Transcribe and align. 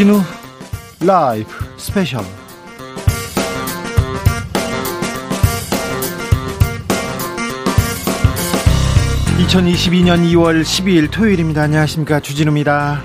주진우 0.00 0.18
라이브 1.06 1.46
스페셜 1.76 2.22
2022년 9.40 10.24
2월 10.32 10.62
12일 10.62 11.10
토요일입니다. 11.10 11.60
안녕하십니까. 11.64 12.20
주진우입니다. 12.20 13.02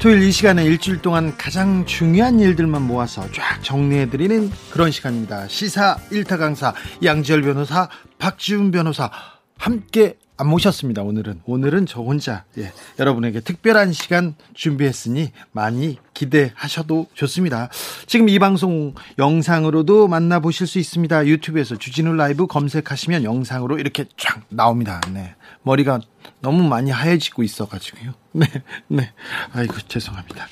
토요일 0.00 0.24
이 0.24 0.32
시간에 0.32 0.64
일주일 0.64 1.00
동안 1.00 1.36
가장 1.38 1.86
중요한 1.86 2.40
일들만 2.40 2.82
모아서 2.82 3.24
쫙 3.30 3.62
정리해드리는 3.62 4.50
그런 4.72 4.90
시간입니다. 4.90 5.46
시사 5.46 5.98
1타 6.10 6.38
강사 6.38 6.74
양지열 7.04 7.42
변호사, 7.42 7.88
박지훈 8.18 8.72
변호사 8.72 9.12
함께 9.58 10.16
안 10.36 10.48
모셨습니다. 10.48 11.02
오늘은 11.02 11.42
오늘은 11.44 11.86
저 11.86 12.00
혼자 12.00 12.44
예, 12.58 12.72
여러분에게 12.98 13.40
특별한 13.40 13.92
시간 13.92 14.34
준비했으니 14.54 15.30
많이 15.52 15.98
기대하셔도 16.14 17.06
좋습니다. 17.14 17.68
지금 18.06 18.28
이 18.28 18.38
방송 18.38 18.94
영상으로도 19.18 20.08
만나보실 20.08 20.66
수 20.66 20.78
있습니다. 20.78 21.26
유튜브에서 21.26 21.76
주진우 21.76 22.14
라이브 22.14 22.46
검색하시면 22.46 23.24
영상으로 23.24 23.78
이렇게 23.78 24.06
쫙 24.16 24.42
나옵니다. 24.48 25.00
네. 25.12 25.34
머리가 25.62 26.00
너무 26.40 26.62
많이 26.68 26.90
하얘지고 26.90 27.42
있어가지고요. 27.42 28.14
네, 28.32 28.46
네. 28.88 29.12
아이고, 29.52 29.74
죄송합니다. 29.86 30.48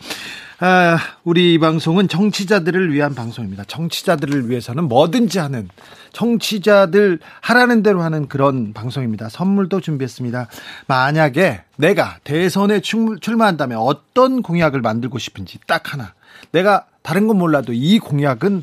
아, 0.62 0.98
우리 1.24 1.54
이 1.54 1.58
방송은 1.58 2.06
정치자들을 2.06 2.92
위한 2.92 3.14
방송입니다. 3.14 3.64
정치자들을 3.64 4.50
위해서는 4.50 4.84
뭐든지 4.84 5.38
하는 5.38 5.70
정치자들 6.12 7.18
하라는 7.40 7.82
대로 7.82 8.02
하는 8.02 8.28
그런 8.28 8.74
방송입니다. 8.74 9.30
선물도 9.30 9.80
준비했습니다. 9.80 10.48
만약에 10.86 11.62
내가 11.76 12.18
대선에 12.24 12.80
출마한다면 12.80 13.78
어떤 13.78 14.42
공약을 14.42 14.82
만들고 14.82 15.18
싶은지 15.18 15.58
딱 15.66 15.94
하나. 15.94 16.12
내가 16.52 16.84
다른 17.00 17.26
건 17.26 17.38
몰라도 17.38 17.72
이 17.72 17.98
공약은 17.98 18.62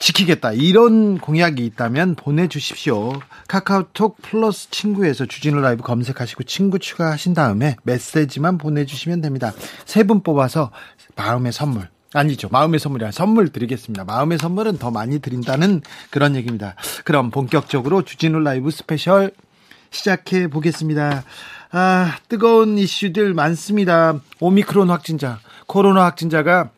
지키겠다. 0.00 0.52
이런 0.52 1.18
공약이 1.18 1.64
있다면 1.64 2.16
보내주십시오. 2.16 3.12
카카오톡 3.46 4.16
플러스 4.22 4.70
친구에서 4.70 5.26
주진우 5.26 5.60
라이브 5.60 5.82
검색하시고 5.82 6.44
친구 6.44 6.78
추가하신 6.78 7.34
다음에 7.34 7.76
메시지만 7.84 8.58
보내주시면 8.58 9.20
됩니다. 9.20 9.52
세 9.84 10.02
분 10.02 10.22
뽑아서 10.22 10.70
마음의 11.14 11.52
선물. 11.52 11.88
아니죠. 12.12 12.48
마음의 12.50 12.80
선물이 12.80 13.04
아니라 13.04 13.12
선물 13.12 13.50
드리겠습니다. 13.50 14.04
마음의 14.04 14.38
선물은 14.38 14.78
더 14.78 14.90
많이 14.90 15.20
드린다는 15.20 15.82
그런 16.10 16.34
얘기입니다. 16.34 16.74
그럼 17.04 17.30
본격적으로 17.30 18.02
주진우 18.02 18.40
라이브 18.40 18.70
스페셜 18.72 19.30
시작해 19.90 20.48
보겠습니다. 20.48 21.22
아, 21.70 22.16
뜨거운 22.28 22.78
이슈들 22.78 23.34
많습니다. 23.34 24.18
오미크론 24.40 24.90
확진자, 24.90 25.38
코로나 25.66 26.04
확진자가 26.06 26.70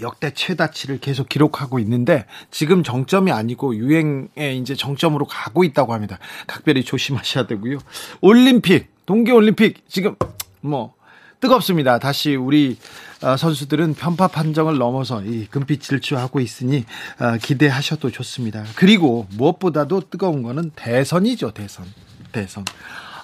역대 0.00 0.32
최다치를 0.32 1.00
계속 1.00 1.28
기록하고 1.28 1.78
있는데 1.80 2.26
지금 2.50 2.82
정점이 2.82 3.30
아니고 3.30 3.76
유행의 3.76 4.58
이제 4.58 4.74
정점으로 4.74 5.26
가고 5.26 5.64
있다고 5.64 5.94
합니다. 5.94 6.18
각별히 6.46 6.84
조심하셔야 6.84 7.46
되고요. 7.46 7.78
올림픽, 8.20 8.88
동계 9.06 9.32
올림픽 9.32 9.84
지금 9.88 10.16
뭐 10.60 10.94
뜨겁습니다. 11.40 11.98
다시 11.98 12.36
우리 12.36 12.78
어, 13.22 13.36
선수들은 13.36 13.94
편파 13.94 14.28
판정을 14.28 14.78
넘어서 14.78 15.22
이 15.22 15.46
금빛 15.46 15.82
질주하고 15.82 16.40
있으니 16.40 16.84
어, 17.18 17.36
기대하셔도 17.40 18.10
좋습니다. 18.10 18.64
그리고 18.76 19.26
무엇보다도 19.30 20.08
뜨거운 20.10 20.42
거는 20.42 20.70
대선이죠, 20.74 21.52
대선. 21.52 21.84
대선. 22.32 22.64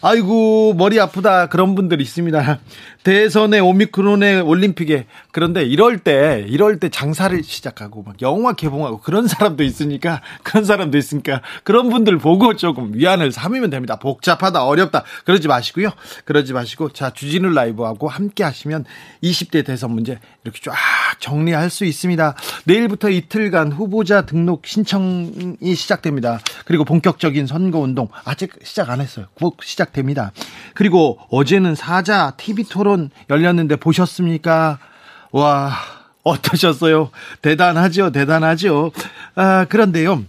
아이고 0.00 0.74
머리 0.74 1.00
아프다 1.00 1.48
그런 1.48 1.74
분들 1.74 2.00
있습니다. 2.00 2.60
대선의 3.02 3.60
오미크론의 3.60 4.42
올림픽에 4.42 5.06
그런데 5.30 5.62
이럴 5.62 5.98
때 5.98 6.44
이럴 6.48 6.78
때 6.80 6.88
장사를 6.88 7.42
시작하고 7.42 8.02
막 8.02 8.20
영화 8.22 8.54
개봉하고 8.54 9.00
그런 9.00 9.28
사람도 9.28 9.62
있으니까 9.62 10.22
그런 10.42 10.64
사람도 10.64 10.96
있으니까 10.96 11.42
그런 11.64 11.90
분들 11.90 12.18
보고 12.18 12.56
조금 12.56 12.94
위안을 12.94 13.30
삼으면 13.30 13.70
됩니다. 13.70 13.96
복잡하다 13.96 14.64
어렵다 14.64 15.04
그러지 15.24 15.48
마시고요. 15.48 15.90
그러지 16.24 16.54
마시고 16.54 16.90
자 16.90 17.10
주진우 17.10 17.50
라이브하고 17.50 18.08
함께 18.08 18.42
하시면 18.42 18.86
20대 19.22 19.66
대선 19.66 19.92
문제 19.92 20.18
이렇게 20.44 20.60
쫙 20.62 20.74
정리할 21.18 21.68
수 21.68 21.84
있습니다. 21.84 22.34
내일부터 22.64 23.10
이틀간 23.10 23.72
후보자 23.72 24.22
등록 24.24 24.66
신청이 24.66 25.74
시작됩니다. 25.74 26.40
그리고 26.64 26.84
본격적인 26.84 27.46
선거 27.46 27.78
운동 27.80 28.08
아직 28.24 28.52
시작 28.62 28.90
안 28.90 29.00
했어요. 29.00 29.26
곧 29.34 29.56
시작됩니다. 29.62 30.32
그리고 30.74 31.18
어제는 31.30 31.74
사자 31.74 32.32
TV 32.36 32.64
토론 32.64 33.10
열렸는데 33.28 33.76
보셨습니까? 33.76 34.78
와, 35.32 35.72
어떠셨어요? 36.22 37.10
대단하죠, 37.42 38.12
대단하죠. 38.12 38.92
아, 39.34 39.66
그런데요. 39.68 40.24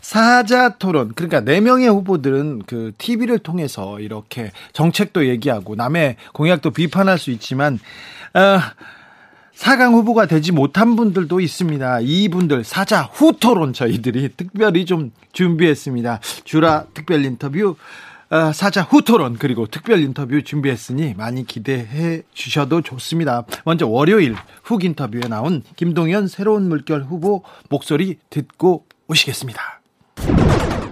사자 0.00 0.70
토론 0.70 1.12
그러니까 1.14 1.40
네 1.40 1.60
명의 1.60 1.88
후보들은 1.88 2.62
그 2.66 2.92
TV를 2.98 3.38
통해서 3.38 4.00
이렇게 4.00 4.50
정책도 4.72 5.28
얘기하고 5.28 5.76
남의 5.76 6.16
공약도 6.32 6.72
비판할 6.72 7.18
수 7.18 7.30
있지만 7.30 7.78
아, 8.34 8.72
4강 9.54 9.92
후보가 9.92 10.26
되지 10.26 10.50
못한 10.50 10.96
분들도 10.96 11.38
있습니다. 11.38 12.00
이분들 12.00 12.64
사자 12.64 13.02
후토론 13.02 13.72
저희들이 13.72 14.30
특별히 14.36 14.84
좀 14.84 15.12
준비했습니다. 15.32 16.20
주라 16.44 16.86
특별 16.94 17.24
인터뷰 17.24 17.70
어, 17.70 17.76
사자 18.54 18.80
후토론 18.82 19.36
그리고 19.38 19.66
특별 19.66 20.00
인터뷰 20.00 20.42
준비했으니 20.42 21.14
많이 21.18 21.44
기대해 21.46 22.22
주셔도 22.32 22.80
좋습니다. 22.80 23.44
먼저 23.64 23.86
월요일 23.86 24.34
훅 24.64 24.84
인터뷰에 24.84 25.20
나온 25.28 25.62
김동연 25.76 26.28
새로운 26.28 26.68
물결 26.68 27.02
후보 27.02 27.42
목소리 27.68 28.16
듣고 28.30 28.86
오시겠습니다. 29.08 29.60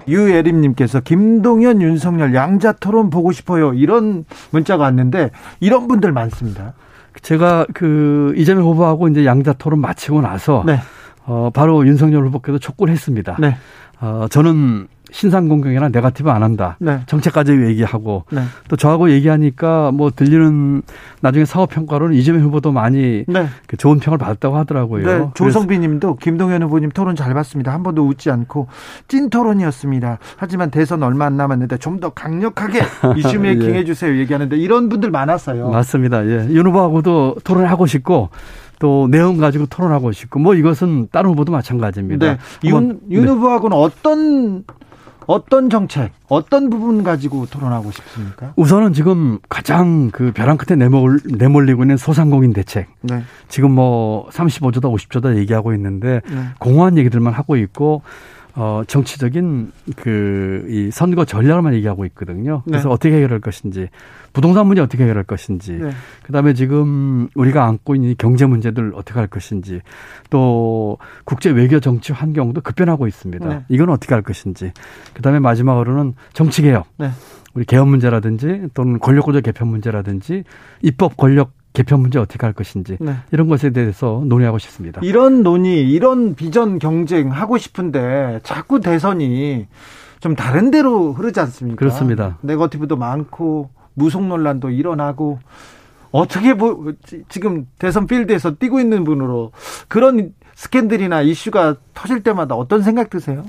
유예림님께서 0.07 1.01
김동연, 1.01 1.81
윤석열 1.81 2.35
양자 2.35 2.73
토론 2.73 3.09
보고 3.09 3.33
싶어요. 3.33 3.73
이런 3.73 4.25
문자가 4.51 4.85
왔는데 4.85 5.31
이런 5.61 5.89
분들 5.89 6.13
많습니다. 6.13 6.75
제가 7.23 7.67
그 7.73 8.35
이재명 8.37 8.65
후보하고 8.65 9.09
이제 9.09 9.25
양자 9.25 9.55
토론 9.55 9.81
마치고 9.81 10.21
나서 10.21 10.63
네. 10.67 10.79
어 11.25 11.51
바로 11.55 11.87
윤석열 11.87 12.27
후보께도 12.27 12.59
촉구를 12.59 12.93
했습니다. 12.93 13.37
네. 13.41 13.57
어 14.01 14.27
저는 14.31 14.89
신상 15.13 15.49
공격이나 15.49 15.89
네가티브 15.89 16.31
안 16.31 16.43
한다. 16.43 16.77
네. 16.81 17.01
정책까지 17.07 17.53
얘기하고 17.53 18.25
네. 18.33 18.43
또 18.69 18.77
저하고 18.77 19.11
얘기하니까 19.11 19.93
뭐 19.93 20.11
들리는 20.11 20.83
나중에 21.21 21.45
사업 21.45 21.71
평가로는 21.71 22.15
이재명 22.17 22.43
후보도 22.43 22.73
많이 22.73 23.25
네. 23.29 23.47
그 23.67 23.77
좋은 23.77 24.01
평을 24.01 24.19
받았다고 24.19 24.57
하더라고요. 24.57 25.07
네. 25.07 25.31
조성빈님도 25.35 26.17
김동연 26.17 26.63
후보님 26.65 26.91
토론 26.91 27.15
잘 27.15 27.35
봤습니다. 27.35 27.73
한 27.73 27.83
번도 27.83 28.07
웃지 28.07 28.31
않고 28.31 28.67
찐 29.07 29.31
토론이었습니다. 29.31 30.19
하지만 30.37 30.71
대선 30.71 31.03
얼마 31.03 31.27
안 31.27 31.37
남았는데 31.37 31.77
좀 31.79 32.01
더 32.01 32.09
강력하게 32.09 32.81
이슈 33.19 33.39
메이킹 33.39 33.75
예. 33.75 33.81
해주세요. 33.81 34.17
얘기하는데 34.21 34.57
이런 34.57 34.89
분들 34.89 35.11
많았어요. 35.11 35.69
맞습니다. 35.69 36.25
예. 36.25 36.49
윤 36.51 36.67
후보하고도 36.67 37.37
토론하고 37.45 37.85
싶고 37.87 38.31
또 38.79 39.07
내용 39.11 39.37
가지고 39.37 39.67
토론하고 39.67 40.13
싶고 40.13 40.39
뭐 40.39 40.55
이것은 40.55 41.09
다른 41.13 41.29
후보도 41.31 41.53
마찬가지입니다. 41.53 42.27
네. 42.27 42.39
윤, 42.65 43.01
윤 43.11 43.25
네. 43.27 43.31
후보하고는 43.33 43.77
어떤 43.77 44.65
어떤 45.31 45.71
정책, 45.71 46.11
어떤 46.27 46.71
부분 46.71 47.05
가지고 47.05 47.47
토론하고 47.47 47.93
싶습니까? 47.93 48.53
우선은 48.57 48.93
지금 48.93 49.39
가장 49.49 50.11
그 50.11 50.33
벼랑 50.33 50.57
끝에 50.57 50.77
내몰, 50.77 51.21
내몰리고 51.25 51.85
있는 51.85 51.97
소상공인 51.97 52.53
대책. 52.53 52.89
네. 53.03 53.23
지금 53.47 53.71
뭐 53.71 54.29
35조다 54.31 54.93
50조다 54.93 55.37
얘기하고 55.37 55.73
있는데 55.75 56.21
네. 56.29 56.45
공허한 56.59 56.99
얘기들만 56.99 57.33
하고 57.33 57.57
있고 57.57 58.03
어, 58.55 58.83
정치적인 58.87 59.73
그 59.97 60.51
이 60.69 60.91
선거 60.93 61.25
전략만 61.25 61.75
얘기하고 61.75 62.05
있거든요. 62.07 62.63
그래서 62.65 62.89
네. 62.89 62.95
어떻게 62.95 63.15
해결할 63.17 63.41
것인지, 63.41 63.89
부동산 64.33 64.67
문제 64.67 64.81
어떻게 64.81 65.03
해결할 65.03 65.25
것인지, 65.25 65.73
네. 65.73 65.91
그 66.23 66.33
다음에 66.33 66.55
지금 66.55 67.29
우리가 67.35 67.65
안고 67.65 67.95
있는 67.95 68.15
경제 68.19 68.47
문제들 68.47 68.93
어떻게 68.95 69.19
할 69.19 69.27
것인지, 69.27 69.81
또 70.31 70.99
국제 71.25 71.51
외교 71.51 71.81
정치 71.81 72.13
환경도 72.13 72.61
급변하고 72.61 73.07
있습니다. 73.07 73.49
네. 73.49 73.65
이건 73.69 73.91
어떻게 73.91 74.15
할 74.15 74.23
것인지, 74.23 74.73
그 75.15 75.23
다음에 75.23 75.39
마지막으로는 75.39 76.15
정치 76.33 76.63
개혁. 76.63 76.87
네. 76.99 77.11
우리 77.53 77.65
개헌 77.65 77.89
문제라든지 77.89 78.69
또는 78.75 79.01
권력구조 79.01 79.41
개편 79.41 79.67
문제라든지 79.67 80.45
입법 80.83 81.17
권력 81.17 81.51
개편 81.73 82.01
문제 82.01 82.19
어떻게 82.19 82.45
할 82.45 82.53
것인지 82.53 82.97
네. 83.01 83.15
이런 83.31 83.49
것에 83.49 83.71
대해서 83.71 84.23
논의하고 84.27 84.59
싶습니다. 84.59 85.01
이런 85.05 85.43
논의, 85.43 85.89
이런 85.89 86.35
비전 86.35 86.79
경쟁 86.79 87.31
하고 87.31 87.59
싶은데 87.59 88.41
자꾸 88.43 88.81
대선이 88.81 89.69
좀 90.21 90.35
다른 90.35 90.71
데로 90.71 91.13
흐르지 91.13 91.41
않습니까? 91.41 91.79
그렇습니다. 91.79 92.39
네거티브도 92.43 92.97
많고 92.97 93.71
무속 93.95 94.25
논란도 94.25 94.71
일어나고 94.71 95.39
어떻게 96.11 96.55
보 96.55 96.93
지금 97.29 97.67
대선 97.79 98.07
필드에서 98.07 98.57
뛰고 98.57 98.81
있는 98.81 99.05
분으로 99.05 99.53
그런 99.89 100.35
스캔들이나 100.55 101.23
이슈가 101.23 101.77
터질 101.95 102.23
때마다 102.23 102.55
어떤 102.55 102.83
생각 102.83 103.11
드세요? 103.11 103.45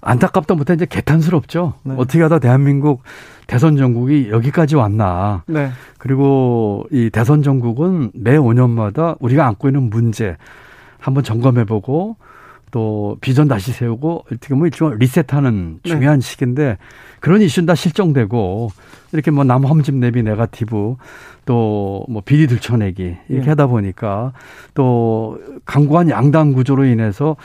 안타깝다 0.00 0.54
못해 0.54 0.74
이제 0.74 0.86
개탄스럽죠. 0.86 1.74
네. 1.82 1.94
어떻게 1.96 2.22
하다 2.22 2.38
대한민국 2.38 3.02
대선 3.46 3.76
전국이 3.76 4.28
여기까지 4.30 4.76
왔나. 4.76 5.42
네. 5.46 5.70
그리고 5.98 6.86
이 6.90 7.10
대선 7.10 7.42
전국은 7.42 8.10
매 8.14 8.36
5년마다 8.36 9.16
우리가 9.20 9.46
안고 9.46 9.68
있는 9.68 9.90
문제 9.90 10.36
한번 10.98 11.24
점검해보고 11.24 12.16
또 12.72 13.16
비전 13.20 13.46
다시 13.48 13.72
세우고 13.72 14.24
어떻게 14.26 14.48
보면 14.48 14.66
일종의 14.66 14.98
리셋하는 14.98 15.80
네. 15.82 15.88
중요한 15.90 16.20
네. 16.20 16.26
시기인데 16.26 16.78
그런 17.20 17.40
이슈는 17.40 17.66
다 17.66 17.74
실종되고 17.74 18.70
이렇게 19.12 19.30
뭐 19.30 19.44
남 19.44 19.64
험집 19.64 19.94
내비 19.94 20.22
네가티브 20.22 20.96
또 21.46 22.04
뭐 22.08 22.22
비리 22.24 22.46
들춰내기 22.48 23.16
이렇게 23.28 23.44
네. 23.44 23.48
하다 23.50 23.68
보니까 23.68 24.32
또 24.74 25.38
강구한 25.64 26.10
양당 26.10 26.52
구조로 26.52 26.84
인해서 26.84 27.36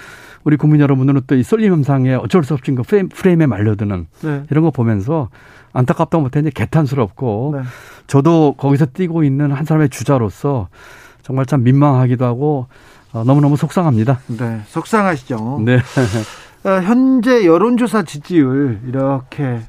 우리 0.44 0.58
국민 0.58 0.82
여러분들은 0.82 1.22
또 1.28 1.36
이 1.36 1.44
쏠림 1.44 1.72
현상에 1.72 2.14
어쩔 2.16 2.44
수 2.44 2.54
없이 2.54 2.72
그 2.74 2.84
프레임, 2.84 3.10
프레임에 3.10 3.46
말려드는 3.46 4.08
네. 4.22 4.44
이런 4.52 4.64
거 4.64 4.72
보면서 4.72 5.30
안타깝다 5.74 6.18
못해 6.18 6.40
이제 6.40 6.50
개탄스럽고 6.54 7.56
네. 7.58 7.64
저도 8.08 8.56
거기서 8.58 8.88
뛰고 8.88 9.24
있는 9.24 9.52
한 9.52 9.66
사람의 9.66 9.90
주자로서 9.90 10.68
정말 11.22 11.46
참 11.46 11.64
민망하기도 11.64 12.26
하고 12.26 12.68
어, 13.14 13.24
너무너무 13.24 13.58
속상합니다. 13.58 14.20
네, 14.28 14.62
속상하시죠. 14.68 15.62
네. 15.66 15.78
어, 16.64 16.70
현재 16.82 17.46
여론조사 17.46 18.04
지지율 18.04 18.80
이렇게 18.88 19.62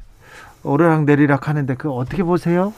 오르락 0.63 1.03
내리락 1.05 1.47
하는데 1.49 1.73
그 1.75 1.91
어떻게 1.91 2.23
보세요? 2.23 2.73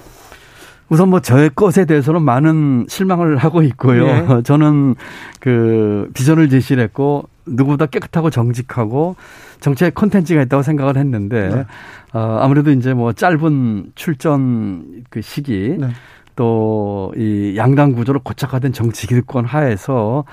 우선 0.89 1.09
뭐 1.09 1.19
저의 1.19 1.49
것에 1.55 1.85
대해서는 1.85 2.21
많은 2.21 2.85
실망을 2.87 3.37
하고 3.37 3.63
있고요. 3.63 4.05
네. 4.05 4.41
저는 4.43 4.95
그 5.39 6.09
비전을 6.13 6.49
제시를 6.49 6.83
했고 6.83 7.27
누구보다 7.45 7.85
깨끗하고 7.87 8.29
정직하고 8.29 9.15
정치의 9.59 9.91
콘텐츠가 9.91 10.41
있다고 10.43 10.63
생각을 10.63 10.97
했는데 10.97 11.49
네. 11.49 11.65
어, 12.13 12.37
아무래도 12.41 12.71
이제 12.71 12.93
뭐 12.93 13.13
짧은 13.13 13.91
출전 13.95 15.03
그 15.09 15.21
시기 15.21 15.75
네. 15.79 15.89
또이 16.35 17.55
양당 17.57 17.93
구조로 17.93 18.19
고착화된 18.21 18.73
정치 18.73 19.07
기득권 19.07 19.45
하에서 19.45 20.25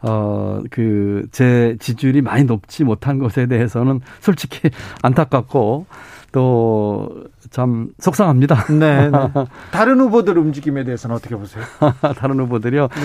어그 0.00 1.26
제 1.30 1.76
지지율이 1.78 2.22
많이 2.22 2.44
높지 2.44 2.84
못한 2.84 3.18
것에 3.18 3.46
대해서는 3.46 4.00
솔직히 4.20 4.70
안타깝고 5.02 5.86
또 6.32 7.30
참 7.50 7.88
속상합니다. 7.98 8.66
네, 8.78 9.10
네. 9.10 9.10
다른 9.72 10.00
후보들 10.00 10.38
움직임에 10.38 10.84
대해서는 10.84 11.16
어떻게 11.16 11.36
보세요? 11.36 11.64
다른 12.16 12.38
후보들이요. 12.40 12.88
네. 12.88 13.00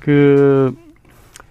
그 0.00 0.74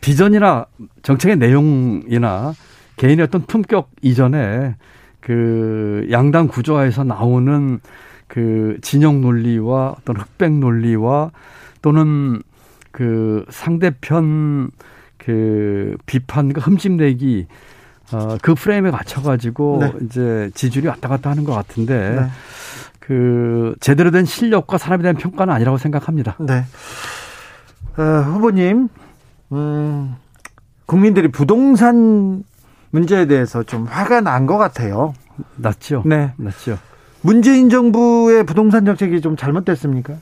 비전이나 0.02 0.66
정책의 1.04 1.38
내용이나 1.38 2.54
개인의 2.96 3.24
어떤 3.26 3.44
품격 3.44 3.92
이전에 4.02 4.76
그 5.20 6.08
양당 6.12 6.48
구조화에서 6.48 7.04
나오는 7.04 7.80
그 8.28 8.78
진영 8.82 9.22
논리와 9.22 9.96
어떤 10.00 10.18
흑백 10.18 10.54
논리와 10.54 11.32
또는 11.82 12.42
그 12.92 13.46
상대편 13.50 14.72
그 15.18 15.98
비판과 16.06 16.62
흠집내기 16.62 17.48
어, 18.12 18.38
그 18.42 18.56
프레임에 18.56 18.92
맞춰가지고 18.92 19.78
네. 19.82 19.94
이제 20.06 20.50
지지율이 20.56 20.88
왔다 20.88 21.08
갔다 21.10 21.30
하는 21.30 21.44
것 21.44 21.54
같은데 21.54 22.16
네. 22.22 22.28
그 23.00 23.76
제대로 23.80 24.12
된 24.12 24.26
실력과 24.26 24.78
사람에 24.78 25.02
대한 25.04 25.16
평가는 25.16 25.54
아니라고 25.54 25.78
생각합니다. 25.78 26.36
네. 26.40 26.66
어, 27.98 28.04
후보님, 28.04 28.88
음, 29.52 30.16
국민들이 30.86 31.28
부동산 31.28 32.44
문제에 32.92 33.28
대해서 33.28 33.62
좀 33.64 33.86
화가 33.86 34.22
난 34.22 34.48
것 34.48 34.58
같아요. 34.58 35.14
났죠. 35.56 36.04
네. 36.06 36.34
났죠. 36.38 36.78
문재인 37.22 37.70
정부의 37.70 38.46
부동산 38.46 38.86
정책이 38.86 39.22
좀 39.22 39.36
잘못됐습니까? 39.36 40.14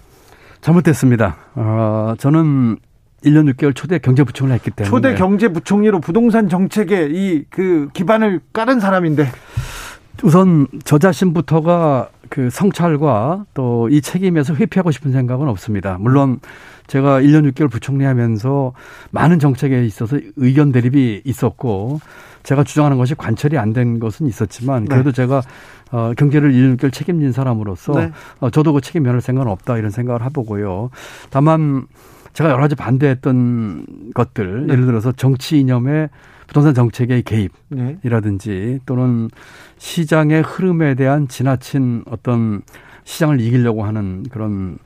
잘못됐습니다. 0.62 1.36
어, 1.56 2.16
저는 2.18 2.78
1년 3.25 3.52
6개월 3.54 3.75
초대 3.75 3.98
경제부총리를 4.00 4.54
했기 4.56 4.72
때문에 4.72 4.90
초대 4.90 5.16
경제부총리로 5.16 6.00
부동산 6.02 6.50
정책에 6.50 7.08
이 7.12 7.46
그 7.50 7.90
기반을 7.94 8.42
깔은 8.54 8.80
사람인데 8.80 9.28
우선 10.24 10.68
저 10.84 10.98
자신부터가 10.98 12.10
그 12.30 12.50
성찰과 12.50 13.46
또 13.54 13.88
이 13.90 14.02
책임에서 14.02 14.54
회피하고 14.56 14.92
싶은 14.92 15.12
생각은 15.12 15.48
없습니다. 15.48 15.98
물론 16.00 16.40
제가 16.88 17.22
1년 17.22 17.50
6개월 17.52 17.69
부총리 17.72 18.06
하면서 18.06 18.74
많은 19.12 19.40
정책에 19.40 19.86
있어서 19.86 20.18
의견 20.36 20.72
대립이 20.72 21.22
있었고 21.25 22.00
제가 22.44 22.64
주장하는 22.64 22.98
것이 22.98 23.14
관철이 23.16 23.58
안 23.58 23.74
된 23.74 24.00
것은 24.00 24.25
있었지만 24.28 24.86
네. 24.86 24.90
그래도 24.90 25.12
네. 25.12 25.16
제가 25.16 25.42
어, 25.92 26.12
경제를 26.18 26.52
1년 26.54 26.78
6개월 26.78 26.92
책임진 26.94 27.31
사람으로서 27.31 27.94
네. 27.94 28.12
어, 28.40 28.50
저도 28.50 28.74
그 28.74 28.81
책임 28.81 29.04
면할 29.04 29.22
생각은 29.22 29.52
없다 29.52 29.78
이런 29.78 29.92
생각을 29.92 30.24
해보고요. 30.25 30.90
다만 31.30 31.86
제가 32.34 32.50
여러 32.50 32.62
가지 32.62 32.76
반대했던 32.76 34.12
것들 34.14 34.68
네. 34.68 34.74
예를 34.74 34.86
들어서 34.86 35.12
정치 35.12 35.60
이념의 35.60 36.10
부동산 36.48 36.74
정책의 36.74 37.24
개입이라든지 37.24 38.50
네. 38.50 38.80
또는 38.86 39.30
시장의 39.78 40.42
흐름에 40.44 40.96
대한 40.96 41.28
지나친 41.28 42.04
어떤 42.10 42.62
시장을 43.04 43.40
이기려고 43.42 43.84
하는 43.84 44.24
그런 44.32 44.78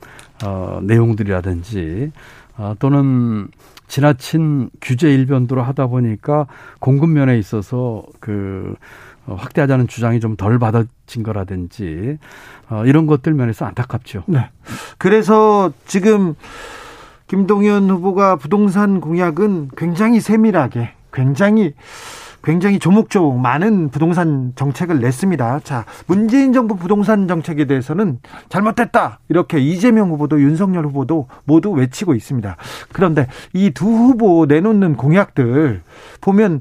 어, 0.44 0.80
내용들이라든지 0.82 2.12
어, 2.56 2.74
또는 2.78 3.48
지나친 3.88 4.70
규제 4.80 5.12
일변도로 5.12 5.62
하다 5.62 5.88
보니까 5.88 6.46
공급 6.80 7.10
면에 7.10 7.38
있어서 7.38 8.04
그 8.20 8.74
어, 9.26 9.34
확대하자는 9.34 9.86
주장이 9.86 10.18
좀 10.18 10.36
덜 10.36 10.58
받아진 10.58 11.22
거라든지 11.22 12.18
어, 12.68 12.84
이런 12.86 13.06
것들 13.06 13.34
면에서 13.34 13.66
안타깝죠. 13.66 14.24
네. 14.26 14.50
그래서 14.98 15.72
지금 15.86 16.34
김동연 17.32 17.88
후보가 17.88 18.36
부동산 18.36 19.00
공약은 19.00 19.70
굉장히 19.74 20.20
세밀하게 20.20 20.90
굉장히 21.14 21.72
굉장히 22.44 22.78
조목조목 22.78 23.38
많은 23.38 23.88
부동산 23.88 24.52
정책을 24.54 25.00
냈습니다. 25.00 25.60
자, 25.60 25.86
문재인 26.06 26.52
정부 26.52 26.76
부동산 26.76 27.26
정책에 27.26 27.64
대해서는 27.64 28.18
잘못됐다. 28.50 29.20
이렇게 29.30 29.60
이재명 29.60 30.10
후보도 30.10 30.42
윤석열 30.42 30.84
후보도 30.84 31.28
모두 31.44 31.70
외치고 31.70 32.14
있습니다. 32.14 32.54
그런데 32.92 33.28
이 33.54 33.70
두 33.70 33.86
후보 33.86 34.44
내놓는 34.44 34.96
공약들 34.96 35.80
보면 36.20 36.60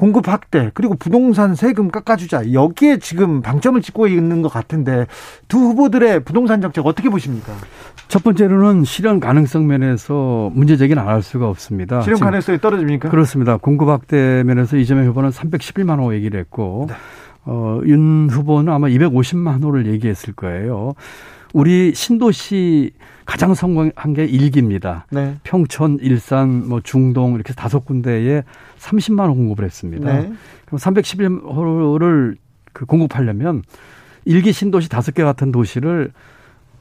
공급 0.00 0.28
확대 0.28 0.70
그리고 0.72 0.94
부동산 0.94 1.54
세금 1.54 1.90
깎아주자 1.90 2.54
여기에 2.54 3.00
지금 3.00 3.42
방점을 3.42 3.78
찍고 3.82 4.06
있는 4.06 4.40
것 4.40 4.50
같은데 4.50 5.06
두 5.46 5.58
후보들의 5.58 6.24
부동산 6.24 6.62
정책 6.62 6.86
어떻게 6.86 7.10
보십니까? 7.10 7.52
첫 8.08 8.24
번째로는 8.24 8.84
실현 8.84 9.20
가능성 9.20 9.66
면에서 9.66 10.50
문제 10.54 10.78
제기는 10.78 11.02
안 11.02 11.10
할 11.10 11.22
수가 11.22 11.50
없습니다. 11.50 12.00
실현 12.00 12.18
가능성이 12.18 12.58
떨어집니까? 12.58 13.10
그렇습니다. 13.10 13.58
공급 13.58 13.90
확대 13.90 14.42
면에서 14.46 14.78
이재명 14.78 15.04
후보는 15.08 15.28
311만 15.28 15.98
호 15.98 16.14
얘기를 16.14 16.40
했고 16.40 16.86
네. 16.88 16.94
어, 17.44 17.80
윤 17.84 18.30
후보는 18.30 18.72
아마 18.72 18.86
250만 18.86 19.62
호를 19.62 19.84
얘기했을 19.86 20.32
거예요. 20.32 20.94
우리 21.52 21.92
신도시 21.94 22.92
가장 23.26 23.52
성공한 23.54 24.14
게 24.14 24.24
일기입니다. 24.24 25.04
네. 25.10 25.36
평촌, 25.42 25.98
일산, 26.00 26.68
뭐 26.68 26.80
중동 26.80 27.34
이렇게 27.34 27.52
다섯 27.52 27.84
군데에 27.84 28.44
30만 28.80 29.28
호 29.28 29.34
공급을 29.34 29.64
했습니다. 29.64 30.12
네. 30.12 30.32
그럼 30.64 30.78
311호를 30.78 32.36
그 32.72 32.86
공급하려면 32.86 33.62
일기 34.24 34.52
신도시 34.52 34.88
다섯 34.88 35.12
개 35.12 35.22
같은 35.22 35.52
도시를 35.52 36.12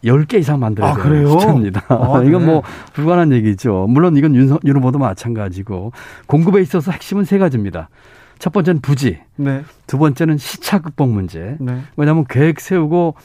10개 0.03 0.39
이상 0.39 0.59
만들어야 0.59 0.91
아, 0.91 0.95
돼요. 0.95 1.27
숫자입니다. 1.27 1.83
아, 1.89 2.23
이건 2.25 2.45
뭐 2.45 2.61
네. 2.61 2.93
불가능한 2.93 3.33
얘기죠. 3.33 3.87
물론 3.89 4.15
이건 4.15 4.33
윤, 4.35 4.57
윤 4.63 4.75
후보도 4.77 4.97
마찬가지고 4.97 5.91
공급에 6.27 6.61
있어서 6.61 6.91
핵심은 6.91 7.25
세 7.25 7.37
가지입니다. 7.37 7.89
첫 8.37 8.53
번째는 8.53 8.79
부지. 8.79 9.19
네. 9.35 9.63
두 9.85 9.97
번째는 9.97 10.37
시차 10.37 10.79
극복 10.79 11.09
문제. 11.09 11.57
네. 11.59 11.81
왜냐하면 11.97 12.23
계획 12.29 12.61
세우고 12.61 13.15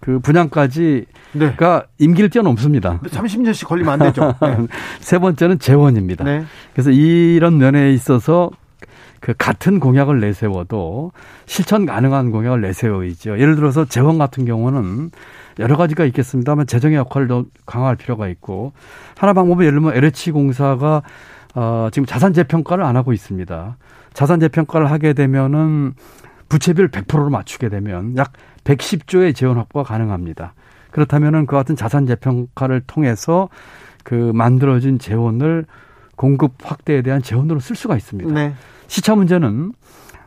그 0.00 0.18
분양까지가 0.18 1.04
네. 1.34 1.56
임기를 1.98 2.30
뛰어넘습니다. 2.30 2.98
30년씩 3.00 3.66
걸리면 3.66 3.92
안 3.92 3.98
되죠. 3.98 4.34
네. 4.40 4.66
세 5.00 5.18
번째는 5.18 5.58
재원입니다. 5.58 6.24
네. 6.24 6.44
그래서 6.72 6.90
이런 6.90 7.58
면에 7.58 7.92
있어서 7.92 8.50
그 9.20 9.34
같은 9.36 9.78
공약을 9.78 10.20
내세워도 10.20 11.12
실천 11.44 11.84
가능한 11.84 12.30
공약을 12.30 12.62
내세워야죠. 12.62 13.38
예를 13.38 13.54
들어서 13.54 13.84
재원 13.84 14.16
같은 14.16 14.46
경우는 14.46 15.10
여러 15.58 15.76
가지가 15.76 16.06
있겠습니다만 16.06 16.66
재정의 16.66 16.96
역할을 16.96 17.28
더 17.28 17.44
강화할 17.66 17.96
필요가 17.96 18.28
있고 18.28 18.72
하나 19.18 19.34
방법은 19.34 19.66
예를 19.66 19.78
들면 19.78 19.94
LH 19.94 20.30
공사가 20.30 21.02
어, 21.54 21.88
지금 21.92 22.06
자산 22.06 22.32
재평가를 22.32 22.82
안 22.82 22.96
하고 22.96 23.12
있습니다. 23.12 23.76
자산 24.14 24.40
재평가를 24.40 24.90
하게 24.90 25.12
되면은 25.12 25.92
부채비율 26.50 26.90
100%로 26.90 27.30
맞추게 27.30 27.70
되면 27.70 28.16
약 28.18 28.32
110조의 28.64 29.34
재원 29.34 29.56
확보가 29.56 29.84
가능합니다. 29.84 30.52
그렇다면은 30.90 31.46
그 31.46 31.56
같은 31.56 31.76
자산 31.76 32.06
재평가를 32.06 32.82
통해서 32.86 33.48
그 34.04 34.32
만들어진 34.34 34.98
재원을 34.98 35.64
공급 36.16 36.54
확대에 36.62 37.00
대한 37.00 37.22
재원으로 37.22 37.60
쓸 37.60 37.76
수가 37.76 37.96
있습니다. 37.96 38.34
네. 38.34 38.54
시차 38.88 39.14
문제는 39.14 39.72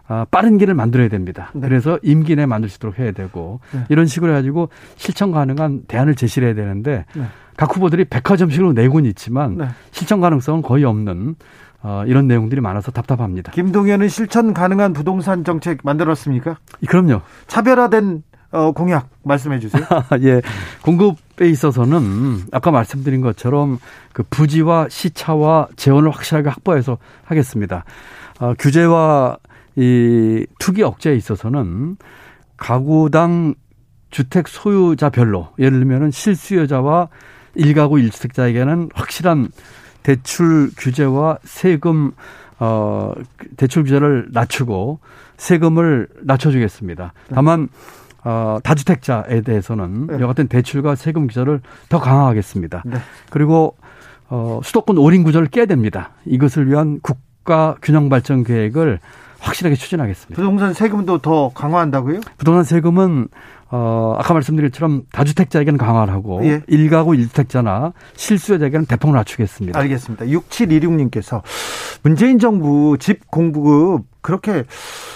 아, 0.07 0.25
빠른 0.31 0.57
길을 0.57 0.73
만들어야 0.73 1.07
됩니다. 1.09 1.51
네. 1.53 1.67
그래서 1.67 1.99
임기 2.01 2.35
내에 2.35 2.45
만들 2.45 2.69
수 2.69 2.77
있도록 2.77 2.99
해야 2.99 3.11
되고 3.11 3.59
네. 3.71 3.83
이런 3.89 4.05
식으로 4.05 4.31
해가지고 4.31 4.69
실천 4.95 5.31
가능한 5.31 5.83
대안을 5.87 6.15
제시를 6.15 6.47
해야 6.47 6.55
되는데 6.55 7.05
네. 7.13 7.23
각 7.57 7.75
후보들이 7.75 8.05
백화점식으로 8.05 8.73
내고는 8.73 9.09
있지만 9.11 9.57
네. 9.57 9.67
실천 9.91 10.19
가능성은 10.21 10.61
거의 10.61 10.83
없는 10.83 11.35
어, 11.83 12.03
이런 12.07 12.27
내용들이 12.27 12.61
많아서 12.61 12.91
답답합니다. 12.91 13.51
김동연은 13.51 14.07
실천 14.07 14.53
가능한 14.53 14.93
부동산 14.93 15.43
정책 15.43 15.79
만들었습니까? 15.83 16.57
그럼요. 16.87 17.21
차별화된 17.47 18.23
어, 18.51 18.71
공약 18.71 19.09
말씀해 19.23 19.59
주세요. 19.59 19.83
예. 20.21 20.41
공급에 20.83 21.49
있어서는 21.49 22.43
아까 22.51 22.71
말씀드린 22.71 23.21
것처럼 23.21 23.79
그 24.13 24.23
부지와 24.29 24.87
시차와 24.89 25.67
재원을 25.75 26.11
확실하게 26.11 26.49
확보해서 26.49 26.99
하겠습니다. 27.25 27.83
어, 28.39 28.53
규제와 28.57 29.37
이 29.75 30.45
투기 30.59 30.83
억제에 30.83 31.15
있어서는 31.15 31.97
가구당 32.55 33.55
주택 34.11 34.47
소유자별로 34.47 35.49
예를 35.57 35.79
들면은 35.79 36.11
실수요자와 36.11 37.09
일가구 37.55 37.99
일주택자에게는 37.99 38.89
확실한 38.93 39.49
대출 40.03 40.69
규제와 40.77 41.39
세금 41.43 42.11
어 42.59 43.13
대출 43.57 43.83
규제를 43.83 44.27
낮추고 44.31 44.99
세금을 45.37 46.07
낮춰주겠습니다. 46.21 47.13
다만 47.33 47.69
어, 48.23 48.59
다주택자에 48.63 49.41
대해서는 49.41 50.07
네. 50.07 50.19
여같은 50.19 50.47
대출과 50.47 50.95
세금 50.95 51.27
규제를 51.27 51.61
더 51.89 51.99
강화하겠습니다. 51.99 52.83
네. 52.85 52.97
그리고 53.29 53.75
어, 54.29 54.61
수도권 54.63 54.97
올인 54.97 55.23
구조를 55.23 55.47
깨야 55.49 55.65
됩니다. 55.65 56.11
이것을 56.25 56.69
위한 56.69 56.99
국가 57.01 57.75
균형 57.81 58.09
발전 58.09 58.43
계획을 58.43 58.99
확실하게 59.39 59.75
추진하겠습니다. 59.75 60.41
부동산 60.41 60.73
세금도 60.73 61.17
더 61.17 61.51
강화한다고요? 61.53 62.21
부동산 62.37 62.63
세금은 62.63 63.27
어, 63.75 64.15
아까 64.19 64.35
말씀드린 64.35 64.69
것처럼 64.69 65.01
다주택자에게는 65.11 65.79
강화를 65.79 66.13
하고 66.13 66.45
예. 66.45 66.59
1가구 66.69 67.17
1주택자나 67.17 67.93
실수요자에게는 68.15 68.85
대폭 68.85 69.13
낮추겠습니다. 69.13 69.79
알겠습니다. 69.79 70.25
6726님께서 70.25 71.41
문재인 72.03 72.37
정부 72.37 72.97
집 72.99 73.31
공급 73.31 74.03
그렇게 74.21 74.63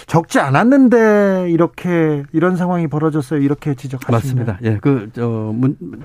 적지 0.08 0.40
않았는데 0.40 1.52
이렇게 1.52 2.24
이런 2.34 2.56
상황이 2.56 2.88
벌어졌어요. 2.88 3.42
이렇게 3.42 3.76
지적하십니다. 3.76 4.54
맞습니다. 4.54 4.60
예, 4.64 4.78
그저 4.78 5.54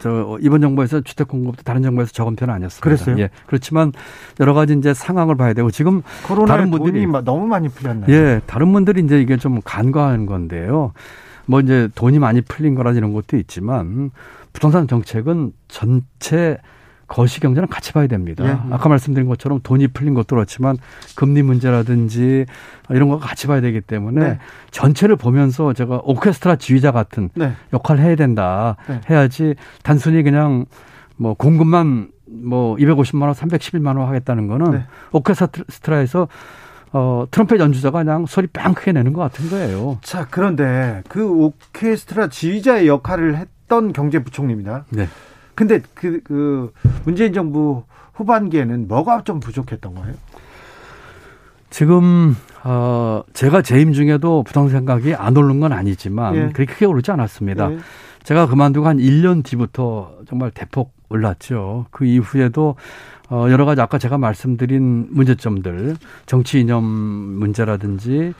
저 0.00 0.38
이번 0.42 0.60
정부에서 0.60 1.00
주택 1.00 1.28
공급도 1.28 1.62
다른 1.62 1.82
정부에서 1.82 2.12
적은 2.12 2.36
편은 2.36 2.52
아니었습니다. 2.52 2.84
그랬어요. 2.84 3.16
예, 3.18 3.30
그렇지만 3.46 3.92
여러 4.40 4.52
가지 4.52 4.74
이제 4.74 4.92
상황을 4.92 5.36
봐야 5.36 5.54
되고 5.54 5.70
지금 5.70 6.02
다른 6.46 6.70
분들이 6.70 7.06
너무 7.06 7.46
많이 7.46 7.70
풀렸나요? 7.70 8.14
예, 8.14 8.42
다른 8.44 8.74
분들이 8.74 9.00
이제 9.00 9.18
이게 9.22 9.38
좀 9.38 9.62
간과하는 9.64 10.26
건데요. 10.26 10.92
뭐 11.46 11.60
이제 11.60 11.88
돈이 11.94 12.18
많이 12.18 12.40
풀린 12.40 12.74
거라 12.74 12.92
이런 12.92 13.12
것도 13.12 13.36
있지만 13.36 14.10
부동산 14.52 14.86
정책은 14.86 15.52
전체 15.68 16.58
거시 17.12 17.40
경제는 17.40 17.68
같이 17.68 17.92
봐야 17.92 18.06
됩니다. 18.06 18.44
예. 18.46 18.72
아까 18.72 18.88
말씀드린 18.88 19.28
것처럼 19.28 19.60
돈이 19.62 19.88
풀린 19.88 20.14
것도 20.14 20.34
그렇지만 20.34 20.78
금리 21.14 21.42
문제라든지 21.42 22.46
이런 22.88 23.08
거 23.10 23.18
같이 23.18 23.46
봐야 23.46 23.60
되기 23.60 23.82
때문에 23.82 24.20
네. 24.20 24.38
전체를 24.70 25.16
보면서 25.16 25.74
제가 25.74 26.00
오케스트라 26.04 26.56
지휘자 26.56 26.90
같은 26.90 27.28
네. 27.34 27.52
역할을 27.74 28.02
해야 28.02 28.16
된다. 28.16 28.76
네. 28.88 29.00
해야지 29.10 29.56
단순히 29.82 30.22
그냥 30.22 30.64
뭐 31.16 31.34
공급만 31.34 32.08
뭐 32.24 32.76
250만 32.76 33.22
원, 33.22 33.32
311만 33.32 33.98
원 33.98 34.08
하겠다는 34.08 34.46
거는 34.46 34.70
네. 34.70 34.84
오케스트라에서 35.12 36.28
어, 36.92 37.24
트럼펫 37.30 37.58
연주자가 37.58 38.04
그냥 38.04 38.26
소리 38.26 38.46
빵 38.46 38.74
크게 38.74 38.92
내는 38.92 39.12
것 39.12 39.20
같은 39.22 39.48
거예요. 39.48 39.98
자, 40.02 40.26
그런데 40.30 41.02
그 41.08 41.26
오케스트라 41.26 42.28
지휘자의 42.28 42.86
역할을 42.86 43.36
했던 43.36 43.92
경제부총리입니다. 43.92 44.84
네. 44.90 45.08
근데 45.54 45.80
그, 45.94 46.20
그 46.24 46.72
문재인 47.04 47.32
정부 47.32 47.84
후반기에는 48.14 48.88
뭐가 48.88 49.24
좀 49.24 49.40
부족했던 49.40 49.94
거예요? 49.94 50.14
지금 51.70 52.36
어 52.64 53.22
제가 53.32 53.62
재임 53.62 53.92
중에도 53.94 54.42
부동산 54.42 54.80
생각이 54.80 55.14
안 55.14 55.36
오른 55.36 55.58
건 55.58 55.72
아니지만 55.72 56.34
예. 56.34 56.40
그렇게 56.52 56.66
크게 56.66 56.84
오르지 56.84 57.10
않았습니다. 57.10 57.72
예. 57.72 57.78
제가 58.24 58.46
그만두고 58.46 58.86
한 58.86 58.98
1년 58.98 59.42
뒤부터 59.42 60.12
정말 60.28 60.50
대폭 60.50 60.92
올랐죠. 61.08 61.86
그 61.90 62.04
이후에도 62.04 62.76
어, 63.32 63.50
여러 63.50 63.64
가지 63.64 63.80
아까 63.80 63.96
제가 63.96 64.18
말씀드린 64.18 65.06
문제점들, 65.10 65.96
정치 66.26 66.60
이념 66.60 66.84
문제라든지, 66.84 68.34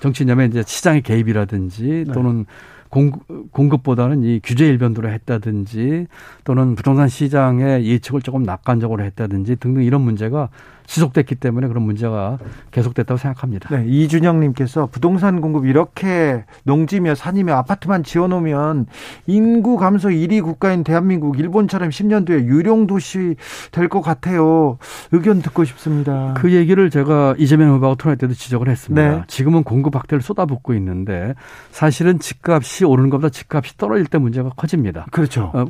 정치 0.00 0.24
이념의 0.24 0.48
이제 0.48 0.62
시장의 0.66 1.02
개입이라든지 1.02 2.04
네. 2.06 2.12
또는 2.14 2.46
공, 2.88 3.12
공급보다는 3.52 4.24
이 4.24 4.40
규제 4.42 4.66
일변도로 4.66 5.10
했다든지 5.10 6.06
또는 6.44 6.74
부동산 6.76 7.08
시장의 7.08 7.86
예측을 7.86 8.22
조금 8.22 8.42
낙관적으로 8.42 9.04
했다든지 9.04 9.56
등등 9.56 9.82
이런 9.82 10.00
문제가 10.00 10.48
지속됐기 10.88 11.34
때문에 11.34 11.68
그런 11.68 11.82
문제가 11.84 12.38
계속됐다고 12.70 13.18
생각합니다. 13.18 13.68
네, 13.76 13.84
이준영님께서 13.86 14.86
부동산 14.86 15.40
공급 15.42 15.66
이렇게 15.66 16.44
농지며 16.64 17.14
산이며 17.14 17.54
아파트만 17.54 18.02
지어놓으면 18.02 18.86
인구 19.26 19.76
감소 19.76 20.08
1위 20.08 20.42
국가인 20.42 20.84
대한민국 20.84 21.38
일본처럼 21.38 21.90
10년 21.90 22.26
뒤에 22.26 22.38
유령 22.44 22.86
도시 22.86 23.36
될 23.70 23.88
것 23.88 24.00
같아요. 24.02 24.76
의견 25.12 25.40
듣고 25.40 25.64
싶습니다. 25.64 26.34
그 26.36 26.52
얘기를 26.52 26.90
제가 26.90 27.34
이재명 27.38 27.70
후보하고 27.74 27.96
토론할 27.96 28.16
때도 28.18 28.34
지적을 28.34 28.68
했습니다. 28.68 29.10
네. 29.10 29.22
지금은 29.28 29.62
공급 29.64 29.94
확대를 29.96 30.20
쏟아붓고 30.22 30.74
있는데 30.74 31.34
사실은 31.70 32.18
집값이 32.18 32.84
오르는 32.84 33.08
것보다 33.10 33.28
집값이 33.30 33.76
떨어질 33.78 34.06
때 34.06 34.18
문제가 34.18 34.50
커집니다. 34.56 35.06
그렇죠. 35.10 35.50
어, 35.54 35.64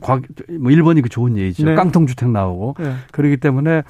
뭐 0.60 0.70
일본이 0.72 1.00
그 1.02 1.08
좋은 1.08 1.36
예이죠. 1.36 1.64
네. 1.64 1.74
깡통 1.74 2.06
주택 2.06 2.28
나오고 2.30 2.74
네. 2.78 2.92
그렇기 3.12 3.36
때문에 3.38 3.82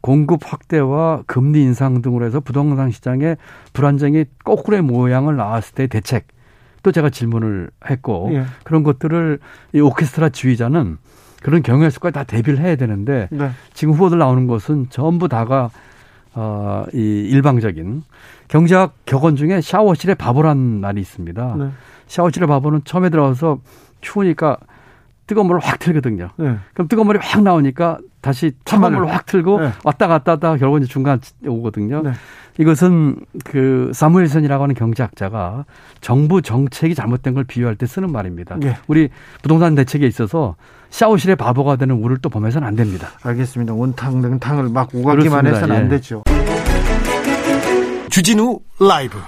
공급 0.00 0.40
확대와 0.44 1.24
금리 1.26 1.62
인상 1.62 2.02
등으로 2.02 2.24
해서 2.24 2.40
부동산 2.40 2.90
시장의 2.90 3.36
불안정이 3.72 4.24
거꾸로의 4.44 4.82
모양을 4.82 5.36
나왔을 5.36 5.74
때 5.74 5.86
대책 5.86 6.26
또 6.82 6.92
제가 6.92 7.10
질문을 7.10 7.70
했고 7.90 8.30
예. 8.32 8.44
그런 8.64 8.82
것들을 8.82 9.38
이 9.74 9.80
오케스트라 9.80 10.28
지휘자는 10.28 10.98
그런 11.42 11.62
경우의 11.62 11.90
수까지 11.90 12.14
다 12.14 12.24
대비를 12.24 12.58
해야 12.58 12.76
되는데 12.76 13.28
네. 13.30 13.50
지금 13.74 13.94
후보들 13.94 14.18
나오는 14.18 14.46
것은 14.46 14.86
전부 14.90 15.28
다가 15.28 15.70
어, 16.34 16.84
이 16.92 16.98
일방적인 16.98 18.02
경제학 18.48 18.94
격언 19.06 19.36
중에 19.36 19.60
샤워실에 19.60 20.14
바보란 20.14 20.56
말이 20.56 21.00
있습니다. 21.00 21.56
네. 21.58 21.68
샤워실에 22.06 22.46
바보는 22.46 22.82
처음에 22.84 23.10
들어가서 23.10 23.58
추우니까 24.00 24.56
뜨거운 25.28 25.46
물을 25.46 25.60
확 25.60 25.78
틀거든요. 25.78 26.30
네. 26.36 26.56
그럼 26.72 26.88
뜨거운 26.88 27.06
물이 27.06 27.20
확 27.22 27.42
나오니까 27.42 27.98
다시 28.20 28.52
차가운 28.64 28.94
물을 28.94 29.12
확 29.12 29.26
틀고 29.26 29.60
네. 29.60 29.70
왔다 29.84 30.08
갔다 30.08 30.32
하다 30.32 30.56
결국 30.56 30.78
이제 30.78 30.86
중간 30.86 31.20
오거든요. 31.46 32.02
네. 32.02 32.12
이것은 32.58 33.16
그 33.44 33.92
사무엘선이라고 33.94 34.64
하는 34.64 34.74
경제학자가 34.74 35.64
정부 36.00 36.42
정책이 36.42 36.96
잘못된 36.96 37.34
걸 37.34 37.44
비유할 37.44 37.76
때 37.76 37.86
쓰는 37.86 38.10
말입니다. 38.10 38.56
네. 38.58 38.76
우리 38.88 39.10
부동산 39.42 39.76
대책에 39.76 40.06
있어서 40.06 40.56
샤워실에 40.90 41.34
바보가 41.36 41.76
되는 41.76 41.94
우를 41.94 42.16
또 42.20 42.30
범해서는 42.30 42.66
안 42.66 42.74
됩니다. 42.74 43.10
알겠습니다. 43.22 43.74
온탕 43.74 44.20
능탕을 44.22 44.70
막 44.70 44.88
오가기만 44.92 45.46
해서는 45.46 45.74
예. 45.74 45.78
안 45.78 45.88
되죠. 45.88 46.22
주진우 48.08 48.60
라이브 48.80 49.18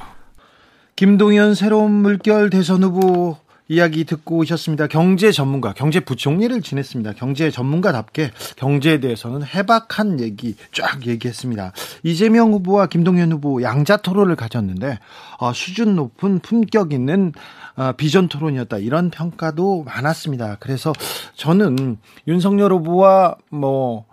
김동연 0.96 1.54
새로운 1.54 1.92
물결 1.92 2.50
대선 2.50 2.82
후보 2.82 3.36
이야기 3.70 4.02
듣고 4.02 4.38
오셨습니다. 4.38 4.88
경제 4.88 5.30
전문가, 5.30 5.72
경제 5.72 6.00
부총리를 6.00 6.60
지냈습니다. 6.60 7.12
경제 7.12 7.52
전문가답게 7.52 8.32
경제에 8.56 8.98
대해서는 8.98 9.44
해박한 9.46 10.18
얘기 10.18 10.56
쫙 10.72 11.06
얘기했습니다. 11.06 11.72
이재명 12.02 12.52
후보와 12.52 12.86
김동연 12.86 13.30
후보 13.30 13.62
양자 13.62 13.98
토론을 13.98 14.34
가졌는데 14.34 14.98
어, 15.38 15.52
수준 15.52 15.94
높은 15.94 16.40
품격 16.40 16.92
있는 16.92 17.32
어, 17.76 17.92
비전 17.92 18.26
토론이었다 18.26 18.78
이런 18.78 19.10
평가도 19.10 19.84
많았습니다. 19.84 20.56
그래서 20.58 20.92
저는 21.36 21.98
윤석열 22.26 22.72
후보와 22.72 23.36
뭐 23.50 24.04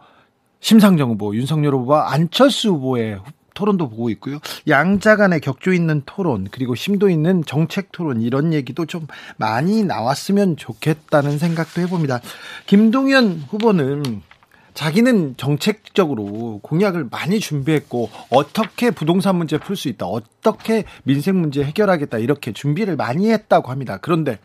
심상정 0.60 1.10
후보, 1.10 1.36
윤석열 1.36 1.74
후보와 1.74 2.14
안철수 2.14 2.70
후보의 2.70 3.20
토론도 3.58 3.90
보고 3.90 4.12
있고요. 4.12 4.38
양자 4.68 5.16
간의 5.16 5.42
격조 5.42 5.74
있는 5.74 6.04
토론, 6.06 6.48
그리고 6.52 6.76
심도 6.76 7.10
있는 7.10 7.44
정책 7.44 7.92
토론, 7.92 8.22
이런 8.22 8.54
얘기도 8.54 8.86
좀 8.86 9.08
많이 9.38 9.84
나왔으면 9.84 10.58
좋겠다는 10.58 11.40
생각도 11.40 11.82
해봅니다. 11.82 12.22
김동연 12.68 13.46
후보는 13.50 14.22
자기는 14.76 15.38
정책적으로 15.38 16.60
공약을 16.62 17.08
많이 17.10 17.40
준비했고 17.40 18.12
어떻게 18.30 18.92
부동산 18.92 19.38
문제 19.38 19.58
풀 19.58 19.76
수 19.76 19.88
있다, 19.88 20.06
어떻게 20.06 20.84
민생 21.02 21.42
문제 21.42 21.64
해결하겠다 21.64 22.20
이렇게 22.20 22.54
준비를 22.54 22.96
많이 22.96 23.32
했다고 23.32 23.72
합니다. 23.72 23.98
그런데 24.00 24.38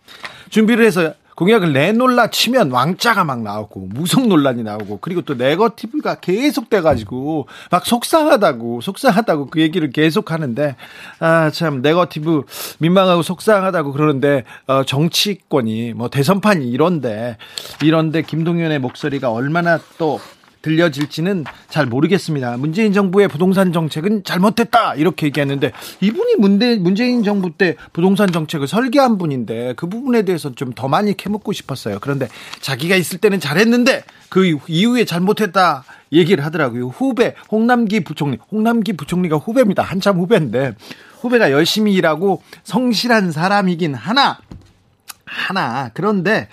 준비를 0.48 0.86
해서 0.86 1.12
공약을 1.36 1.72
내놓라 1.72 2.28
치면 2.28 2.70
왕자가 2.70 3.24
막 3.24 3.42
나오고 3.42 3.88
무속 3.92 4.26
논란이 4.26 4.62
나오고 4.62 4.98
그리고 5.00 5.22
또 5.22 5.34
네거티브가 5.34 6.16
계속 6.16 6.68
돼가지고 6.68 7.46
막 7.70 7.86
속상하다고 7.86 8.80
속상하다고 8.80 9.46
그 9.46 9.60
얘기를 9.60 9.90
계속 9.90 10.32
하는데 10.32 10.76
아 11.20 11.50
참 11.52 11.82
네거티브 11.82 12.44
민망하고 12.78 13.22
속상하다고 13.22 13.92
그러는데 13.92 14.44
어 14.66 14.84
정치권이 14.84 15.92
뭐 15.94 16.08
대선판이 16.08 16.68
이런데 16.68 17.36
이런데 17.82 18.22
김동연의 18.22 18.78
목소리가 18.78 19.30
얼마나 19.30 19.78
또 19.98 20.18
들려질지는 20.62 21.44
잘 21.68 21.86
모르겠습니다. 21.86 22.56
문재인 22.56 22.92
정부의 22.92 23.28
부동산 23.28 23.72
정책은 23.72 24.24
잘못됐다 24.24 24.94
이렇게 24.94 25.26
얘기했는데 25.26 25.72
이분이 26.00 26.36
문대, 26.38 26.76
문재인 26.76 27.22
정부 27.22 27.50
때 27.52 27.76
부동산 27.92 28.32
정책을 28.32 28.66
설계한 28.66 29.18
분인데 29.18 29.74
그 29.76 29.88
부분에 29.88 30.22
대해서 30.22 30.52
좀 30.54 30.72
더 30.74 30.88
많이 30.88 31.16
캐묻고 31.16 31.52
싶었어요. 31.52 31.98
그런데 32.00 32.28
자기가 32.60 32.96
있을 32.96 33.18
때는 33.18 33.40
잘했는데 33.40 34.04
그 34.28 34.58
이후에 34.68 35.04
잘못했다 35.04 35.84
얘기를 36.12 36.44
하더라고요. 36.44 36.88
후배 36.88 37.34
홍남기 37.50 38.00
부총리, 38.00 38.38
홍남기 38.50 38.94
부총리가 38.94 39.36
후배입니다. 39.36 39.82
한참 39.82 40.18
후배인데 40.18 40.74
후배가 41.20 41.52
열심히 41.52 41.94
일하고 41.94 42.42
성실한 42.64 43.32
사람이긴 43.32 43.94
하나 43.94 44.38
하나 45.32 45.90
그런데 45.94 46.48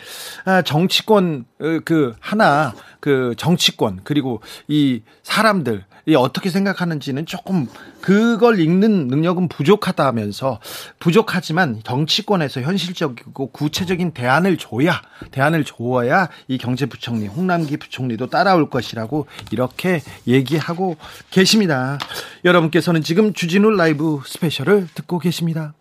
아, 0.46 0.62
정치권 0.62 1.46
어, 1.60 1.80
그 1.84 2.16
하나 2.20 2.74
그 3.00 3.34
정치권 3.38 4.02
그리고 4.04 4.42
이 4.68 5.02
사람들 5.24 5.84
이 6.06 6.16
어떻게 6.16 6.50
생각하는지는 6.50 7.26
조금 7.26 7.68
그걸 8.02 8.60
읽는 8.60 9.08
능력은 9.08 9.48
부족하다면서 9.48 10.60
부족하지만 11.00 11.82
정치권에서 11.84 12.62
현실적이고 12.62 13.52
구체적인 13.52 14.12
대안을 14.12 14.58
줘야 14.58 15.02
대안을 15.32 15.66
줘야 15.66 16.30
이 16.48 16.58
경제부총리 16.58 17.28
홍남기 17.28 17.78
부총리도 17.78 18.28
따라올 18.28 18.70
것이라고 18.70 19.28
이렇게 19.52 20.02
얘기하고 20.26 20.98
계십니다. 21.30 22.00
여러분께서는 22.46 23.04
지금 23.04 23.34
주진우 23.34 23.70
라이브 23.72 24.22
스페셜을 24.26 24.88
듣고 24.96 25.20
계십니다. 25.20 25.74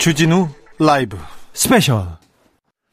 주진우 0.00 0.48
라이브 0.78 1.18
스페셜 1.52 2.06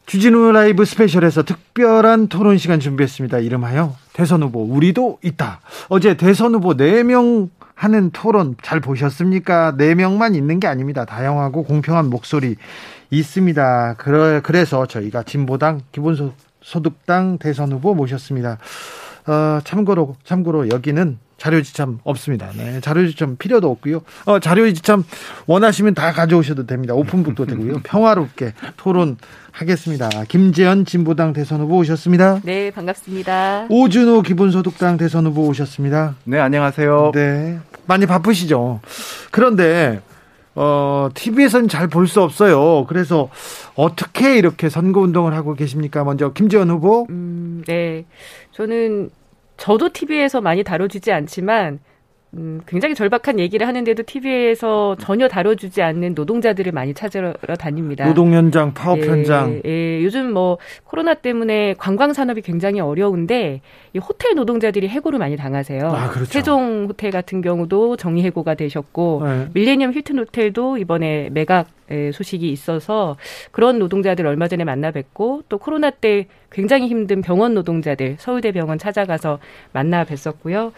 주진우 0.07 0.51
라이브 0.51 0.83
스페셜에서 0.83 1.43
특별한 1.43 2.27
토론 2.27 2.57
시간 2.57 2.81
준비했습니다. 2.81 3.39
이름하여 3.39 3.95
대선 4.11 4.43
후보 4.43 4.61
우리도 4.65 5.19
있다. 5.23 5.61
어제 5.87 6.17
대선 6.17 6.53
후보 6.53 6.75
4명 6.75 7.49
하는 7.75 8.11
토론 8.11 8.57
잘 8.61 8.81
보셨습니까? 8.81 9.75
4명만 9.77 10.35
있는 10.35 10.59
게 10.59 10.67
아닙니다. 10.67 11.05
다양하고 11.05 11.63
공평한 11.63 12.09
목소리 12.09 12.57
있습니다. 13.09 13.95
그래, 13.97 14.41
그래서 14.43 14.85
저희가 14.85 15.23
진보당 15.23 15.83
기본소득당 15.93 17.37
대선 17.37 17.71
후보 17.71 17.95
모셨습니다. 17.95 18.57
어, 19.27 19.61
참고로 19.63 20.17
참고로 20.25 20.71
여기는 20.71 21.19
자료지참 21.37 21.99
없습니다. 22.03 22.49
네, 22.57 22.79
자료지참 22.81 23.35
필요도 23.37 23.69
없고요. 23.69 24.01
어, 24.25 24.39
자료지참 24.39 25.03
원하시면 25.45 25.93
다 25.93 26.11
가져오셔도 26.11 26.65
됩니다. 26.65 26.93
오픈북도 26.95 27.45
되고요. 27.45 27.81
평화롭게 27.85 28.53
토론하겠습니다. 28.77 30.09
김재현 30.27 30.85
진보당 30.85 31.33
대선 31.33 31.61
후보 31.61 31.77
오셨습니다. 31.77 32.39
네, 32.43 32.71
반갑습니다. 32.71 33.67
오준호 33.69 34.23
기본소득당 34.23 34.97
대선 34.97 35.25
후보 35.27 35.47
오셨습니다. 35.47 36.15
네, 36.23 36.39
안녕하세요. 36.39 37.11
네, 37.13 37.59
많이 37.85 38.05
바쁘시죠. 38.05 38.81
그런데 39.31 40.01
어, 40.55 41.09
TV에서는 41.13 41.67
잘 41.69 41.87
볼 41.87 42.07
수 42.07 42.21
없어요. 42.23 42.85
그래서 42.87 43.29
어떻게 43.75 44.37
이렇게 44.39 44.69
선거 44.69 45.01
운동을 45.01 45.35
하고 45.35 45.53
계십니까? 45.53 46.03
먼저 46.03 46.33
김재현 46.33 46.71
후보. 46.71 47.05
음, 47.11 47.63
네. 47.67 48.05
저는 48.53 49.11
저도 49.57 49.89
TV에서 49.89 50.41
많이 50.41 50.63
다뤄지지 50.63 51.11
않지만 51.11 51.79
음, 52.33 52.61
굉장히 52.67 52.93
절박한 52.93 53.39
얘기를 53.39 53.67
하는데도 53.67 54.03
TV에서 54.03 54.97
전혀 54.99 55.27
다뤄주지 55.27 55.81
않는 55.81 56.13
노동자들을 56.13 56.71
많이 56.71 56.93
찾으러 56.93 57.33
다닙니다. 57.57 58.05
노동 58.05 58.33
현장, 58.33 58.73
파업 58.73 58.99
예, 58.99 59.07
현장. 59.07 59.61
예, 59.65 60.03
요즘 60.03 60.33
뭐 60.33 60.57
코로나 60.83 61.13
때문에 61.13 61.75
관광 61.77 62.13
산업이 62.13 62.41
굉장히 62.41 62.79
어려운데 62.81 63.61
이 63.93 63.97
호텔 63.97 64.35
노동자들이 64.35 64.89
해고를 64.89 65.19
많이 65.19 65.37
당하세요. 65.37 65.87
아, 65.87 66.09
그렇죠. 66.09 66.31
세종 66.31 66.87
호텔 66.89 67.11
같은 67.11 67.41
경우도 67.41 67.95
정리 67.95 68.23
해고가 68.23 68.55
되셨고 68.55 69.21
네. 69.23 69.47
밀레니엄 69.53 69.93
힐튼 69.93 70.19
호텔도 70.19 70.77
이번에 70.77 71.29
매각 71.31 71.67
소식이 71.89 72.51
있어서 72.51 73.17
그런 73.51 73.79
노동자들 73.79 74.25
얼마 74.27 74.47
전에 74.47 74.63
만나 74.63 74.91
뵙고 74.91 75.43
또 75.49 75.57
코로나 75.57 75.89
때 75.89 76.27
굉장히 76.51 76.87
힘든 76.87 77.21
병원 77.21 77.53
노동자들 77.53 78.17
서울대 78.19 78.51
병원 78.51 78.77
찾아가서 78.77 79.39
만나 79.73 80.03
뵀었고요. 80.03 80.71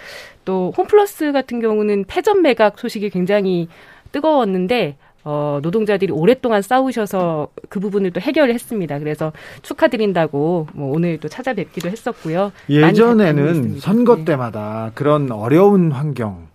또 0.46 0.74
홈플러스 0.76 1.32
같은 1.32 1.60
경우는 1.60 2.06
폐점 2.08 2.42
매각 2.42 2.80
소식이 2.80 3.10
굉장히 3.10 3.68
뜨거웠는데 4.12 4.98
어, 5.24 5.60
노동자들이 5.62 6.12
오랫동안 6.12 6.62
싸우셔서 6.62 7.50
그 7.68 7.80
부분을 7.80 8.12
또 8.12 8.22
해결을 8.22 8.54
했습니다. 8.54 9.00
그래서 9.00 9.32
축하드린다고 9.62 10.68
뭐 10.74 10.96
오늘 10.96 11.20
또 11.20 11.28
찾아뵙기도 11.28 11.90
했었고요. 11.90 12.52
예전에는 12.70 13.80
선거 13.80 14.16
네. 14.16 14.26
때마다 14.26 14.92
그런 14.96 15.32
어려운 15.32 15.92
환경 15.92 16.49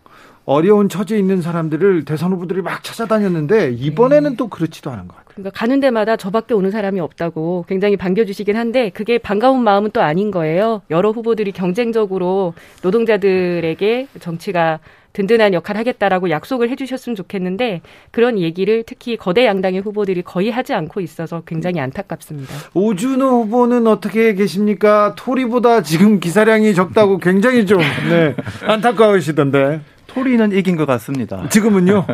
어려운 0.47 0.89
처지에 0.89 1.19
있는 1.19 1.41
사람들을 1.41 2.05
대선 2.05 2.33
후보들이 2.33 2.63
막 2.63 2.85
찾아다녔는데 2.85 3.73
이번에는 3.79 4.31
네. 4.31 4.37
또 4.37 4.49
그렇지도 4.49 4.91
않은 4.91 5.09
것 5.09 5.17
같아요. 5.17 5.25
그러니까 5.35 5.51
가는 5.59 5.81
데마다 5.81 6.17
저밖에 6.17 6.55
오는 6.55 6.71
사람이 6.71 7.01
없다고 7.01 7.65
굉장히 7.69 7.97
반겨주시긴 7.97 8.57
한데 8.57 8.91
그게 8.91 9.19
반가운 9.19 9.65
마음은 9.65 9.91
또 9.93 10.03
아닌 10.03 10.31
거예요. 10.31 10.83
여러 10.91 11.11
후보들이 11.11 11.53
경쟁적으로 11.53 12.55
노동자들에게 12.83 14.09
정치가 14.21 14.81
든든한 15.15 15.55
역할을 15.55 15.79
하겠다라고 15.79 16.29
약속을 16.31 16.69
해주셨으면 16.71 17.15
좋겠는데 17.15 17.83
그런 18.11 18.39
얘기를 18.39 18.83
특히 18.85 19.17
거대 19.17 19.47
양당의 19.47 19.81
후보들이 19.81 20.23
거의 20.23 20.51
하지 20.51 20.75
않고 20.75 21.01
있어서 21.01 21.43
굉장히 21.47 21.81
안타깝습니다. 21.81 22.53
오준호 22.75 23.43
후보는 23.45 23.87
어떻게 23.87 24.35
계십니까? 24.35 25.15
토리보다 25.17 25.83
지금 25.83 26.19
기사량이 26.19 26.75
적다고 26.75 27.19
굉장히 27.19 27.65
좀 27.65 27.79
네, 28.11 28.35
안타까우시던데. 28.67 29.94
토리는 30.15 30.53
이긴 30.53 30.77
것 30.77 30.87
같습니다. 30.87 31.49
지금은요? 31.49 32.07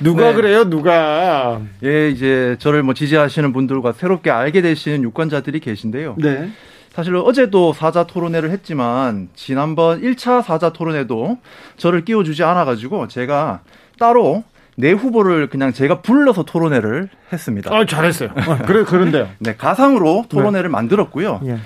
누가 0.00 0.28
네. 0.30 0.34
그래요? 0.34 0.68
누가? 0.68 1.60
예, 1.84 2.08
이제 2.08 2.56
저를 2.58 2.82
뭐 2.82 2.94
지지하시는 2.94 3.52
분들과 3.52 3.92
새롭게 3.92 4.30
알게 4.30 4.62
되시는 4.62 5.02
유권자들이 5.02 5.60
계신데요. 5.60 6.16
네. 6.18 6.50
사실 6.90 7.14
어제도 7.16 7.72
사자 7.74 8.04
토론회를 8.04 8.50
했지만 8.50 9.28
지난번 9.34 10.00
1차 10.00 10.42
사자 10.42 10.70
토론회도 10.70 11.38
저를 11.76 12.04
끼워주지 12.04 12.42
않아가지고 12.42 13.08
제가 13.08 13.60
따로 13.98 14.42
내 14.76 14.92
후보를 14.92 15.48
그냥 15.48 15.72
제가 15.72 16.02
불러서 16.02 16.44
토론회를 16.44 17.08
했습니다. 17.32 17.74
아, 17.74 17.84
잘했어요. 17.84 18.30
어, 18.30 18.58
그래, 18.64 18.84
그런데요. 18.84 19.28
네, 19.38 19.54
가상으로 19.56 20.24
토론회를 20.28 20.70
네. 20.70 20.72
만들었고요. 20.72 21.40
예. 21.46 21.58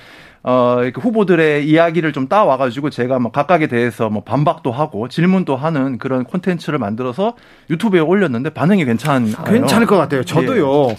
어, 0.44 0.78
이렇게 0.82 1.00
후보들의 1.00 1.68
이야기를 1.68 2.12
좀 2.12 2.26
따와가지고 2.26 2.90
제가 2.90 3.18
뭐 3.20 3.30
각각에 3.30 3.68
대해서 3.68 4.10
뭐 4.10 4.24
반박도 4.24 4.72
하고 4.72 5.08
질문도 5.08 5.56
하는 5.56 5.98
그런 5.98 6.24
콘텐츠를 6.24 6.78
만들어서 6.78 7.34
유튜브에 7.70 8.00
올렸는데 8.00 8.50
반응이 8.50 8.84
괜찮아요. 8.84 9.36
괜찮을 9.44 9.86
것 9.86 9.96
같아요. 9.96 10.24
저도요. 10.24 10.88
예. 10.90 10.96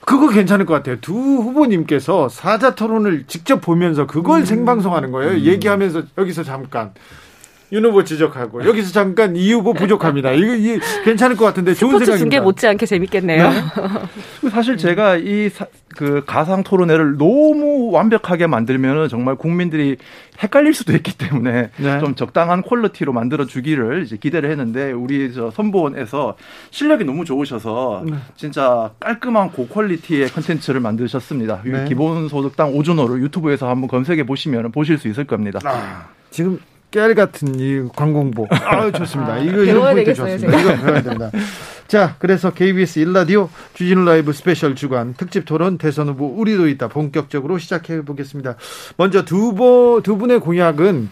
그거 0.00 0.28
괜찮을 0.28 0.66
것 0.66 0.74
같아요. 0.74 0.96
두 1.00 1.14
후보님께서 1.14 2.28
사자 2.28 2.74
토론을 2.74 3.24
직접 3.26 3.60
보면서 3.60 4.06
그걸 4.06 4.40
음. 4.40 4.44
생방송하는 4.44 5.12
거예요. 5.12 5.32
음. 5.32 5.40
얘기하면서 5.40 6.02
여기서 6.18 6.42
잠깐 6.42 6.92
윤 7.72 7.84
후보 7.84 8.04
지적하고 8.04 8.64
여기서 8.64 8.92
잠깐 8.92 9.36
이 9.36 9.52
후보 9.52 9.72
부족합니다. 9.72 10.32
이거 10.32 10.54
이 10.54 10.78
괜찮을 11.04 11.36
것 11.36 11.44
같은데 11.44 11.74
좋은 11.74 11.92
생각입니다. 11.92 12.16
중계 12.18 12.40
못지않게 12.40 12.86
재밌겠네요. 12.86 13.50
네. 14.42 14.50
사실 14.50 14.76
제가 14.76 15.16
이 15.16 15.50
그 15.96 16.22
가상 16.26 16.62
토론회를 16.62 17.16
너무 17.16 17.90
완벽하게 17.92 18.46
만들면은 18.46 19.08
정말 19.08 19.36
국민들이 19.36 19.96
헷갈릴 20.42 20.74
수도 20.74 20.92
있기 20.92 21.16
때문에 21.16 21.70
네. 21.76 22.00
좀 22.00 22.14
적당한 22.14 22.62
퀄리티로 22.62 23.12
만들어 23.12 23.46
주기를 23.46 24.02
이제 24.02 24.16
기대를 24.16 24.50
했는데 24.50 24.92
우리 24.92 25.32
저 25.32 25.50
선보원에서 25.52 26.36
실력이 26.70 27.04
너무 27.04 27.24
좋으셔서 27.24 28.04
네. 28.06 28.16
진짜 28.36 28.90
깔끔한 29.00 29.52
고quality의 29.52 30.28
컨텐츠를 30.30 30.80
만드셨습니다. 30.80 31.62
네. 31.64 31.84
기본소득당 31.86 32.74
오준호를 32.74 33.22
유튜브에서 33.22 33.68
한번 33.68 33.88
검색해 33.88 34.24
보시면 34.24 34.72
보실 34.72 34.98
수 34.98 35.08
있을 35.08 35.24
겁니다. 35.24 35.60
아, 35.64 36.08
지금 36.30 36.58
깨알 36.94 37.16
같은 37.16 37.58
이 37.58 37.88
광고 37.96 38.28
봐. 38.28 38.46
아, 38.50 38.92
좋습니다. 38.92 39.34
아, 39.34 39.38
이거 39.38 39.64
배워야 39.64 39.94
되겠어요, 39.96 40.38
좋습니다. 40.38 40.60
이거 40.60 40.76
배워야 40.76 41.02
된다. 41.02 41.30
자, 41.88 42.14
그래서 42.20 42.52
KBS 42.52 43.00
일라디오 43.00 43.50
주진우 43.74 44.04
라이브 44.04 44.32
스페셜 44.32 44.76
주간 44.76 45.14
특집 45.14 45.44
토론 45.44 45.76
대선 45.76 46.08
후보 46.08 46.26
우리도 46.26 46.68
있다 46.68 46.86
본격적으로 46.88 47.58
시작해 47.58 48.02
보겠습니다. 48.02 48.54
먼저 48.96 49.24
두, 49.24 49.54
두 50.04 50.16
분의 50.16 50.38
공약은 50.38 51.10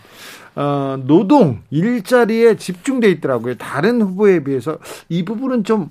어, 0.55 0.99
노동 1.05 1.63
일자리에 1.71 2.57
집중돼 2.57 3.11
있더라고요. 3.11 3.57
다른 3.57 4.03
후보에 4.03 4.45
비해서 4.45 4.79
이 5.09 5.25
부분은 5.25 5.65
좀 5.65 5.91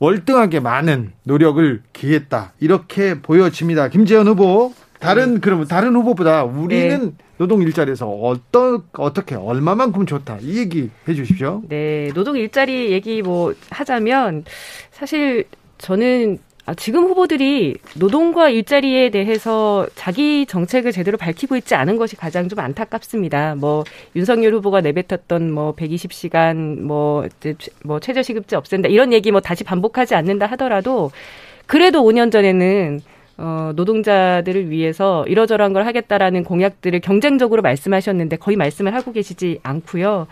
월등하게 0.00 0.60
많은 0.60 1.12
노력을 1.22 1.82
기했다. 1.92 2.54
이렇게 2.58 3.20
보여집니다. 3.20 3.88
김재현 3.88 4.26
후보 4.26 4.72
다른 4.98 5.34
네. 5.34 5.40
그러면 5.40 5.66
다른 5.68 5.94
후보보다 5.94 6.44
우리는 6.44 7.16
네. 7.16 7.24
노동 7.38 7.62
일자리에서 7.62 8.08
어떤 8.08 8.82
어떻게 8.92 9.34
얼마만큼 9.36 10.06
좋다 10.06 10.38
이 10.40 10.58
얘기 10.58 10.90
해주십시오. 11.08 11.62
네, 11.68 12.10
노동 12.14 12.36
일자리 12.36 12.90
얘기 12.90 13.22
뭐 13.22 13.54
하자면 13.70 14.44
사실 14.90 15.44
저는 15.78 16.38
아, 16.68 16.74
지금 16.74 17.04
후보들이 17.04 17.76
노동과 17.94 18.50
일자리에 18.50 19.08
대해서 19.08 19.86
자기 19.94 20.44
정책을 20.44 20.92
제대로 20.92 21.16
밝히고 21.16 21.56
있지 21.56 21.74
않은 21.74 21.96
것이 21.96 22.14
가장 22.14 22.46
좀 22.50 22.58
안타깝습니다. 22.58 23.54
뭐 23.54 23.84
윤석열 24.14 24.52
후보가 24.52 24.82
내뱉었던 24.82 25.50
뭐 25.50 25.74
120시간 25.74 26.82
뭐, 26.82 27.26
뭐 27.84 28.00
최저시급제 28.00 28.56
없앤다 28.56 28.88
이런 28.90 29.14
얘기 29.14 29.30
뭐 29.32 29.40
다시 29.40 29.64
반복하지 29.64 30.14
않는다 30.14 30.44
하더라도 30.44 31.10
그래도 31.64 32.02
5년 32.02 32.30
전에는 32.30 33.00
어, 33.38 33.72
노동자들을 33.74 34.68
위해서 34.68 35.24
이러저러한 35.26 35.72
걸 35.72 35.86
하겠다라는 35.86 36.44
공약들을 36.44 37.00
경쟁적으로 37.00 37.62
말씀하셨는데 37.62 38.36
거의 38.36 38.56
말씀을 38.56 38.94
하고 38.94 39.12
계시지 39.12 39.60
않고요. 39.62 40.26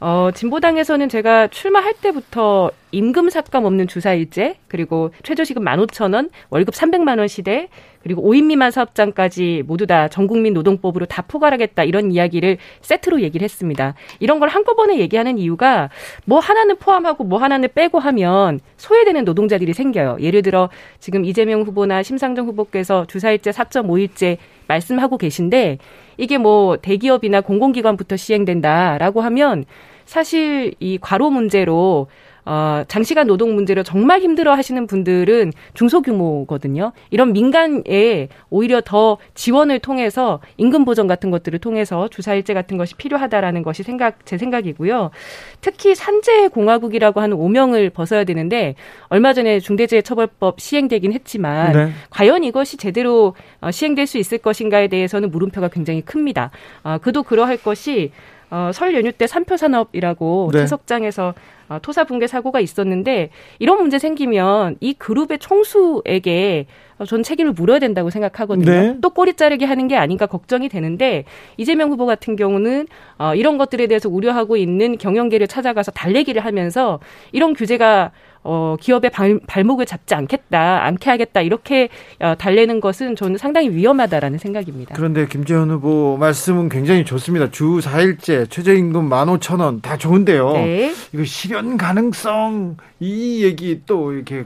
어, 0.00 0.30
진보당에서는 0.34 1.10
제가 1.10 1.48
출마할 1.48 1.92
때부터 2.00 2.70
임금 2.90 3.28
삭감 3.28 3.66
없는 3.66 3.86
주사일제, 3.86 4.56
그리고 4.66 5.10
최저시급 5.22 5.62
15,000원, 5.62 6.30
월급 6.48 6.74
300만 6.74 7.18
원 7.18 7.28
시대, 7.28 7.68
그리고 8.02 8.22
5인 8.22 8.44
미만 8.44 8.70
사업장까지 8.70 9.62
모두 9.66 9.86
다 9.86 10.08
전국민 10.08 10.54
노동법으로 10.54 11.04
다 11.04 11.22
포괄하겠다 11.28 11.84
이런 11.84 12.10
이야기를 12.12 12.56
세트로 12.80 13.20
얘기를 13.20 13.44
했습니다. 13.44 13.94
이런 14.20 14.40
걸 14.40 14.48
한꺼번에 14.48 14.98
얘기하는 14.98 15.36
이유가 15.36 15.90
뭐 16.24 16.40
하나는 16.40 16.76
포함하고 16.78 17.24
뭐 17.24 17.38
하나는 17.38 17.68
빼고 17.74 17.98
하면 17.98 18.60
소외되는 18.78 19.24
노동자들이 19.24 19.74
생겨요. 19.74 20.16
예를 20.20 20.40
들어 20.40 20.70
지금 20.98 21.26
이재명 21.26 21.60
후보나 21.60 22.02
심상정 22.02 22.46
후보께서 22.46 23.04
주사일제 23.06 23.50
4.5일제 23.50 24.38
말씀하고 24.66 25.18
계신데 25.18 25.76
이게 26.16 26.38
뭐 26.38 26.78
대기업이나 26.78 27.42
공공기관부터 27.42 28.16
시행된다라고 28.16 29.20
하면 29.20 29.66
사실 30.10 30.74
이 30.80 30.98
과로 31.00 31.30
문제로 31.30 32.08
어, 32.44 32.82
장시간 32.88 33.28
노동 33.28 33.54
문제로 33.54 33.84
정말 33.84 34.20
힘들어 34.20 34.54
하시는 34.54 34.88
분들은 34.88 35.52
중소규모거든요. 35.74 36.90
이런 37.10 37.32
민간에 37.32 38.26
오히려 38.48 38.80
더 38.80 39.18
지원을 39.34 39.78
통해서 39.78 40.40
임금 40.56 40.84
보전 40.84 41.06
같은 41.06 41.30
것들을 41.30 41.60
통해서 41.60 42.08
주사일제 42.08 42.54
같은 42.54 42.76
것이 42.76 42.96
필요하다라는 42.96 43.62
것이 43.62 43.84
생각, 43.84 44.26
제 44.26 44.36
생각이고요. 44.36 45.12
특히 45.60 45.94
산재공화국이라고 45.94 47.20
하는 47.20 47.36
오명을 47.36 47.90
벗어야 47.90 48.24
되는데 48.24 48.74
얼마 49.10 49.32
전에 49.32 49.60
중대재해처벌법 49.60 50.60
시행되긴 50.60 51.12
했지만 51.12 51.72
네. 51.72 51.92
과연 52.10 52.42
이것이 52.42 52.78
제대로 52.78 53.36
어, 53.60 53.70
시행될 53.70 54.08
수 54.08 54.18
있을 54.18 54.38
것인가에 54.38 54.88
대해서는 54.88 55.30
물음표가 55.30 55.68
굉장히 55.68 56.00
큽니다. 56.00 56.50
어, 56.82 56.98
그도 56.98 57.22
그러할 57.22 57.58
것이 57.58 58.10
어, 58.50 58.70
설 58.72 58.94
연휴 58.94 59.12
때 59.12 59.26
산표 59.26 59.56
산업이라고 59.56 60.50
네. 60.52 60.60
채석장에서 60.60 61.34
어, 61.68 61.78
토사 61.80 62.02
붕괴 62.02 62.26
사고가 62.26 62.58
있었는데 62.58 63.30
이런 63.60 63.78
문제 63.78 63.98
생기면 63.98 64.76
이 64.80 64.92
그룹의 64.92 65.38
총수에게 65.38 66.66
어, 66.98 67.04
전 67.04 67.22
책임을 67.22 67.52
물어야 67.52 67.78
된다고 67.78 68.10
생각하거든요. 68.10 68.70
네. 68.70 68.96
또 69.00 69.10
꼬리 69.10 69.34
자르게 69.34 69.64
하는 69.64 69.86
게 69.86 69.96
아닌가 69.96 70.26
걱정이 70.26 70.68
되는데 70.68 71.24
이재명 71.56 71.90
후보 71.90 72.06
같은 72.06 72.34
경우는 72.34 72.88
어, 73.18 73.34
이런 73.36 73.56
것들에 73.56 73.86
대해서 73.86 74.08
우려하고 74.08 74.56
있는 74.56 74.98
경영계를 74.98 75.46
찾아가서 75.46 75.92
달래기를 75.92 76.44
하면서 76.44 76.98
이런 77.30 77.54
규제가 77.54 78.10
어, 78.42 78.76
기업의 78.80 79.10
발, 79.10 79.38
발목을 79.46 79.84
잡지 79.86 80.14
않겠다, 80.14 80.84
않게 80.84 81.10
하겠다, 81.10 81.42
이렇게 81.42 81.88
어, 82.20 82.34
달래는 82.38 82.80
것은 82.80 83.14
저는 83.16 83.36
상당히 83.36 83.68
위험하다라는 83.70 84.38
생각입니다. 84.38 84.94
그런데 84.96 85.26
김재현 85.26 85.70
후보 85.70 86.16
말씀은 86.18 86.68
굉장히 86.70 87.04
좋습니다. 87.04 87.50
주 87.50 87.80
4일째, 87.80 88.48
최저임금 88.50 89.10
15,000원 89.10 89.82
다 89.82 89.96
좋은데요. 89.98 90.52
네. 90.52 90.92
이거 91.12 91.24
실현 91.24 91.76
가능성, 91.76 92.76
이 93.00 93.44
얘기 93.44 93.82
또 93.84 94.12
이렇게 94.12 94.44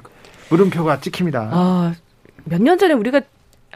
물음표가 0.51 1.01
찍힙니다. 1.01 1.51
아, 1.53 1.95
몇년 2.45 2.79
전에 2.79 2.95
우리가 2.95 3.21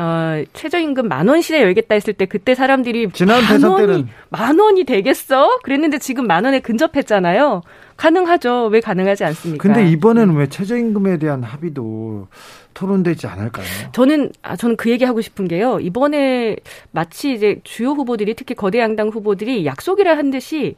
어, 0.01 0.45
최저임금 0.53 1.09
만 1.09 1.29
원 1.29 1.41
시대 1.43 1.61
열겠다 1.61 1.95
했을 1.97 2.13
때 2.15 2.27
그때 2.27 2.55
사람들이 2.55 3.11
지난 3.13 3.41
대선 3.47 3.77
때는 3.77 4.09
만 4.29 4.57
원이 4.59 4.85
되겠어? 4.85 5.59
그랬는데 5.65 5.99
지금 5.99 6.27
만 6.29 6.45
원에 6.45 6.61
근접했잖아요. 6.61 7.63
가능하죠. 7.99 8.67
왜 8.67 8.81
가능하지 8.81 9.25
않습니까? 9.25 9.63
근데 9.63 9.91
이번에는 9.91 10.37
왜 10.37 10.49
최저임금에 10.49 11.19
대한 11.19 11.43
합의도 11.43 12.29
토론되지 12.73 13.27
않을까요? 13.27 13.67
저는 13.93 14.31
아 14.41 14.57
저는 14.57 14.77
그 14.77 14.89
얘기 14.89 15.05
하고 15.05 15.21
싶은 15.21 15.49
게요. 15.49 15.81
이번에 15.81 16.57
마치 16.93 17.35
이제 17.35 17.61
주요 17.65 17.91
후보들이 17.91 18.35
특히 18.35 18.55
거대 18.55 18.79
양당 18.79 19.09
후보들이 19.09 19.67
약속이라 19.67 20.17
한 20.17 20.31
듯이 20.31 20.77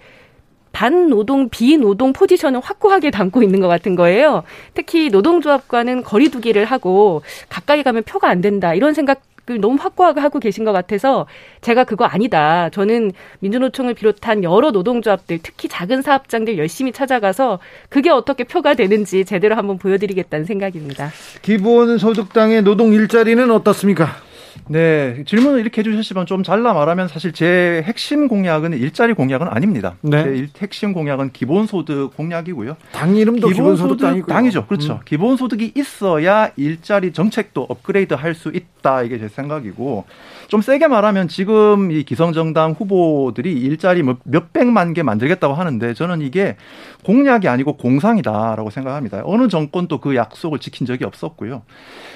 반노동, 0.72 1.50
비노동 1.50 2.12
포지션을 2.12 2.60
확고하게 2.60 3.10
담고 3.10 3.42
있는 3.42 3.60
것 3.60 3.68
같은 3.68 3.96
거예요. 3.96 4.44
특히 4.72 5.10
노동조합과는 5.10 6.02
거리두기를 6.04 6.64
하고 6.64 7.22
가까이 7.48 7.82
가면 7.82 8.04
표가 8.04 8.28
안 8.28 8.40
된다 8.40 8.72
이런 8.72 8.94
생각 8.94 9.20
너무 9.58 9.76
확고하게 9.80 10.20
하고 10.20 10.38
계신 10.38 10.64
것 10.64 10.72
같아서 10.72 11.26
제가 11.60 11.84
그거 11.84 12.04
아니다. 12.04 12.68
저는 12.70 13.12
민주노총을 13.40 13.94
비롯한 13.94 14.44
여러 14.44 14.70
노동조합들, 14.70 15.40
특히 15.42 15.68
작은 15.68 16.02
사업장들 16.02 16.58
열심히 16.58 16.92
찾아가서 16.92 17.58
그게 17.88 18.10
어떻게 18.10 18.44
표가 18.44 18.74
되는지 18.74 19.24
제대로 19.24 19.56
한번 19.56 19.78
보여드리겠다는 19.78 20.44
생각입니다. 20.44 21.10
기본 21.42 21.98
소득당의 21.98 22.62
노동 22.62 22.92
일자리는 22.92 23.50
어떻습니까? 23.50 24.29
네, 24.68 25.22
질문을 25.26 25.60
이렇게 25.60 25.80
해주셨지만 25.80 26.26
좀 26.26 26.42
잘라 26.42 26.72
말하면 26.72 27.08
사실 27.08 27.32
제 27.32 27.82
핵심 27.86 28.28
공약은 28.28 28.72
일자리 28.72 29.12
공약은 29.12 29.48
아닙니다. 29.48 29.94
네. 30.02 30.24
제 30.24 30.48
핵심 30.60 30.92
공약은 30.92 31.32
기본소득 31.32 32.16
공약이고요. 32.16 32.76
당 32.92 33.16
이름도 33.16 33.48
기본소득 33.48 33.98
당이고 33.98 34.26
당이죠. 34.26 34.66
그렇죠. 34.66 34.94
음. 34.94 34.98
기본소득이 35.04 35.72
있어야 35.76 36.50
일자리 36.56 37.12
정책도 37.12 37.66
업그레이드 37.68 38.14
할 38.14 38.30
수 38.40 38.50
있다. 38.54 39.02
이게 39.02 39.18
제 39.18 39.28
생각이고 39.28 40.04
좀 40.48 40.62
세게 40.62 40.88
말하면 40.88 41.28
지금 41.28 41.90
이 41.90 42.02
기성정당 42.04 42.72
후보들이 42.72 43.52
일자리 43.52 44.02
뭐 44.02 44.16
몇백만 44.24 44.94
개 44.94 45.02
만들겠다고 45.02 45.52
하는데 45.52 45.92
저는 45.92 46.22
이게 46.22 46.56
공약이 47.04 47.48
아니고 47.48 47.76
공상이다라고 47.76 48.70
생각합니다. 48.70 49.20
어느 49.24 49.48
정권도 49.48 49.98
그 49.98 50.16
약속을 50.16 50.58
지킨 50.60 50.86
적이 50.86 51.04
없었고요. 51.04 51.62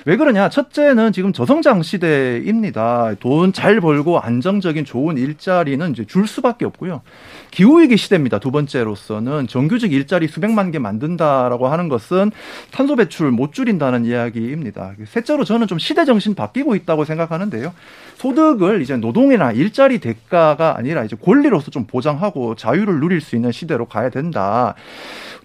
왜 0.06 0.16
그러냐? 0.16 0.48
첫째는 0.48 1.12
지금 1.12 1.32
저성장 1.34 1.82
시대 1.82 2.23
입니다. 2.44 3.14
돈 3.20 3.52
잘 3.52 3.80
벌고 3.80 4.18
안정적인 4.18 4.84
좋은 4.84 5.16
일자리는 5.16 5.92
이제 5.92 6.04
줄 6.04 6.26
수밖에 6.26 6.64
없고요. 6.64 7.02
기후위기 7.50 7.96
시대입니다. 7.96 8.38
두 8.38 8.50
번째로서는 8.50 9.46
정규직 9.46 9.92
일자리 9.92 10.26
수백만 10.26 10.70
개 10.72 10.78
만든다라고 10.78 11.68
하는 11.68 11.88
것은 11.88 12.32
탄소 12.72 12.96
배출 12.96 13.30
못 13.30 13.52
줄인다는 13.52 14.04
이야기입니다. 14.04 14.92
셋째로 15.06 15.44
저는 15.44 15.66
좀 15.66 15.78
시대 15.78 16.04
정신 16.04 16.34
바뀌고 16.34 16.74
있다고 16.74 17.04
생각하는데요. 17.04 17.72
소득을 18.16 18.82
이제 18.82 18.96
노동이나 18.96 19.52
일자리 19.52 19.98
대가가 19.98 20.76
아니라 20.76 21.04
이제 21.04 21.16
권리로서 21.16 21.70
좀 21.70 21.86
보장하고 21.86 22.54
자유를 22.56 23.00
누릴 23.00 23.20
수 23.20 23.36
있는 23.36 23.52
시대로 23.52 23.86
가야 23.86 24.10
된다. 24.10 24.74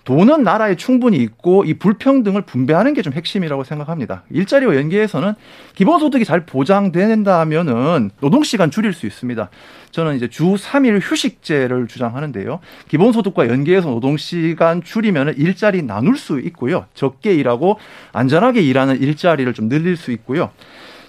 돈은 0.09 0.41
나라에 0.41 0.75
충분히 0.75 1.17
있고 1.17 1.63
이 1.65 1.75
불평등을 1.75 2.41
분배하는 2.41 2.95
게 2.95 3.03
좀 3.03 3.13
핵심이라고 3.13 3.63
생각합니다. 3.63 4.23
일자리와 4.31 4.75
연계해서는 4.75 5.35
기본소득이 5.75 6.25
잘 6.25 6.45
보장된다면은 6.47 8.09
노동시간 8.19 8.71
줄일 8.71 8.93
수 8.93 9.05
있습니다. 9.05 9.49
저는 9.91 10.15
이제 10.15 10.27
주 10.27 10.55
3일 10.55 10.99
휴식제를 10.99 11.87
주장하는데요. 11.87 12.59
기본소득과 12.87 13.49
연계해서 13.49 13.89
노동시간 13.89 14.81
줄이면 14.81 15.35
일자리 15.37 15.83
나눌 15.83 16.17
수 16.17 16.39
있고요. 16.39 16.87
적게 16.95 17.35
일하고 17.35 17.77
안전하게 18.11 18.61
일하는 18.61 18.99
일자리를 18.99 19.53
좀 19.53 19.69
늘릴 19.69 19.95
수 19.95 20.11
있고요. 20.11 20.49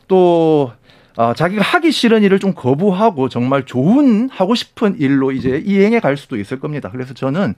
또 0.08 0.72
어, 1.16 1.35
자기가 1.35 1.62
하기 1.62 1.92
싫은 1.92 2.23
일을 2.23 2.38
좀 2.38 2.55
거부하고 2.55 3.29
정말 3.29 3.66
좋은 3.66 4.29
하고 4.31 4.55
싶은 4.55 4.96
일로 4.99 5.33
이제 5.33 5.62
이행해 5.64 6.01
갈 6.01 6.16
수도 6.16 6.37
있을 6.37 6.61
겁니다. 6.61 6.90
그래서 6.90 7.14
저는 7.14 7.55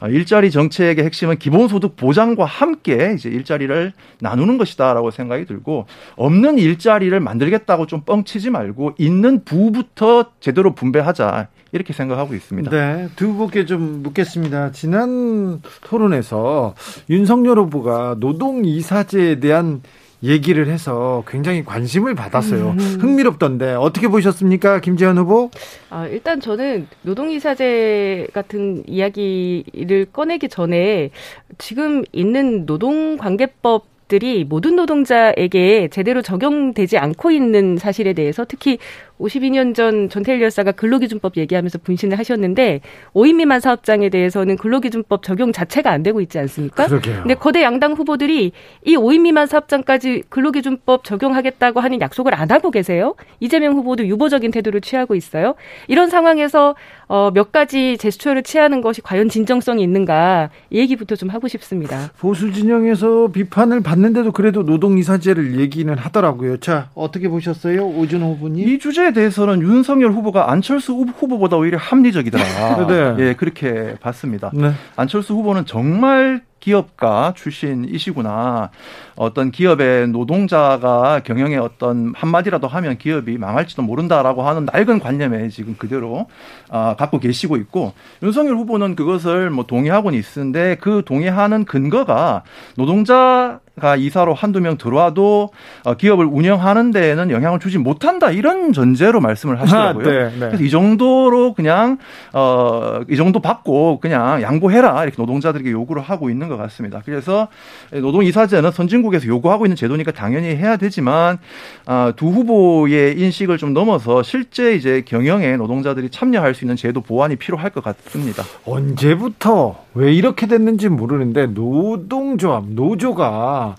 어, 0.00 0.08
일자리 0.08 0.50
정책의 0.50 1.04
핵심은 1.04 1.38
기본소득 1.38 1.96
보장과 1.96 2.44
함께 2.44 3.14
이제 3.16 3.28
일자리를 3.28 3.92
나누는 4.20 4.58
것이다라고 4.58 5.10
생각이 5.10 5.46
들고 5.46 5.86
없는 6.16 6.58
일자리를 6.58 7.18
만들겠다고 7.18 7.86
좀 7.86 8.02
뻥치지 8.02 8.50
말고 8.50 8.94
있는 8.98 9.44
부부터 9.44 10.32
제대로 10.40 10.74
분배하자 10.74 11.48
이렇게 11.72 11.92
생각하고 11.92 12.34
있습니다. 12.34 12.70
네, 12.70 13.08
두 13.16 13.34
분께 13.34 13.64
좀 13.64 14.02
묻겠습니다. 14.02 14.72
지난 14.72 15.62
토론에서 15.84 16.74
윤석열 17.08 17.58
후보가 17.58 18.16
노동 18.18 18.64
이사제에 18.64 19.40
대한 19.40 19.82
얘기를 20.22 20.68
해서 20.68 21.24
굉장히 21.26 21.64
관심을 21.64 22.14
받았어요. 22.14 22.70
음. 22.70 22.98
흥미롭던데 23.00 23.74
어떻게 23.74 24.08
보셨습니까, 24.08 24.80
김재현 24.80 25.16
후보? 25.18 25.50
아, 25.88 26.06
일단 26.06 26.40
저는 26.40 26.88
노동이사제 27.02 28.28
같은 28.32 28.82
이야기를 28.86 30.06
꺼내기 30.12 30.48
전에 30.48 31.10
지금 31.58 32.04
있는 32.12 32.66
노동관계법 32.66 33.90
들이 34.10 34.44
모든 34.44 34.74
노동자에게 34.74 35.88
제대로 35.92 36.20
적용되지 36.20 36.98
않고 36.98 37.30
있는 37.30 37.78
사실에 37.78 38.12
대해서 38.12 38.44
특히 38.46 38.78
52년 39.20 39.74
전 39.74 40.08
전태일 40.08 40.40
열사가 40.40 40.72
근로기준법 40.72 41.36
얘기하면서 41.36 41.78
분신을 41.78 42.18
하셨는데 42.18 42.80
5인 43.14 43.36
미만 43.36 43.60
사업장에 43.60 44.08
대해서는 44.08 44.56
근로기준법 44.56 45.22
적용 45.22 45.52
자체가 45.52 45.90
안 45.90 46.02
되고 46.02 46.20
있지 46.20 46.38
않습니까? 46.38 46.86
그러게요. 46.86 47.20
근데 47.22 47.34
거대 47.34 47.62
양당 47.62 47.92
후보들이 47.92 48.52
이 48.84 48.96
5인 48.96 49.20
미만 49.20 49.46
사업장까지 49.46 50.24
근로기준법 50.28 51.04
적용하겠다고 51.04 51.80
하는 51.80 52.00
약속을 52.00 52.34
안 52.34 52.50
하고 52.50 52.70
계세요. 52.70 53.14
이재명 53.40 53.74
후보도 53.74 54.06
유보적인 54.06 54.50
태도를 54.50 54.80
취하고 54.80 55.14
있어요. 55.14 55.54
이런 55.88 56.08
상황에서 56.08 56.74
어, 57.08 57.30
몇 57.34 57.50
가지 57.52 57.98
제스처를 57.98 58.42
취하는 58.44 58.80
것이 58.80 59.02
과연 59.02 59.28
진정성이 59.28 59.82
있는가 59.82 60.50
이 60.70 60.78
얘기부터 60.78 61.16
좀 61.16 61.28
하고 61.28 61.48
싶습니다. 61.48 62.10
보수 62.18 62.52
진영에서 62.52 63.28
비판을 63.32 63.82
받는데도 63.82 64.32
그래도 64.32 64.64
노동 64.64 64.96
이사제를 64.96 65.58
얘기는 65.58 65.92
하더라고요. 65.92 66.58
자 66.58 66.88
어떻게 66.94 67.28
보셨어요, 67.28 67.84
오준호 67.86 68.34
후보님? 68.34 68.68
이 68.68 68.78
주제 68.78 69.09
에 69.10 69.12
대해서는 69.12 69.60
윤석열 69.62 70.12
후보가 70.12 70.50
안철수 70.50 70.92
후보보다 70.92 71.56
오히려 71.56 71.78
합리적이더라. 71.78 72.86
네. 72.86 73.16
예, 73.18 73.34
그렇게 73.34 73.96
봤습니다. 74.00 74.50
네. 74.54 74.72
안철수 74.96 75.34
후보는 75.34 75.66
정말 75.66 76.42
기업가 76.60 77.32
출신이시구나. 77.36 78.70
어떤 79.16 79.50
기업의 79.50 80.08
노동자가 80.08 81.20
경영에 81.24 81.56
어떤 81.56 82.12
한마디라도 82.14 82.68
하면 82.68 82.96
기업이 82.96 83.38
망할지도 83.38 83.82
모른다라고 83.82 84.42
하는 84.42 84.66
낡은 84.72 85.00
관념에 85.00 85.48
지금 85.48 85.74
그대로 85.76 86.26
아, 86.70 86.94
갖고 86.96 87.18
계시고 87.18 87.56
있고 87.56 87.92
윤석열 88.22 88.56
후보는 88.56 88.94
그것을 88.94 89.50
뭐 89.50 89.66
동의하고는 89.66 90.18
있는데 90.18 90.76
그 90.80 91.02
동의하는 91.04 91.64
근거가 91.64 92.44
노동자 92.76 93.60
가 93.80 93.96
이사로 93.96 94.34
한두 94.34 94.60
명 94.60 94.76
들어와도 94.76 95.50
어, 95.84 95.94
기업을 95.94 96.26
운영하는 96.26 96.90
데에는 96.90 97.30
영향을 97.30 97.58
주지 97.60 97.78
못한다 97.78 98.30
이런 98.30 98.74
전제로 98.74 99.20
말씀을 99.20 99.58
하시더라고요. 99.58 100.06
아, 100.06 100.10
네, 100.10 100.24
네. 100.30 100.38
그래서 100.38 100.62
이 100.62 100.68
정도로 100.68 101.54
그냥 101.54 101.96
어, 102.34 103.00
이 103.08 103.16
정도 103.16 103.40
받고 103.40 104.00
그냥 104.00 104.42
양보해라 104.42 105.02
이렇게 105.04 105.16
노동자들에게 105.16 105.70
요구를 105.70 106.02
하고 106.02 106.28
있는 106.28 106.49
것 106.50 106.56
같습니다. 106.56 107.00
그래서 107.04 107.48
노동 107.92 108.24
이사제는 108.24 108.72
선진국에서 108.72 109.26
요구하고 109.26 109.64
있는 109.64 109.76
제도니까 109.76 110.12
당연히 110.12 110.48
해야 110.48 110.76
되지만 110.76 111.38
아, 111.86 112.12
두 112.16 112.26
후보의 112.26 113.18
인식을 113.18 113.56
좀 113.56 113.72
넘어서 113.72 114.22
실제 114.22 114.74
이제 114.74 115.02
경영에 115.06 115.56
노동자들이 115.56 116.10
참여할 116.10 116.54
수 116.54 116.64
있는 116.64 116.76
제도 116.76 117.00
보완이 117.00 117.36
필요할 117.36 117.70
것 117.70 117.82
같습니다. 117.84 118.42
언제부터 118.66 119.84
왜 119.94 120.12
이렇게 120.12 120.46
됐는지 120.46 120.88
모르는데 120.88 121.46
노동조합 121.46 122.64
노조가 122.66 123.76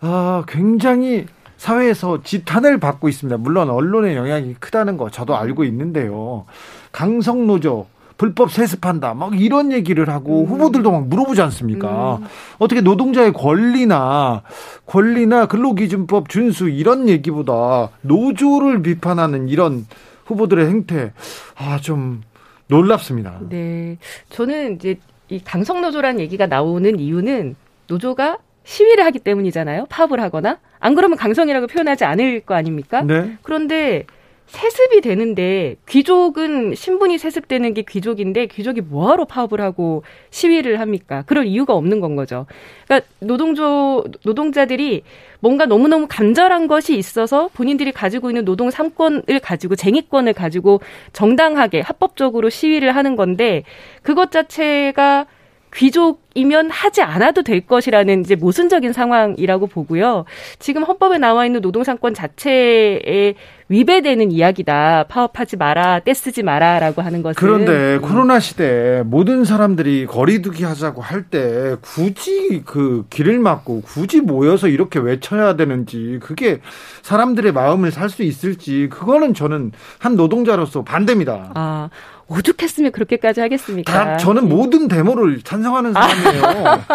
아, 0.00 0.44
굉장히 0.48 1.26
사회에서 1.56 2.22
지탄을 2.22 2.78
받고 2.78 3.08
있습니다. 3.08 3.38
물론 3.38 3.70
언론의 3.70 4.16
영향이 4.16 4.54
크다는 4.60 4.96
거 4.98 5.10
저도 5.10 5.36
알고 5.36 5.64
있는데요. 5.64 6.44
강성노조 6.92 7.86
불법 8.16 8.52
세습한다. 8.52 9.14
막 9.14 9.38
이런 9.40 9.72
얘기를 9.72 10.08
하고 10.08 10.42
음. 10.42 10.46
후보들도 10.46 10.90
막 10.90 11.08
물어보지 11.08 11.42
않습니까? 11.42 12.18
음. 12.20 12.26
어떻게 12.58 12.80
노동자의 12.80 13.32
권리나 13.32 14.42
권리나 14.86 15.46
근로기준법 15.46 16.28
준수 16.28 16.68
이런 16.68 17.08
얘기보다 17.08 17.90
노조를 18.02 18.82
비판하는 18.82 19.48
이런 19.48 19.86
후보들의 20.26 20.66
행태 20.68 21.12
아 21.56 21.78
좀 21.80 22.22
놀랍습니다. 22.68 23.40
네. 23.48 23.98
저는 24.30 24.76
이제 24.76 24.98
이 25.28 25.40
강성 25.42 25.80
노조라는 25.82 26.20
얘기가 26.20 26.46
나오는 26.46 26.98
이유는 26.98 27.56
노조가 27.88 28.38
시위를 28.64 29.04
하기 29.04 29.18
때문이잖아요. 29.18 29.86
파업을 29.90 30.20
하거나 30.20 30.58
안 30.80 30.94
그러면 30.94 31.18
강성이라고 31.18 31.66
표현하지 31.66 32.04
않을 32.04 32.40
거 32.40 32.54
아닙니까? 32.54 33.02
네. 33.02 33.36
그런데 33.42 34.06
세습이 34.46 35.00
되는데 35.00 35.76
귀족은 35.88 36.74
신분이 36.74 37.18
세습되는 37.18 37.74
게 37.74 37.82
귀족인데 37.82 38.46
귀족이 38.46 38.82
뭐하러 38.82 39.24
파업을 39.24 39.60
하고 39.60 40.02
시위를 40.30 40.80
합니까? 40.80 41.24
그럴 41.26 41.46
이유가 41.46 41.74
없는 41.74 42.00
건 42.00 42.14
거죠. 42.14 42.46
그러니까 42.84 43.08
노동조 43.20 44.04
노동자들이 44.24 45.02
뭔가 45.40 45.66
너무너무 45.66 46.06
간절한 46.08 46.68
것이 46.68 46.96
있어서 46.96 47.48
본인들이 47.54 47.92
가지고 47.92 48.30
있는 48.30 48.44
노동 48.44 48.70
삼권을 48.70 49.40
가지고 49.42 49.76
쟁의권을 49.76 50.32
가지고 50.34 50.80
정당하게 51.12 51.80
합법적으로 51.80 52.48
시위를 52.48 52.94
하는 52.94 53.16
건데 53.16 53.64
그것 54.02 54.30
자체가 54.30 55.26
귀족이면 55.74 56.70
하지 56.70 57.02
않아도 57.02 57.42
될 57.42 57.60
것이라는 57.66 58.20
이제 58.20 58.36
모순적인 58.36 58.92
상황이라고 58.92 59.66
보고요. 59.66 60.24
지금 60.58 60.82
헌법에 60.84 61.18
나와 61.18 61.46
있는 61.46 61.60
노동상권 61.60 62.14
자체에 62.14 63.34
위배되는 63.68 64.30
이야기다. 64.30 65.04
파업하지 65.08 65.56
마라, 65.56 66.00
떼쓰지 66.00 66.42
마라라고 66.42 67.00
하는 67.00 67.22
것은. 67.22 67.34
그런데 67.34 67.96
음. 67.96 68.02
코로나 68.02 68.38
시대 68.38 69.02
모든 69.06 69.44
사람들이 69.44 70.06
거리두기 70.06 70.64
하자고 70.64 71.00
할 71.02 71.24
때 71.30 71.76
굳이 71.80 72.62
그 72.66 73.06
길을 73.08 73.38
막고 73.38 73.80
굳이 73.80 74.20
모여서 74.20 74.68
이렇게 74.68 74.98
외쳐야 74.98 75.56
되는지 75.56 76.18
그게 76.22 76.60
사람들의 77.02 77.50
마음을 77.52 77.90
살 77.90 78.10
수 78.10 78.22
있을지 78.22 78.88
그거는 78.90 79.32
저는 79.32 79.72
한 79.98 80.14
노동자로서 80.16 80.84
반대입니다. 80.84 81.52
아, 81.54 81.88
오죽했으면 82.28 82.92
그렇게까지 82.92 83.40
하겠습니까? 83.40 83.92
다, 83.92 84.16
저는 84.16 84.48
모든 84.48 84.88
데모를 84.88 85.42
찬성하는 85.42 85.92
사람이에요. 85.92 86.42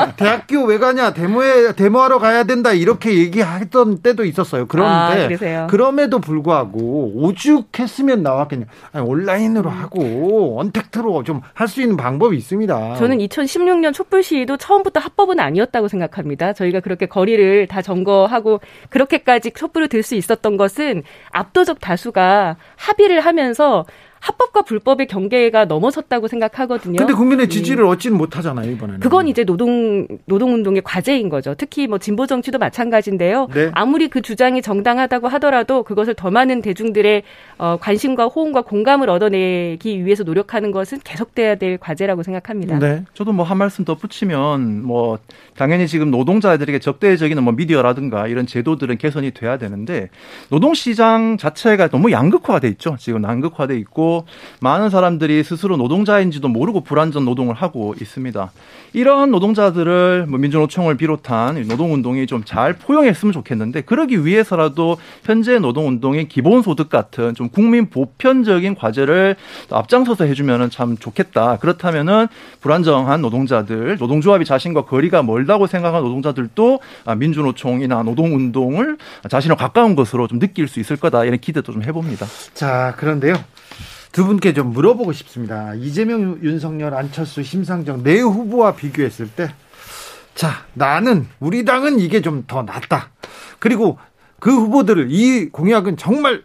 대학교 0.17 0.63
왜 0.63 0.77
가냐? 0.79 1.13
데모에 1.13 1.73
데모하러 1.73 2.19
가야 2.19 2.43
된다 2.45 2.73
이렇게 2.73 3.13
얘기했던 3.15 3.99
때도 3.99 4.25
있었어요. 4.25 4.65
그런데 4.67 5.45
아, 5.55 5.67
그럼에도 5.67 6.19
불구하고 6.19 7.11
오죽했으면 7.15 8.23
나왔겠냐? 8.23 8.65
아니, 8.91 9.05
온라인으로 9.07 9.69
하고 9.69 10.59
언택트로 10.59 11.23
좀 11.23 11.41
할 11.53 11.67
수 11.69 11.81
있는 11.81 11.97
방법이 11.97 12.35
있습니다. 12.35 12.95
저는 12.95 13.19
2016년 13.19 13.93
촛불 13.93 14.23
시위도 14.23 14.57
처음부터 14.57 14.99
합법은 14.99 15.39
아니었다고 15.39 15.87
생각합니다. 15.87 16.53
저희가 16.53 16.79
그렇게 16.79 17.05
거리를 17.05 17.67
다 17.67 17.81
점거하고 17.81 18.59
그렇게까지 18.89 19.51
촛불을 19.51 19.87
들 19.87 19.99
수 20.03 20.15
있었던 20.15 20.55
것은 20.57 21.03
압도적 21.31 21.79
다수가 21.81 22.55
합의를 22.77 23.19
하면서 23.19 23.85
합법과 24.19 24.61
불법의 24.63 25.07
경계가 25.07 25.65
넘어섰다고 25.65 26.27
생각하거든요. 26.27 26.97
근데 26.97 27.13
국민의 27.13 27.47
음. 27.47 27.49
지지를 27.49 27.83
음. 27.83 27.89
얻지는 27.89 28.17
못하잖아요, 28.17 28.71
이번에는. 28.71 28.99
그건 29.01 29.27
이제 29.27 29.43
노동 29.43 30.07
노동 30.25 30.53
운동의 30.53 30.81
과제인 30.83 31.29
거죠. 31.29 31.55
특히 31.55 31.87
뭐 31.87 31.97
진보 31.97 32.25
정치도 32.27 32.57
마찬가지인데요. 32.57 33.47
네. 33.53 33.71
아무리 33.73 34.07
그 34.07 34.21
주장이 34.21 34.61
정당하다고 34.61 35.27
하더라도 35.27 35.83
그것을 35.83 36.13
더 36.13 36.31
많은 36.31 36.61
대중들의 36.61 37.23
어, 37.57 37.77
관심과 37.81 38.27
호응과 38.27 38.61
공감을 38.61 39.09
얻어내기 39.09 40.05
위해서 40.05 40.23
노력하는 40.23 40.71
것은 40.71 40.99
계속돼야 41.03 41.55
될 41.55 41.77
과제라고 41.77 42.23
생각합니다. 42.23 42.79
네. 42.79 43.03
저도 43.13 43.33
뭐 43.33 43.49
한 43.49 43.57
말씀 43.57 43.83
더 43.83 43.95
붙이면 43.95 44.83
뭐 44.83 45.17
당연히 45.57 45.87
지금 45.87 46.11
노동자들에게 46.11 46.77
적대적인 46.79 47.41
뭐 47.43 47.51
미디어라든가 47.53 48.27
이런 48.27 48.45
제도들은 48.45 48.97
개선이 48.99 49.31
돼야 49.31 49.57
되는데 49.57 50.09
노동 50.49 50.75
시장 50.75 51.37
자체가 51.37 51.87
너무 51.87 52.11
양극화돼 52.11 52.67
있죠. 52.69 52.95
지금 52.99 53.23
양극화돼 53.23 53.75
있고 53.77 54.08
많은 54.59 54.89
사람들이 54.89 55.43
스스로 55.43 55.77
노동자인지도 55.77 56.47
모르고 56.47 56.81
불안전 56.81 57.25
노동을 57.25 57.55
하고 57.55 57.95
있습니다. 58.01 58.51
이러한 58.93 59.29
노동자들을 59.31 60.25
뭐 60.27 60.39
민주노총을 60.39 60.97
비롯한 60.97 61.67
노동운동이 61.67 62.25
좀 62.27 62.39
잘 62.49 62.73
포용했으면 62.73 63.31
좋겠는데 63.31 63.81
그러기 63.81 64.25
위해서라도 64.25 64.97
현재 65.23 65.59
노동운동의 65.59 66.27
기본소득 66.29 66.89
같은 66.89 67.35
좀 67.35 67.49
국민 67.49 67.89
보편적인 67.91 68.73
과제를 68.75 69.35
앞장서서 69.69 70.25
해주면 70.25 70.71
참 70.71 70.97
좋겠다. 70.97 71.57
그렇다면은 71.57 72.27
불안정한 72.61 73.21
노동자들, 73.21 73.97
노동조합이 73.99 74.45
자신과 74.45 74.85
거리가 74.85 75.21
멀다고 75.21 75.67
생각하는 75.67 76.05
노동자들도 76.07 76.79
민주노총이나 77.17 78.01
노동운동을 78.03 78.97
자신을 79.29 79.55
가까운 79.55 79.95
것으로 79.95 80.27
좀 80.27 80.39
느낄 80.39 80.67
수 80.67 80.79
있을 80.79 80.95
거다. 80.97 81.25
이런 81.25 81.39
기대도 81.39 81.71
좀 81.71 81.83
해봅니다. 81.83 82.25
자, 82.53 82.95
그런데요. 82.97 83.35
두 84.19 84.25
분께 84.25 84.51
좀 84.51 84.73
물어보고 84.73 85.13
싶습니다. 85.13 85.73
이재명, 85.75 86.39
윤석열, 86.43 86.93
안철수, 86.93 87.41
심상정 87.41 88.03
네 88.03 88.19
후보와 88.19 88.75
비교했을 88.75 89.29
때, 89.29 89.49
자, 90.35 90.65
나는, 90.73 91.25
우리 91.39 91.63
당은 91.63 91.99
이게 92.01 92.19
좀 92.21 92.43
더 92.45 92.61
낫다. 92.61 93.11
그리고 93.59 93.97
그 94.41 94.53
후보들을 94.53 95.07
이 95.09 95.47
공약은 95.47 95.95
정말 95.95 96.43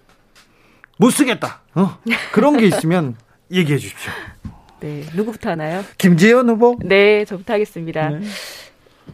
못 0.98 1.10
쓰겠다. 1.10 1.62
어? 1.74 1.98
그런 2.30 2.56
게 2.58 2.66
있으면 2.66 3.16
얘기해 3.50 3.76
주십시오. 3.78 4.12
네, 4.78 5.02
누구부터 5.16 5.50
하나요? 5.50 5.82
김재현 5.98 6.48
후보? 6.50 6.78
네, 6.80 7.24
저부터 7.24 7.54
하겠습니다. 7.54 8.08
네. 8.10 8.20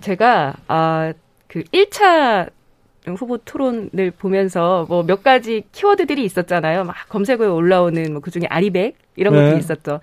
제가, 0.03 0.53
아, 0.69 1.15
그 1.49 1.63
1차 1.73 2.51
후보 3.07 3.39
토론을 3.39 4.13
보면서 4.19 4.87
뭐 4.89 5.03
몇 5.03 5.23
가지 5.23 5.65
키워드들이 5.73 6.25
있었잖아요. 6.25 6.85
막 6.85 6.95
검색어에 7.09 7.49
올라오는 7.49 8.13
뭐 8.13 8.21
그중에 8.21 8.47
아리백 8.49 8.97
이런 9.17 9.35
것도 9.35 9.53
네. 9.53 9.59
있었죠. 9.59 10.01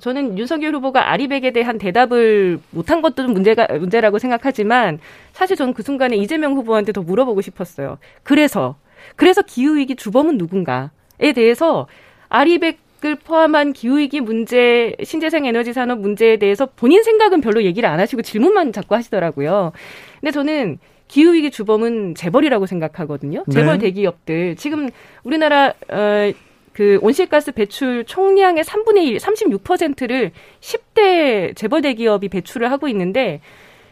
저는 0.00 0.38
윤석열 0.38 0.74
후보가 0.76 1.10
아리백에 1.10 1.50
대한 1.50 1.76
대답을 1.76 2.60
못한 2.70 3.02
것도 3.02 3.24
좀 3.24 3.32
문제가 3.32 3.66
문제라고 3.66 4.18
생각하지만 4.18 5.00
사실 5.32 5.56
저는 5.56 5.74
그 5.74 5.82
순간에 5.82 6.16
이재명 6.16 6.54
후보한테 6.54 6.92
더 6.92 7.02
물어보고 7.02 7.40
싶었어요. 7.40 7.98
그래서 8.22 8.76
그래서 9.16 9.42
기후 9.42 9.76
위기 9.76 9.96
주범은 9.96 10.38
누군가에 10.38 11.32
대해서 11.34 11.86
아리백 12.28 12.78
을 13.02 13.14
포함한 13.14 13.72
기후위기 13.72 14.20
문제, 14.20 14.94
신재생 15.02 15.46
에너지 15.46 15.72
산업 15.72 16.00
문제에 16.00 16.36
대해서 16.36 16.66
본인 16.66 17.02
생각은 17.02 17.40
별로 17.40 17.62
얘기를 17.62 17.88
안 17.88 17.98
하시고 17.98 18.20
질문만 18.20 18.72
자꾸 18.74 18.94
하시더라고요. 18.94 19.72
근데 20.20 20.30
저는 20.30 20.78
기후위기 21.10 21.50
주범은 21.50 22.14
재벌이라고 22.14 22.66
생각하거든요. 22.66 23.44
재벌 23.52 23.78
네. 23.78 23.86
대기업들. 23.86 24.54
지금 24.56 24.88
우리나라, 25.24 25.74
어, 25.88 26.32
그 26.72 26.98
온실가스 27.02 27.50
배출 27.52 28.04
총량의 28.04 28.62
3분의 28.62 29.04
1, 29.04 29.16
36%를 29.16 30.30
10대 30.60 31.56
재벌 31.56 31.82
대기업이 31.82 32.28
배출을 32.28 32.70
하고 32.70 32.86
있는데 32.88 33.40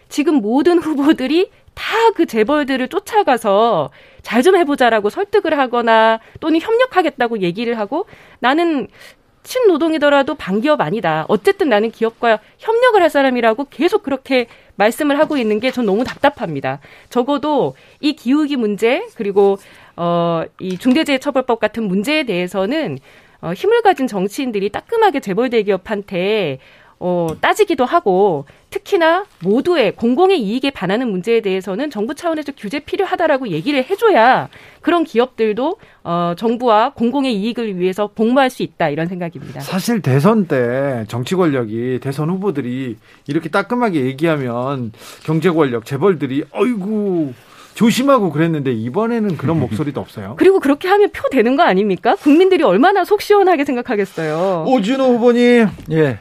지금 0.08 0.36
모든 0.36 0.78
후보들이 0.78 1.50
다 1.74 2.08
그 2.18 2.26
재벌들을 2.26 2.88
쫓아가서 2.88 3.90
잘 4.22 4.42
좀 4.42 4.56
해보자라고 4.56 5.10
설득을 5.10 5.58
하거나 5.58 6.20
또는 6.40 6.60
협력하겠다고 6.60 7.40
얘기를 7.40 7.78
하고 7.78 8.06
나는 8.40 8.88
친노동이더라도 9.42 10.34
반기업 10.34 10.80
아니다. 10.80 11.24
어쨌든 11.28 11.68
나는 11.68 11.90
기업과 11.90 12.38
협력을 12.58 13.00
할 13.00 13.10
사람이라고 13.10 13.66
계속 13.70 14.02
그렇게 14.02 14.46
말씀을 14.76 15.18
하고 15.18 15.36
있는 15.36 15.60
게 15.60 15.70
전 15.70 15.86
너무 15.86 16.04
답답합니다. 16.04 16.80
적어도 17.10 17.74
이 18.00 18.14
기후기 18.14 18.56
문제 18.56 19.06
그리고 19.14 19.58
어, 19.96 20.42
이 20.60 20.78
중대재해처벌법 20.78 21.60
같은 21.60 21.84
문제에 21.84 22.24
대해서는 22.24 22.98
어, 23.40 23.52
힘을 23.52 23.82
가진 23.82 24.06
정치인들이 24.06 24.70
따끔하게 24.70 25.20
재벌 25.20 25.50
대기업한테 25.50 26.58
어, 27.00 27.28
따지기도 27.40 27.84
하고 27.84 28.44
특히나 28.70 29.24
모두의 29.42 29.92
공공의 29.96 30.40
이익에 30.40 30.70
반하는 30.70 31.10
문제에 31.10 31.40
대해서는 31.40 31.90
정부 31.90 32.14
차원에서 32.14 32.52
규제 32.56 32.80
필요하다라고 32.80 33.48
얘기를 33.48 33.84
해줘야 33.88 34.48
그런 34.82 35.04
기업들도 35.04 35.76
어, 36.04 36.34
정부와 36.36 36.92
공공의 36.94 37.34
이익을 37.34 37.78
위해서 37.78 38.08
복무할 38.14 38.50
수 38.50 38.62
있다 38.62 38.90
이런 38.90 39.06
생각입니다. 39.06 39.60
사실 39.60 40.02
대선 40.02 40.46
때 40.46 41.04
정치 41.08 41.34
권력이 41.34 42.00
대선 42.02 42.30
후보들이 42.30 42.96
이렇게 43.26 43.48
따끔하게 43.48 44.04
얘기하면 44.04 44.92
경제 45.24 45.50
권력 45.50 45.84
재벌들이 45.84 46.44
어이구 46.52 47.32
조심하고 47.74 48.32
그랬는데 48.32 48.72
이번에는 48.72 49.36
그런 49.36 49.60
목소리도 49.60 50.00
없어요. 50.00 50.34
그리고 50.40 50.58
그렇게 50.58 50.88
하면 50.88 51.10
표 51.12 51.28
되는 51.30 51.54
거 51.54 51.62
아닙니까? 51.62 52.16
국민들이 52.16 52.64
얼마나 52.64 53.04
속 53.04 53.22
시원하게 53.22 53.64
생각하겠어요. 53.64 54.64
오준호 54.66 55.04
후보님, 55.04 55.68
예. 55.92 56.18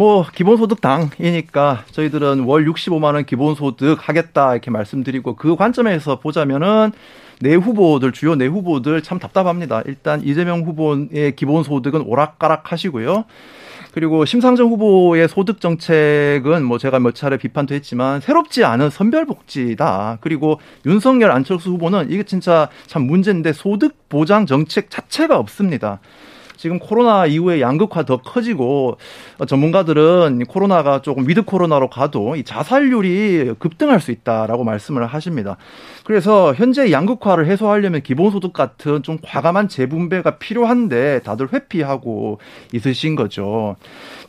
뭐 0.00 0.24
기본소득 0.34 0.80
당이니까 0.80 1.84
저희들은 1.90 2.44
월 2.44 2.64
65만 2.64 3.12
원 3.16 3.26
기본소득 3.26 4.08
하겠다 4.08 4.52
이렇게 4.52 4.70
말씀드리고 4.70 5.36
그 5.36 5.56
관점에서 5.56 6.20
보자면은 6.20 6.92
내 7.38 7.54
후보들 7.54 8.12
주요 8.12 8.34
내 8.34 8.46
후보들 8.46 9.02
참 9.02 9.18
답답합니다. 9.18 9.82
일단 9.84 10.22
이재명 10.24 10.62
후보의 10.62 11.36
기본소득은 11.36 12.00
오락가락 12.00 12.72
하시고요. 12.72 13.26
그리고 13.92 14.24
심상정 14.24 14.68
후보의 14.68 15.28
소득 15.28 15.60
정책은 15.60 16.64
뭐 16.64 16.78
제가 16.78 16.98
몇 16.98 17.14
차례 17.14 17.36
비판도 17.36 17.74
했지만 17.74 18.22
새롭지 18.22 18.64
않은 18.64 18.88
선별복지다. 18.88 20.16
그리고 20.22 20.60
윤석열 20.86 21.30
안철수 21.30 21.72
후보는 21.72 22.10
이게 22.10 22.22
진짜 22.22 22.70
참 22.86 23.02
문제인데 23.02 23.52
소득 23.52 24.08
보장 24.08 24.46
정책 24.46 24.88
자체가 24.88 25.38
없습니다. 25.38 26.00
지금 26.60 26.78
코로나 26.78 27.24
이후에 27.24 27.62
양극화 27.62 28.02
더 28.02 28.18
커지고 28.18 28.98
전문가들은 29.48 30.44
코로나가 30.46 31.00
조금 31.00 31.26
with 31.26 31.44
코로나로 31.44 31.88
가도 31.88 32.36
이 32.36 32.44
자살률이 32.44 33.54
급등할 33.58 33.98
수 33.98 34.10
있다라고 34.10 34.62
말씀을 34.64 35.06
하십니다. 35.06 35.56
그래서 36.04 36.52
현재 36.52 36.92
양극화를 36.92 37.46
해소하려면 37.46 38.02
기본소득 38.02 38.52
같은 38.52 39.02
좀 39.02 39.16
과감한 39.22 39.68
재분배가 39.68 40.36
필요한데 40.36 41.20
다들 41.20 41.50
회피하고 41.50 42.40
있으신 42.74 43.16
거죠. 43.16 43.76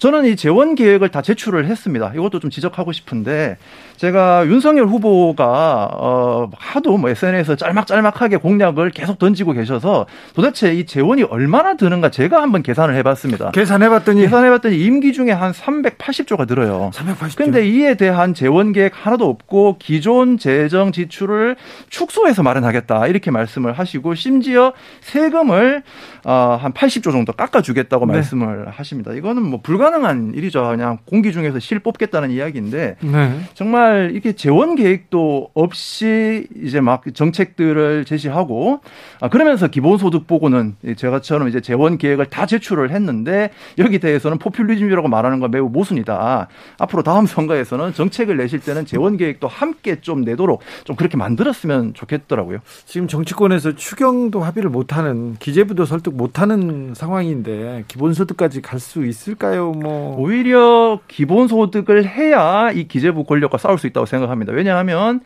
저는 0.01 0.25
이 0.25 0.35
재원 0.35 0.73
계획을 0.73 1.09
다 1.09 1.21
제출을 1.21 1.67
했습니다. 1.67 2.11
이것도 2.15 2.39
좀 2.39 2.49
지적하고 2.49 2.91
싶은데 2.91 3.57
제가 3.97 4.47
윤석열 4.47 4.87
후보가 4.87 5.89
어 5.93 6.49
하도 6.57 6.97
뭐 6.97 7.11
SNS에서 7.11 7.55
짤막짤막하게 7.55 8.37
공약을 8.37 8.89
계속 8.89 9.19
던지고 9.19 9.51
계셔서 9.51 10.07
도대체 10.33 10.73
이 10.73 10.87
재원이 10.87 11.21
얼마나 11.21 11.75
드는가 11.75 12.09
제가 12.09 12.41
한번 12.41 12.63
계산을 12.63 12.95
해봤습니다. 12.95 13.51
계산해봤더니 13.51 14.21
계산해봤더니 14.21 14.83
임기 14.83 15.13
중에 15.13 15.29
한 15.29 15.51
380조가 15.51 16.47
들어요. 16.47 16.89
380조. 16.95 17.37
근데 17.37 17.67
이에 17.67 17.93
대한 17.93 18.33
재원 18.33 18.73
계획 18.73 18.93
하나도 19.05 19.29
없고 19.29 19.75
기존 19.77 20.39
재정 20.39 20.91
지출을 20.91 21.57
축소해서 21.91 22.41
마련하겠다 22.41 23.05
이렇게 23.05 23.29
말씀을 23.29 23.73
하시고 23.73 24.15
심지어 24.15 24.73
세금을 25.01 25.83
어, 26.23 26.57
한 26.59 26.73
80조 26.73 27.11
정도 27.11 27.33
깎아주겠다고 27.33 28.07
네. 28.07 28.13
말씀을 28.13 28.67
하십니다. 28.69 29.13
이거는 29.13 29.43
뭐 29.43 29.59
불가 29.61 29.90
능한 29.91 30.33
일이죠. 30.35 30.63
그냥 30.63 30.97
공기 31.05 31.31
중에서 31.31 31.59
실 31.59 31.79
뽑겠다는 31.79 32.31
이야기인데 32.31 32.97
네. 32.99 33.39
정말 33.53 34.11
이렇게 34.11 34.33
재원 34.33 34.75
계획도 34.75 35.51
없이 35.53 36.47
이제 36.61 36.81
막 36.81 37.03
정책들을 37.13 38.05
제시하고 38.05 38.81
아, 39.21 39.29
그러면서 39.29 39.67
기본소득 39.67 40.27
보고는 40.27 40.75
제가처럼 40.97 41.47
이제 41.47 41.61
재원 41.61 41.97
계획을 41.97 42.27
다 42.27 42.45
제출을 42.45 42.91
했는데 42.91 43.51
여기 43.77 43.99
대해서는 43.99 44.37
포퓰리즘이라고 44.37 45.07
말하는 45.07 45.39
건 45.39 45.51
매우 45.51 45.69
모순이다. 45.69 46.47
앞으로 46.77 47.03
다음 47.03 47.25
선거에서는 47.25 47.93
정책을 47.93 48.37
내실 48.37 48.59
때는 48.59 48.85
재원 48.85 49.17
계획도 49.17 49.47
함께 49.47 50.01
좀 50.01 50.21
내도록 50.21 50.61
좀 50.83 50.95
그렇게 50.95 51.17
만들었으면 51.17 51.93
좋겠더라고요. 51.93 52.59
지금 52.85 53.07
정치권에서 53.07 53.75
추경도 53.75 54.41
합의를 54.41 54.69
못하는 54.69 55.35
기재부도 55.39 55.85
설득 55.85 56.15
못하는 56.15 56.93
상황인데 56.93 57.85
기본소득까지 57.87 58.61
갈 58.61 58.81
수 58.81 59.05
있을까요? 59.05 59.71
뭐 59.81 60.15
오히려 60.17 60.99
기본소득을 61.07 62.05
해야 62.05 62.71
이 62.71 62.87
기재부 62.87 63.23
권력과 63.23 63.57
싸울 63.57 63.77
수 63.77 63.87
있다고 63.87 64.05
생각합니다. 64.05 64.53
왜냐하면 64.53 65.21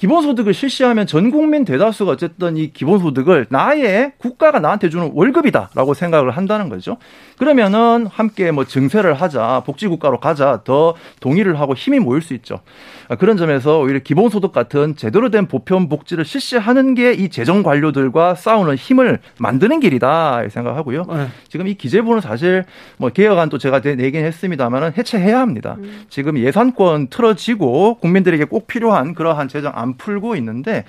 기본소득을 0.00 0.54
실시하면 0.54 1.06
전 1.06 1.30
국민 1.30 1.66
대다수가 1.66 2.12
어쨌든 2.12 2.56
이 2.56 2.72
기본소득을 2.72 3.48
나의 3.50 4.12
국가가 4.16 4.58
나한테 4.58 4.88
주는 4.88 5.10
월급이다라고 5.12 5.92
생각을 5.92 6.30
한다는 6.30 6.70
거죠. 6.70 6.96
그러면은 7.36 8.06
함께 8.06 8.50
뭐 8.50 8.64
증세를 8.64 9.12
하자, 9.12 9.62
복지국가로 9.66 10.18
가자, 10.18 10.62
더 10.64 10.94
동의를 11.20 11.60
하고 11.60 11.74
힘이 11.74 11.98
모일 11.98 12.22
수 12.22 12.32
있죠. 12.32 12.60
그런 13.16 13.36
점에서 13.36 13.80
오히려 13.80 14.00
기본소득 14.00 14.52
같은 14.52 14.96
제대로 14.96 15.30
된 15.30 15.46
보편 15.46 15.88
복지를 15.88 16.24
실시하는 16.24 16.94
게 16.94 17.10
이 17.20 17.28
재정 17.28 17.62
관료들과 17.62 18.34
싸우는 18.34 18.76
힘을 18.76 19.18
만드는 19.38 19.80
길이다 19.80 20.48
생각하고요. 20.48 21.04
네. 21.08 21.28
지금 21.48 21.66
이 21.68 21.74
기재부는 21.74 22.20
사실 22.20 22.64
뭐 22.96 23.10
개혁안도 23.10 23.58
제가 23.58 23.80
내긴 23.80 24.24
했습니다만은 24.24 24.92
해체해야 24.96 25.38
합니다. 25.38 25.76
음. 25.78 26.04
지금 26.08 26.38
예산권 26.38 27.08
틀어지고 27.08 27.96
국민들에게 27.96 28.44
꼭 28.44 28.66
필요한 28.66 29.14
그러한 29.14 29.48
재정 29.48 29.72
안 29.74 29.96
풀고 29.96 30.36
있는데 30.36 30.84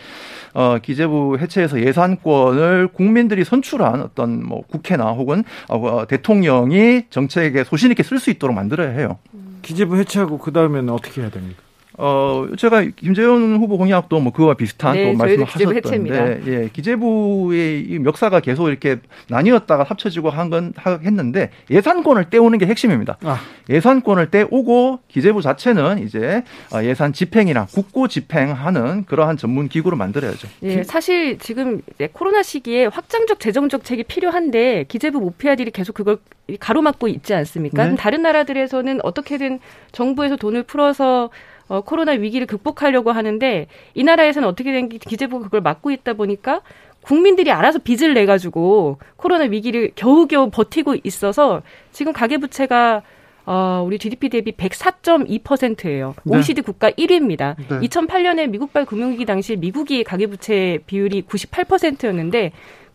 어 0.53 0.77
기재부 0.81 1.38
해체해서 1.39 1.81
예산권을 1.81 2.89
국민들이 2.93 3.43
선출한 3.43 4.01
어떤 4.01 4.45
뭐 4.45 4.62
국회나 4.62 5.12
혹은 5.12 5.43
어, 5.67 6.05
대통령이 6.07 7.03
정책에 7.10 7.63
소신 7.63 7.91
있게 7.91 8.03
쓸 8.03 8.19
수 8.19 8.29
있도록 8.29 8.55
만들어야 8.55 8.89
해요. 8.89 9.17
기재부 9.62 9.97
해체하고 9.97 10.38
그 10.38 10.51
다음에는 10.53 10.89
어떻게 10.89 11.21
해야 11.21 11.29
됩니까? 11.29 11.62
어, 11.97 12.47
제가 12.58 12.84
김재현 12.95 13.58
후보 13.58 13.77
공약도 13.77 14.19
뭐 14.19 14.32
그와 14.32 14.54
비슷한 14.54 14.93
네, 14.95 15.12
또 15.12 15.17
말씀을 15.17 15.45
하셨던데, 15.45 16.41
예, 16.47 16.69
기재부의 16.71 17.82
이 17.82 17.99
멱사가 17.99 18.39
계속 18.39 18.69
이렇게 18.69 18.97
나뉘었다가 19.30 19.84
합쳐지고 19.84 20.30
한 20.30 20.51
건 20.51 20.73
했는데 21.06 21.49
예산권을 21.69 22.30
떼우는 22.30 22.58
게 22.58 22.65
핵심입니다. 22.65 23.17
아. 23.23 23.39
예산권을 23.69 24.32
떼오고 24.32 24.99
기재부 25.08 25.41
자체는 25.41 25.99
이제 26.04 26.43
어, 26.73 26.84
예산 26.84 27.13
집행이나 27.13 27.67
국고 27.67 28.10
집행하는 28.10 29.06
그러한 29.06 29.38
전문 29.38 29.69
기구로 29.69 29.95
만들어야죠. 29.95 30.49
예, 30.63 30.84
사실 30.84 31.38
지금 31.39 31.82
코로나 32.12 32.43
시기에 32.43 32.88
확장적 32.88 33.39
재정 33.39 33.69
정책이 33.69 34.04
필요한데 34.04 34.85
기재부 34.89 35.19
모피아들이 35.21 35.71
계속 35.71 35.94
그걸 35.94 36.17
가로막고 36.60 37.08
있지 37.08 37.33
않습니까? 37.33 37.85
네. 37.87 37.96
다른 37.96 38.21
나라들에서는 38.23 39.00
어떻게든 39.04 39.60
정부에서 39.94 40.35
돈을 40.35 40.63
풀어서 40.63 41.29
어, 41.72 41.80
코로나 41.80 42.12
위기를 42.12 42.46
극복하려고 42.48 43.13
하는데 43.13 43.67
이 43.94 44.04
나라에서는 44.04 44.46
어떻게 44.46 44.74
된 44.74 44.90
기재부가 44.90 45.46
그걸 45.46 45.62
막고 45.62 45.90
있다 45.92 46.13
보니까 46.13 46.60
국민들이 47.00 47.50
알아서 47.50 47.80
빚을 47.80 48.13
내 48.13 48.26
가지고 48.26 48.98
코로나 49.15 49.46
위기를 49.46 49.92
겨우겨우 49.96 50.50
버티고 50.50 50.98
있어서 51.06 51.62
지금 51.94 52.12
가계 52.12 52.40
부채가 52.40 53.04
어, 53.46 53.84
우리 53.86 53.98
GDP 54.00 54.28
대비 54.28 54.52
104.2%예요. 54.52 56.13
네. 56.26 56.38
OECD 56.38 56.62
국가 56.62 56.92
1위입니다. 56.92 57.56
네. 57.58 57.88
2008년에 57.88 58.50
미국발 58.50 58.86
금융위기 58.86 59.24
당시 59.26 59.56
미국이 59.56 60.04
가계부채 60.04 60.80
비율이 60.86 61.24
98%였는데 61.24 62.52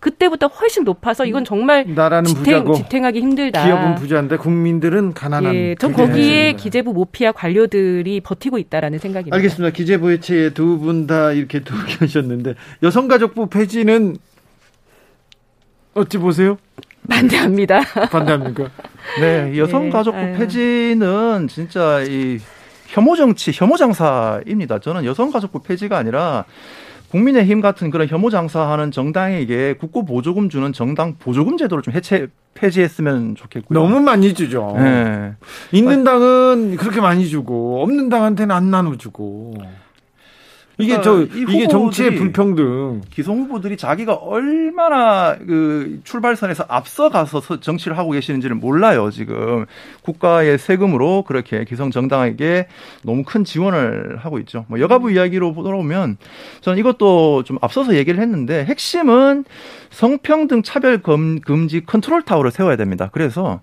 그때부터 0.07 0.47
훨씬 0.47 0.85
높아서 0.85 1.27
이건 1.27 1.45
정말 1.45 1.85
나라는 1.85 2.27
지탱, 2.29 2.45
부자고 2.45 2.75
지탱하기 2.75 3.21
힘들다. 3.21 3.67
기업은 3.67 3.95
부자인데 3.97 4.37
국민들은 4.37 5.15
가난한. 5.15 5.53
예, 5.53 5.75
전 5.75 5.93
거기에 5.93 6.53
기재부 6.53 6.93
모피아 6.93 7.33
관료들이 7.33 8.21
버티고 8.21 8.59
있다라는 8.59 9.01
생각입니다. 9.01 9.35
알겠습니다. 9.35 9.75
기재부 9.75 10.13
의체 10.13 10.51
두분 10.55 11.09
다 11.09 11.33
이렇게 11.33 11.59
두 11.59 11.75
계셨는데 11.85 12.55
여성가족부 12.85 13.49
폐지는 13.49 14.17
어찌 15.95 16.19
보세요? 16.19 16.57
반대합니다. 17.11 17.81
반대합니까? 18.13 18.71
네, 19.21 19.59
여성가족부 19.59 20.21
네, 20.21 20.33
폐지는 20.39 21.49
진짜 21.49 22.01
이 22.03 22.39
혐오 22.87 23.17
정치, 23.17 23.51
혐오 23.53 23.77
장사입니다. 23.77 24.79
저는 24.79 25.05
여성가족부 25.05 25.63
폐지가 25.63 25.99
아니라 25.99 26.45
국민의힘 27.17 27.63
같은 27.63 27.91
그런 27.91 28.07
혐오 28.09 28.29
장사하는 28.29 28.91
정당에게 28.91 29.77
국고 29.79 30.05
보조금 30.05 30.51
주는 30.51 30.71
정당 30.75 31.17
보조금 31.19 31.57
제도를 31.57 31.83
좀 31.83 31.95
해체 31.95 32.29
폐지했으면 32.53 33.35
좋겠고요. 33.35 33.79
너무 33.79 34.01
많이 34.01 34.35
주죠. 34.35 34.75
네. 34.77 35.33
있는 35.73 36.05
당은 36.05 36.77
그렇게 36.77 37.01
많이 37.01 37.27
주고 37.27 37.83
없는 37.83 38.11
당한테는 38.11 38.55
안 38.55 38.71
나눠주고. 38.71 39.55
이게 40.79 40.99
그러니까 40.99 41.03
저 41.33 41.39
이게 41.39 41.69
정치의 41.69 42.17
불평등. 42.17 43.01
기성 43.11 43.39
후보들이 43.39 43.77
자기가 43.79 44.15
얼마나 44.15 45.37
그 45.39 46.01
출발선에서 46.05 46.67
앞서가서 46.69 47.61
정치를 47.61 47.97
하고 47.97 48.11
계시는지를 48.11 48.57
몰라요. 48.57 49.11
지금 49.11 49.65
국가의 50.03 50.59
세금으로 50.59 51.23
그렇게 51.23 51.65
기성 51.65 51.91
정당에게 51.91 52.69
너무 53.03 53.23
큰 53.25 53.45
지원을 53.45 54.19
하고 54.19 54.39
있죠. 54.41 54.67
뭐 54.69 54.79
여가부 54.79 55.11
이야기로 55.13 55.55
돌아오면 55.55 56.19
저는 56.61 56.79
이것도 56.79 57.45
좀 57.45 57.57
앞서서 57.63 57.95
얘기를 57.95 58.21
했는데 58.21 58.65
핵심은 58.67 59.45
성평등 59.97 60.63
차별 60.63 60.99
금지 60.99 61.83
컨트롤 61.87 62.21
타워를 62.21 62.51
세워야 62.51 62.77
됩니다. 62.77 63.09
그래서 63.13 63.61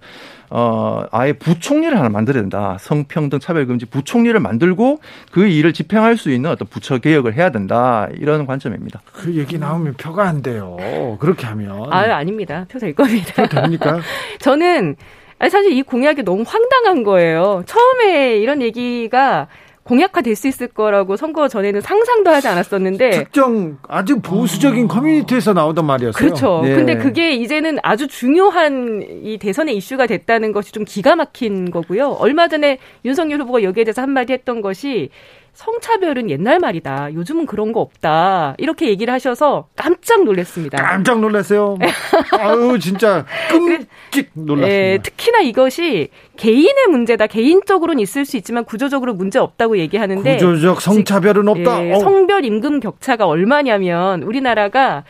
어, 0.50 1.04
아예 1.12 1.34
부총리를 1.34 1.96
하나 1.96 2.10
만들어야 2.10 2.42
된다. 2.42 2.76
성평등 2.80 3.38
차별 3.40 3.68
금지 3.68 3.86
부총리를 3.86 4.40
만들고 4.40 5.00
그 5.32 5.46
일을 5.46 5.74
집행할 5.74 6.18
수 6.18 6.32
있는 6.32 6.50
어떤 6.50 6.68
부처 6.68 6.98
개혁을 6.98 7.36
해야 7.36 7.52
된다. 7.52 8.08
이런 8.18 8.48
관점입니다. 8.48 9.02
그 9.14 9.36
얘기 9.36 9.60
나오면 9.60 9.94
표가 9.94 10.28
안 10.28 10.42
돼요. 10.42 10.78
그렇게 11.20 11.46
하면. 11.46 11.94
아, 11.94 12.00
아닙니다. 12.16 12.66
표 12.68 12.80
될 12.80 12.96
겁니다. 12.96 13.44
표 13.44 13.48
됩니까? 13.48 14.00
저는 14.42 14.96
사실 15.40 15.72
이 15.72 15.84
공약이 15.84 16.24
너무 16.24 16.44
황당한 16.48 17.04
거예요. 17.04 17.64
처음에 17.68 18.38
이런 18.38 18.64
얘기가 18.64 19.48
공약화될 19.84 20.36
수 20.36 20.48
있을 20.48 20.68
거라고 20.68 21.18
선거 21.18 21.48
전에는 21.48 21.82
상상도 21.82 22.32
하지 22.32 22.48
않았었는데 22.48 23.10
특정 23.12 23.78
아주 23.88 24.20
보수적인 24.22 24.86
어... 24.86 24.88
커뮤니티에서 24.88 25.54
나오던 25.54 25.86
말이었어요. 25.86 26.14
그렇죠. 26.14 26.62
네. 26.64 26.76
근데 26.76 26.98
그게 26.98 27.34
이제는 27.34 27.78
아주 27.84 28.08
중요한 28.08 29.04
이 29.24 29.38
대선의 29.38 29.76
이슈가 29.76 30.08
됐다는 30.08 30.52
것이 30.54 30.72
좀 30.72 30.86
기가 30.86 31.16
막힌 31.16 31.70
거고요. 31.70 32.12
얼마 32.12 32.48
전에 32.48 32.78
윤석열 33.04 33.42
후보가 33.42 33.64
여기에 33.64 33.84
대해서 33.84 34.02
한마디 34.02 34.34
했던 34.34 34.62
것이 34.62 35.10
성차별은 35.54 36.30
옛날 36.32 36.60
말이다. 36.60 37.14
요즘은 37.14 37.46
그런 37.46 37.74
거 37.74 37.80
없다. 37.80 38.56
이렇게 38.58 38.88
얘기를 38.90 39.14
하셔서 39.14 39.68
깜짝 39.76 40.24
놀랐습니다. 40.24 40.82
깜짝 40.82 41.20
놀랐어요. 41.20 41.78
아유, 42.40 42.80
진짜 42.80 43.26
끔찍 43.52 44.32
놀랐습니다. 44.34 44.68
예, 44.68 45.00
특히나 45.02 45.42
이것이 45.42 46.10
개인의 46.38 46.88
문제다. 46.90 47.28
개인적으로는 47.28 48.02
있을 48.02 48.26
수 48.26 48.36
있지만 48.38 48.66
구조적으로 48.66 49.14
문제 49.14 49.38
없다고 49.38 49.78
얘기하는데 49.78 50.38
구조적 50.38 50.82
성차별은 50.82 51.48
없다. 51.48 51.86
예, 51.88 52.00
성별 52.00 52.46
임금 52.46 52.80
격차가 52.80 53.28
얼마냐면 53.28 54.24
우리나라가 54.24 55.04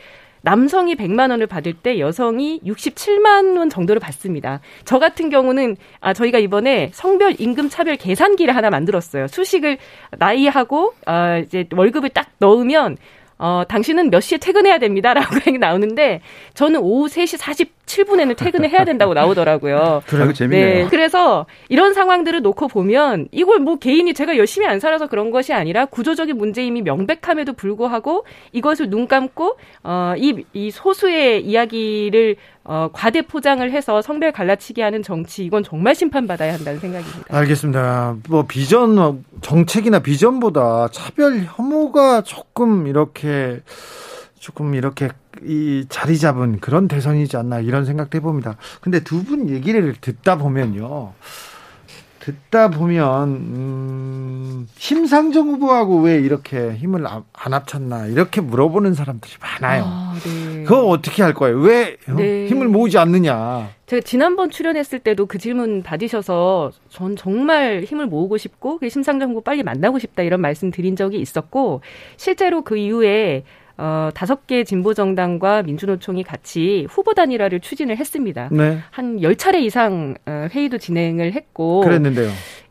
남성이 0.43 0.95
100만 0.95 1.31
원을 1.31 1.47
받을 1.47 1.73
때 1.73 1.99
여성이 1.99 2.59
67만 2.65 3.57
원 3.57 3.69
정도를 3.69 4.01
받습니다. 4.01 4.59
저 4.83 4.99
같은 4.99 5.29
경우는 5.29 5.77
아 6.01 6.13
저희가 6.13 6.37
이번에 6.37 6.91
성별 6.93 7.35
임금 7.39 7.69
차별 7.69 7.95
계산기를 7.95 8.53
하나 8.53 8.69
만들었어요. 8.69 9.27
수식을 9.27 9.77
나이하고 10.11 10.93
아 11.05 11.37
이제 11.37 11.65
월급을 11.73 12.09
딱 12.09 12.27
넣으면 12.39 12.97
어, 13.37 13.63
당신은 13.67 14.09
몇 14.09 14.19
시에 14.21 14.37
퇴근해야 14.37 14.77
됩니다. 14.77 15.13
라고 15.13 15.35
얘기 15.47 15.57
나오는데, 15.57 16.21
저는 16.53 16.79
오후 16.79 17.07
3시 17.07 17.37
47분에는 17.93 18.35
퇴근을 18.35 18.69
해야 18.69 18.85
된다고 18.85 19.13
나오더라고요. 19.13 20.03
그래, 20.07 20.33
재밌네요. 20.33 20.83
네, 20.83 20.87
그래서 20.89 21.45
이런 21.69 21.93
상황들을 21.93 22.41
놓고 22.41 22.67
보면, 22.67 23.27
이걸 23.31 23.59
뭐 23.59 23.77
개인이 23.77 24.13
제가 24.13 24.37
열심히 24.37 24.67
안 24.67 24.79
살아서 24.79 25.07
그런 25.07 25.31
것이 25.31 25.53
아니라 25.53 25.85
구조적인 25.85 26.37
문제임이 26.37 26.81
명백함에도 26.81 27.53
불구하고 27.53 28.25
이것을 28.51 28.89
눈 28.89 29.07
감고, 29.07 29.57
어, 29.83 30.13
이, 30.17 30.43
이 30.53 30.71
소수의 30.71 31.45
이야기를 31.45 32.35
어, 32.65 32.89
과대 32.93 33.21
포장을 33.21 33.69
해서 33.69 34.01
성별 34.01 34.31
갈라치기 34.31 34.79
하는 34.79 35.03
정치 35.03 35.43
이건 35.43 35.63
정말 35.63 35.95
심판받아야 35.95 36.53
한다는 36.53 36.79
생각입니다. 36.79 37.25
알겠습니다. 37.29 38.15
뭐 38.29 38.45
비전 38.47 39.25
정책이나 39.41 39.99
비전보다 39.99 40.87
차별 40.91 41.41
혐오가 41.45 42.21
조금 42.21 42.87
이렇게 42.87 43.59
조금 44.39 44.75
이렇게 44.75 45.09
이 45.45 45.85
자리 45.89 46.17
잡은 46.17 46.59
그런 46.59 46.87
대선이지 46.87 47.37
않나 47.37 47.59
이런 47.59 47.85
생각도 47.85 48.17
해봅니다. 48.17 48.57
근데 48.81 49.03
두 49.03 49.23
분 49.23 49.49
얘기를 49.49 49.93
듣다 49.99 50.37
보면요. 50.37 51.13
듣다 52.19 52.69
보면 52.69 53.29
음, 53.31 54.67
심상정 54.77 55.47
후보하고 55.49 56.01
왜 56.01 56.15
이렇게 56.15 56.73
힘을 56.73 57.05
안 57.05 57.23
합쳤나 57.53 58.07
이렇게 58.07 58.39
물어보는 58.39 58.93
사람들이 58.93 59.33
많아요. 59.41 59.83
아, 59.85 60.15
네. 60.23 60.63
그거 60.63 60.87
어떻게 60.87 61.21
할 61.21 61.33
거예요? 61.33 61.59
왜 61.59 61.97
네. 62.07 62.47
힘을 62.47 62.69
모으지 62.69 62.97
않느냐? 62.97 63.69
제가 63.87 64.01
지난번 64.05 64.49
출연했을 64.51 64.99
때도 64.99 65.25
그 65.25 65.37
질문 65.37 65.83
받으셔서 65.83 66.71
전 66.89 67.17
정말 67.17 67.83
힘을 67.85 68.07
모으고 68.07 68.37
싶고 68.37 68.77
그 68.77 68.87
심상정 68.87 69.31
후보 69.31 69.41
빨리 69.41 69.61
만나고 69.61 69.99
싶다 69.99 70.23
이런 70.23 70.39
말씀 70.39 70.71
드린 70.71 70.95
적이 70.95 71.19
있었고 71.19 71.81
실제로 72.15 72.61
그 72.61 72.77
이후에 72.77 73.43
어, 73.78 74.09
다섯 74.13 74.45
개 74.45 74.63
진보 74.63 74.93
정당과 74.93 75.63
민주노총이 75.63 76.24
같이 76.24 76.86
후보 76.89 77.13
단일화를 77.13 77.59
추진을 77.59 77.97
했습니다. 77.97 78.49
네. 78.51 78.80
한열 78.91 79.36
차례 79.36 79.61
이상 79.61 80.15
어, 80.26 80.47
회의도 80.51 80.78
진행을 80.78 81.34
했고 81.34 81.82
그랬는데요. 81.82 82.30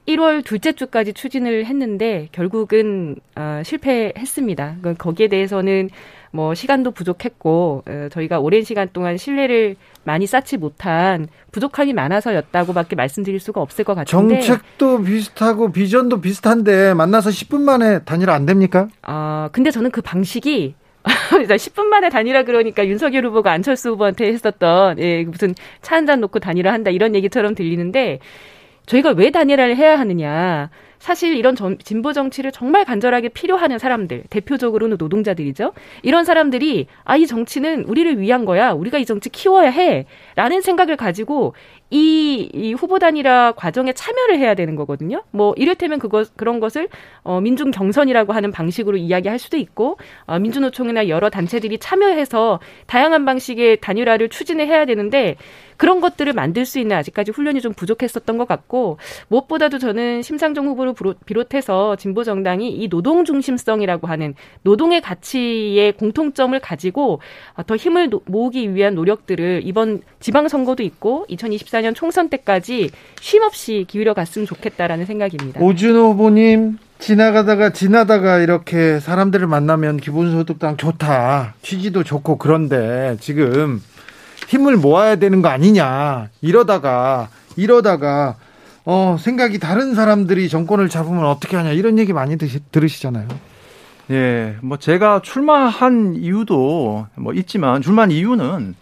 1월 0.08 0.44
둘째 0.44 0.72
주까지 0.72 1.12
추진을 1.12 1.66
했는데 1.66 2.28
결국은 2.32 3.16
어, 3.36 3.62
실패했습니다. 3.64 4.76
거기에 4.98 5.28
대해서는 5.28 5.90
뭐 6.32 6.54
시간도 6.54 6.90
부족했고 6.90 7.84
어, 7.86 8.08
저희가 8.10 8.40
오랜 8.40 8.64
시간 8.64 8.88
동안 8.92 9.16
신뢰를 9.16 9.76
많이 10.04 10.26
쌓지 10.26 10.56
못한 10.56 11.28
부족함이 11.52 11.92
많아서였다고밖에 11.92 12.96
말씀드릴 12.96 13.38
수가 13.38 13.60
없을 13.60 13.84
것 13.84 13.94
같은데 13.94 14.40
정책도 14.40 15.02
비슷하고 15.02 15.70
비전도 15.70 16.20
비슷한데 16.20 16.94
만나서 16.94 17.30
10분 17.30 17.60
만에 17.60 18.00
단일화 18.00 18.34
안 18.34 18.46
됩니까? 18.46 18.88
아 19.02 19.50
근데 19.52 19.70
저는 19.70 19.90
그 19.90 20.00
방식이 20.00 20.74
10분 21.40 21.84
만에 21.86 22.08
단일화 22.08 22.42
그러니까 22.44 22.86
윤석열 22.86 23.26
후보가 23.26 23.50
안철수 23.52 23.90
후보한테 23.90 24.26
했었던 24.26 24.98
예, 24.98 25.24
무슨 25.24 25.54
차 25.80 25.96
한 25.96 26.06
잔 26.06 26.20
놓고 26.20 26.38
단일화 26.40 26.72
한다 26.72 26.90
이런 26.90 27.14
얘기처럼 27.14 27.54
들리는데 27.54 28.18
저희가 28.86 29.10
왜 29.10 29.30
단일화를 29.30 29.76
해야 29.76 29.98
하느냐. 29.98 30.70
사실 31.02 31.36
이런 31.36 31.56
전, 31.56 31.78
진보 31.82 32.12
정치를 32.12 32.52
정말 32.52 32.84
간절하게 32.84 33.30
필요하는 33.30 33.80
사람들, 33.80 34.22
대표적으로는 34.30 34.98
노동자들이죠. 35.00 35.72
이런 36.02 36.24
사람들이 36.24 36.86
아, 37.02 37.16
이 37.16 37.26
정치는 37.26 37.86
우리를 37.86 38.20
위한 38.20 38.44
거야. 38.44 38.70
우리가 38.70 38.98
이 38.98 39.04
정치 39.04 39.28
키워야 39.28 39.68
해. 39.70 40.06
라는 40.36 40.60
생각을 40.60 40.96
가지고 40.96 41.54
이, 41.90 42.48
이 42.54 42.72
후보 42.72 43.00
단일화 43.00 43.52
과정에 43.56 43.92
참여를 43.92 44.38
해야 44.38 44.54
되는 44.54 44.76
거거든요. 44.76 45.24
뭐 45.32 45.52
이를테면 45.56 45.98
그것 45.98 46.36
그런 46.36 46.60
것을 46.60 46.88
어, 47.24 47.40
민중 47.40 47.72
경선이라고 47.72 48.32
하는 48.32 48.52
방식으로 48.52 48.96
이야기할 48.96 49.40
수도 49.40 49.56
있고 49.56 49.98
어, 50.26 50.38
민주노총이나 50.38 51.08
여러 51.08 51.30
단체들이 51.30 51.78
참여해서 51.78 52.60
다양한 52.86 53.24
방식의 53.24 53.80
단일화를 53.80 54.28
추진을 54.28 54.68
해야 54.68 54.84
되는데 54.84 55.36
그런 55.82 56.00
것들을 56.00 56.32
만들 56.32 56.64
수 56.64 56.78
있는 56.78 56.96
아직까지 56.96 57.32
훈련이 57.32 57.60
좀 57.60 57.72
부족했었던 57.72 58.38
것 58.38 58.46
같고 58.46 58.98
무엇보다도 59.26 59.80
저는 59.80 60.22
심상정 60.22 60.68
후보를 60.68 60.94
비롯해서 61.26 61.96
진보 61.96 62.22
정당이 62.22 62.70
이 62.70 62.88
노동 62.88 63.24
중심성이라고 63.24 64.06
하는 64.06 64.36
노동의 64.62 65.00
가치의 65.00 65.94
공통점을 65.94 66.56
가지고 66.60 67.18
더 67.66 67.74
힘을 67.74 68.10
모으기 68.26 68.76
위한 68.76 68.94
노력들을 68.94 69.62
이번 69.64 70.02
지방 70.20 70.46
선거도 70.46 70.84
있고 70.84 71.26
2024년 71.28 71.96
총선 71.96 72.28
때까지 72.28 72.90
쉼 73.20 73.42
없이 73.42 73.84
기울여 73.88 74.14
갔으면 74.14 74.46
좋겠다라는 74.46 75.04
생각입니다. 75.04 75.60
오준호 75.60 76.10
후보님 76.12 76.78
지나가다가 77.00 77.70
지나다가 77.70 78.38
이렇게 78.38 79.00
사람들을 79.00 79.48
만나면 79.48 79.96
기본소득당 79.96 80.76
좋다 80.76 81.54
취지도 81.60 82.04
좋고 82.04 82.38
그런데 82.38 83.16
지금 83.18 83.80
힘을 84.48 84.76
모아야 84.76 85.16
되는 85.16 85.42
거 85.42 85.48
아니냐. 85.48 86.28
이러다가, 86.40 87.28
이러다가, 87.56 88.36
어, 88.84 89.16
생각이 89.18 89.58
다른 89.58 89.94
사람들이 89.94 90.48
정권을 90.48 90.88
잡으면 90.88 91.24
어떻게 91.26 91.56
하냐 91.56 91.70
이런 91.70 91.98
얘기 91.98 92.12
많이 92.12 92.36
드시, 92.36 92.60
들으시잖아요. 92.72 93.28
예, 94.10 94.56
뭐 94.60 94.76
제가 94.76 95.22
출마한 95.22 96.14
이유도 96.16 97.06
뭐 97.14 97.32
있지만 97.34 97.82
출마한 97.82 98.10
이유는 98.10 98.74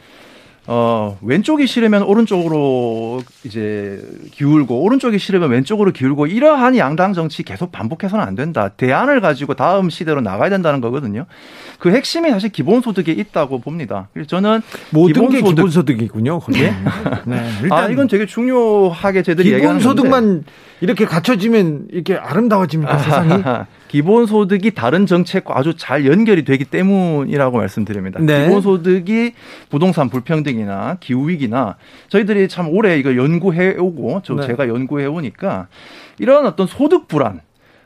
어, 0.67 1.19
왼쪽이 1.23 1.67
싫으면 1.67 2.03
오른쪽으로 2.03 3.23
이제 3.45 4.01
기울고 4.33 4.83
오른쪽이 4.83 5.19
싫으면 5.19 5.51
왼쪽으로 5.51 5.91
기울고 5.91 6.27
이러한 6.27 6.77
양당 6.77 7.13
정치 7.13 7.43
계속 7.43 7.73
반복해서는 7.73 8.25
안 8.25 8.35
된다. 8.35 8.69
대안을 8.69 9.21
가지고 9.21 9.55
다음 9.55 9.91
시대로 9.91 10.21
나가야 10.21 10.51
된다는 10.51 10.81
거거든요. 10.81 11.27
그 11.79 11.91
핵심이 11.91 12.31
사실 12.31 12.51
기본소득에 12.51 13.11
있다고 13.13 13.61
봅니다. 13.61 14.09
그래서 14.13 14.29
저는 14.29 14.61
모든 14.91 15.15
기본소득. 15.15 15.45
게 15.45 15.51
기본소득이군요. 15.55 16.41
예? 16.57 16.75
네. 17.25 17.51
일단 17.63 17.79
아, 17.85 17.89
이건 17.89 18.07
되게 18.07 18.27
중요하게 18.27 19.23
제들이 19.23 19.51
기본소득만 19.59 20.45
이렇게 20.83 21.05
갖춰지면 21.05 21.87
이렇게 21.91 22.15
아름다워집니까 22.17 22.99
세상이? 22.99 23.43
기본소득이 23.91 24.71
다른 24.71 25.05
정책과 25.05 25.59
아주 25.59 25.75
잘 25.77 26.07
연결이 26.07 26.45
되기 26.45 26.65
때문이라고 26.65 27.59
말씀드립니다. 27.59 28.21
네. 28.21 28.45
기본소득이 28.45 29.33
부동산 29.69 30.09
불평등이나 30.09 30.99
기후위기나 31.01 31.77
저희들이 32.09 32.47
참 32.47 32.69
오래 32.69 32.97
이거 32.99 33.17
연구해 33.17 33.77
오고 33.77 34.23
저 34.25 34.37
네. 34.37 34.47
제가 34.47 34.69
연구해 34.69 35.07
오니까 35.07 35.67
이런 36.21 36.47
어떤 36.47 36.69
소득 36.69 37.09
불안 37.09 37.41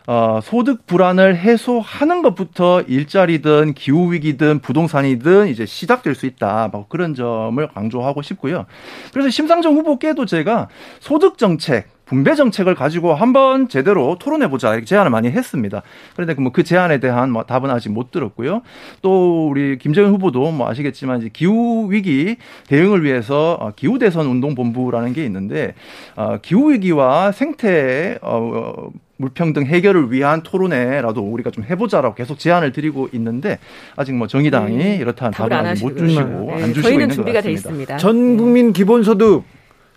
어, 0.07 0.41
소득 0.43 0.87
불안을 0.87 1.37
해소하는 1.37 2.21
것부터 2.21 2.83
일자리든 2.83 3.73
기후 3.73 4.13
위기든 4.13 4.59
부동산이든 4.59 5.49
이제 5.49 5.65
시작될 5.65 6.15
수 6.15 6.27
있다. 6.27 6.69
뭐 6.71 6.85
그런 6.87 7.15
점을 7.15 7.67
강조하고 7.69 8.21
싶고요. 8.21 8.67
그래서 9.15 9.31
심상정 9.31 9.75
후보께도 9.77 10.27
제가 10.27 10.69
소득 11.01 11.39
정책 11.39 11.94
분배 12.07 12.35
정책을 12.35 12.75
가지고 12.75 13.15
한번 13.15 13.69
제대로 13.69 14.17
토론해 14.19 14.49
보자 14.49 14.73
이렇게 14.73 14.85
제안을 14.87 15.11
많이 15.11 15.31
했습니다. 15.31 15.83
그런데 16.15 16.35
뭐 16.35 16.55
그 16.55 16.63
제안에 16.63 17.01
대한 17.01 17.31
뭐 17.31 17.43
답은 17.43 17.69
아직 17.71 17.91
못 17.91 18.13
들었고요. 18.13 18.63
또 19.03 19.49
우리 19.49 19.77
김재현 19.77 20.11
후보도 20.11 20.53
뭐 20.53 20.69
아시겠지만 20.69 21.19
이제 21.19 21.31
기후 21.33 21.91
위기 21.91 22.37
대응을 22.69 23.03
위해서 23.03 23.59
어, 23.61 23.73
기후 23.75 23.99
대선 23.99 24.27
운동 24.27 24.55
본부라는 24.55 25.13
게 25.15 25.25
있는데 25.25 25.75
어, 26.15 26.39
기후 26.41 26.71
위기와 26.71 27.33
생태 27.33 28.19
어 28.23 28.91
물평등 29.17 29.67
해결을 29.67 30.13
위한 30.13 30.43
토론회라도 30.43 31.23
우리가 31.23 31.51
좀 31.51 31.65
해보자라고 31.65 32.15
계속 32.15 32.39
제안을 32.39 32.73
드리고 32.73 33.09
있는데 33.13 33.59
아직 33.97 34.13
뭐 34.15 34.27
정의당이 34.27 34.77
네. 34.77 34.97
이렇다는 34.97 35.33
답을 35.33 35.53
아직 35.53 35.85
못 35.85 35.97
주시고 35.97 36.23
네. 36.23 36.53
안 36.55 36.69
주시고 36.69 36.83
저희는 36.83 37.03
있는 37.05 37.15
준비가 37.15 37.41
돼 37.41 37.53
있습니다. 37.53 37.97
전 37.97 38.37
국민 38.37 38.73
기본소득 38.73 39.45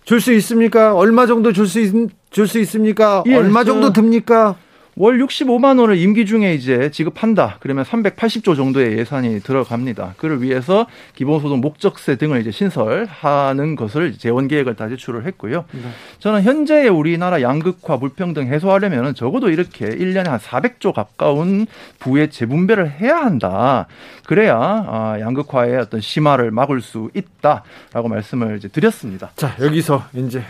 줄 0.08 0.22
수 0.22 0.32
있습니까? 0.32 0.94
얼마 0.94 1.26
정도 1.26 1.52
줄수줄수 1.52 2.58
있습니까? 2.60 3.22
예, 3.26 3.36
얼마 3.36 3.62
정도 3.62 3.92
듭니까? 3.92 4.56
월 4.98 5.18
65만 5.18 5.78
원을 5.78 5.96
임기 5.96 6.26
중에 6.26 6.54
이제 6.54 6.90
지급한다. 6.90 7.58
그러면 7.60 7.84
380조 7.84 8.56
정도의 8.56 8.98
예산이 8.98 9.40
들어갑니다. 9.40 10.14
그를 10.16 10.42
위해서 10.42 10.88
기본소득 11.14 11.60
목적세 11.60 12.16
등을 12.16 12.40
이제 12.40 12.50
신설하는 12.50 13.76
것을 13.76 14.18
재원 14.18 14.48
계획을 14.48 14.74
다 14.74 14.88
제출을 14.88 15.24
했고요. 15.26 15.64
네. 15.70 15.80
저는 16.18 16.42
현재 16.42 16.88
우리나라 16.88 17.40
양극화 17.42 17.98
불평등 17.98 18.48
해소하려면 18.48 19.14
적어도 19.14 19.50
이렇게 19.50 19.88
1년에 19.88 20.26
한 20.26 20.40
400조 20.40 20.92
가까운 20.92 21.68
부의 22.00 22.30
재분배를 22.30 22.90
해야 22.90 23.18
한다. 23.18 23.86
그래야 24.26 24.56
아, 24.58 25.16
양극화의 25.20 25.76
어떤 25.76 26.00
심화를 26.00 26.50
막을 26.50 26.80
수 26.80 27.08
있다라고 27.14 28.08
말씀을 28.08 28.56
이제 28.56 28.66
드렸습니다. 28.66 29.30
자, 29.36 29.54
여기서 29.60 30.06
이제 30.14 30.42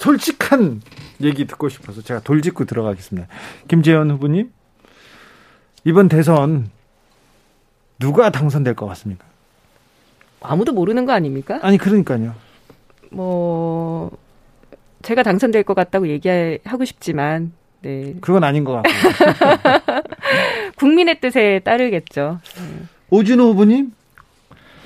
솔직한 0.00 0.80
얘기 1.20 1.46
듣고 1.46 1.68
싶어서 1.68 2.00
제가 2.00 2.20
돌직구 2.20 2.64
들어가겠습니다. 2.64 3.28
김재현 3.68 4.10
후보님, 4.10 4.50
이번 5.84 6.08
대선 6.08 6.70
누가 7.98 8.30
당선될 8.30 8.74
것 8.74 8.86
같습니까? 8.86 9.26
아무도 10.40 10.72
모르는 10.72 11.04
거 11.04 11.12
아닙니까? 11.12 11.58
아니, 11.60 11.76
그러니까요. 11.76 12.34
뭐, 13.10 14.10
제가 15.02 15.22
당선될 15.22 15.64
것 15.64 15.74
같다고 15.74 16.08
얘기하고 16.08 16.86
싶지만, 16.86 17.52
네. 17.82 18.14
그건 18.22 18.42
아닌 18.44 18.64
것 18.64 18.80
같고. 18.82 18.88
국민의 20.76 21.20
뜻에 21.20 21.60
따르겠죠. 21.62 22.40
오준호 23.10 23.50
후보님? 23.50 23.92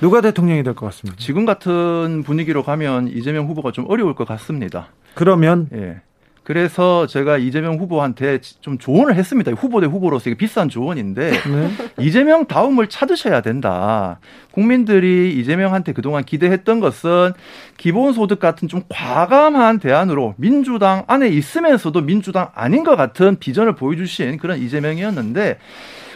누가 0.01 0.19
대통령이 0.19 0.63
될 0.63 0.73
것 0.73 0.87
같습니다. 0.87 1.15
지금 1.17 1.45
같은 1.45 2.23
분위기로 2.23 2.63
가면 2.63 3.07
이재명 3.07 3.47
후보가 3.47 3.71
좀 3.71 3.85
어려울 3.87 4.13
것 4.13 4.27
같습니다. 4.27 4.89
그러면 5.15 5.67
예. 5.73 6.01
그래서 6.45 7.07
제가 7.07 7.39
이재명 7.39 7.77
후보한테 7.79 8.39
좀 8.61 8.77
조언을 8.77 9.15
했습니다. 9.15 9.51
후보 9.53 9.81
대 9.81 9.87
후보로서 9.87 10.29
이게 10.29 10.37
비싼 10.37 10.69
조언인데 10.69 11.31
네. 11.49 11.71
이재명 11.99 12.45
다음을 12.45 12.87
찾으셔야 12.87 13.41
된다. 13.41 14.19
국민들이 14.51 15.33
이재명한테 15.39 15.93
그동안 15.93 16.23
기대했던 16.23 16.79
것은 16.81 17.33
기본소득 17.77 18.39
같은 18.39 18.67
좀 18.67 18.83
과감한 18.89 19.79
대안으로 19.79 20.35
민주당 20.37 21.03
안에 21.07 21.29
있으면서도 21.29 22.01
민주당 22.01 22.51
아닌 22.53 22.83
것 22.83 22.95
같은 22.95 23.37
비전을 23.39 23.73
보여주신 23.73 24.37
그런 24.37 24.59
이재명이었는데 24.59 25.57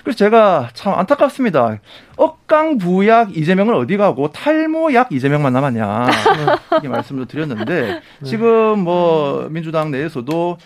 그래서 0.04 0.18
제가 0.18 0.70
참 0.74 0.94
안타깝습니다. 0.94 1.80
억강부약 2.18 3.36
이재명을 3.36 3.74
어디 3.76 3.98
가고 3.98 4.32
탈모약 4.32 5.12
이재명만 5.12 5.54
남았냐 5.54 6.08
이렇게 6.72 6.88
말씀을 6.88 7.26
드렸는데 7.28 7.82
네. 7.82 8.02
지금 8.24 8.80
뭐 8.80 9.48
민주당 9.50 9.92
내에서도 9.92 10.58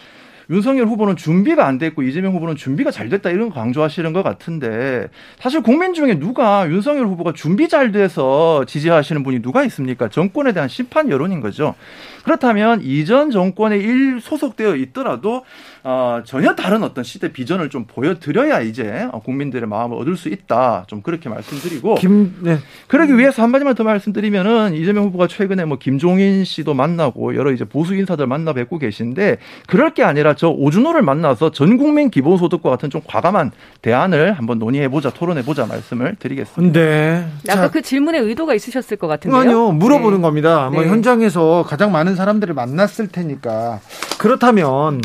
윤석열 0.49 0.87
후보는 0.87 1.15
준비가 1.15 1.65
안 1.65 1.77
됐고 1.77 2.03
이재명 2.03 2.33
후보는 2.33 2.55
준비가 2.55 2.91
잘 2.91 3.09
됐다 3.09 3.29
이런 3.29 3.49
거 3.49 3.55
강조하시는 3.55 4.11
것 4.13 4.23
같은데 4.23 5.07
사실 5.39 5.61
국민 5.61 5.93
중에 5.93 6.19
누가 6.19 6.69
윤석열 6.69 7.07
후보가 7.07 7.33
준비 7.33 7.69
잘 7.69 7.91
돼서 7.91 8.65
지지하시는 8.65 9.23
분이 9.23 9.41
누가 9.41 9.63
있습니까? 9.63 10.09
정권에 10.09 10.51
대한 10.51 10.67
심판 10.67 11.09
여론인 11.09 11.39
거죠. 11.39 11.75
그렇다면 12.23 12.81
이전 12.81 13.31
정권에 13.31 13.77
일 13.77 14.19
소속되어 14.19 14.75
있더라도 14.75 15.43
어, 15.85 16.21
전혀 16.25 16.55
다른 16.55 16.81
어떤 16.81 17.03
시대 17.03 17.33
비전을 17.33 17.69
좀 17.69 17.85
보여드려야 17.85 18.61
이제 18.61 19.07
국민들의 19.23 19.67
마음을 19.67 19.97
얻을 19.97 20.15
수 20.15 20.29
있다. 20.29 20.85
좀 20.87 21.01
그렇게 21.01 21.27
말씀드리고. 21.27 21.95
김, 21.95 22.37
네. 22.41 22.57
그러기 22.87 23.17
위해서 23.17 23.41
한마디만 23.43 23.75
더 23.75 23.83
말씀드리면은 23.83 24.75
이재명 24.75 25.05
후보가 25.05 25.27
최근에 25.27 25.65
뭐 25.65 25.77
김종인 25.77 26.45
씨도 26.45 26.73
만나고 26.73 27.35
여러 27.35 27.51
이제 27.51 27.65
보수 27.65 27.95
인사들 27.95 28.27
만나 28.27 28.53
뵙고 28.53 28.77
계신데 28.77 29.37
그럴 29.67 29.93
게 29.93 30.03
아니라 30.03 30.35
저 30.35 30.49
오준호를 30.49 31.01
만나서 31.01 31.51
전 31.51 31.77
국민 31.77 32.09
기본소득과 32.09 32.69
같은 32.69 32.89
좀 32.89 33.01
과감한 33.05 33.51
대안을 33.81 34.33
한번 34.33 34.59
논의해보자, 34.59 35.09
토론해보자 35.09 35.65
말씀을 35.65 36.15
드리겠습니다. 36.17 36.79
네. 36.79 37.25
아까 37.49 37.69
그 37.69 37.81
질문에 37.81 38.19
의도가 38.19 38.53
있으셨을 38.53 38.95
것 38.95 39.07
같은데요. 39.07 39.41
아니요, 39.41 39.71
물어보는 39.73 40.19
네. 40.19 40.21
겁니다. 40.21 40.69
뭐 40.71 40.83
네. 40.83 40.89
현장에서 40.89 41.65
가장 41.67 41.91
많은 41.91 42.15
사람들을 42.15 42.53
만났을 42.53 43.07
테니까 43.07 43.81
그렇다면 44.17 45.01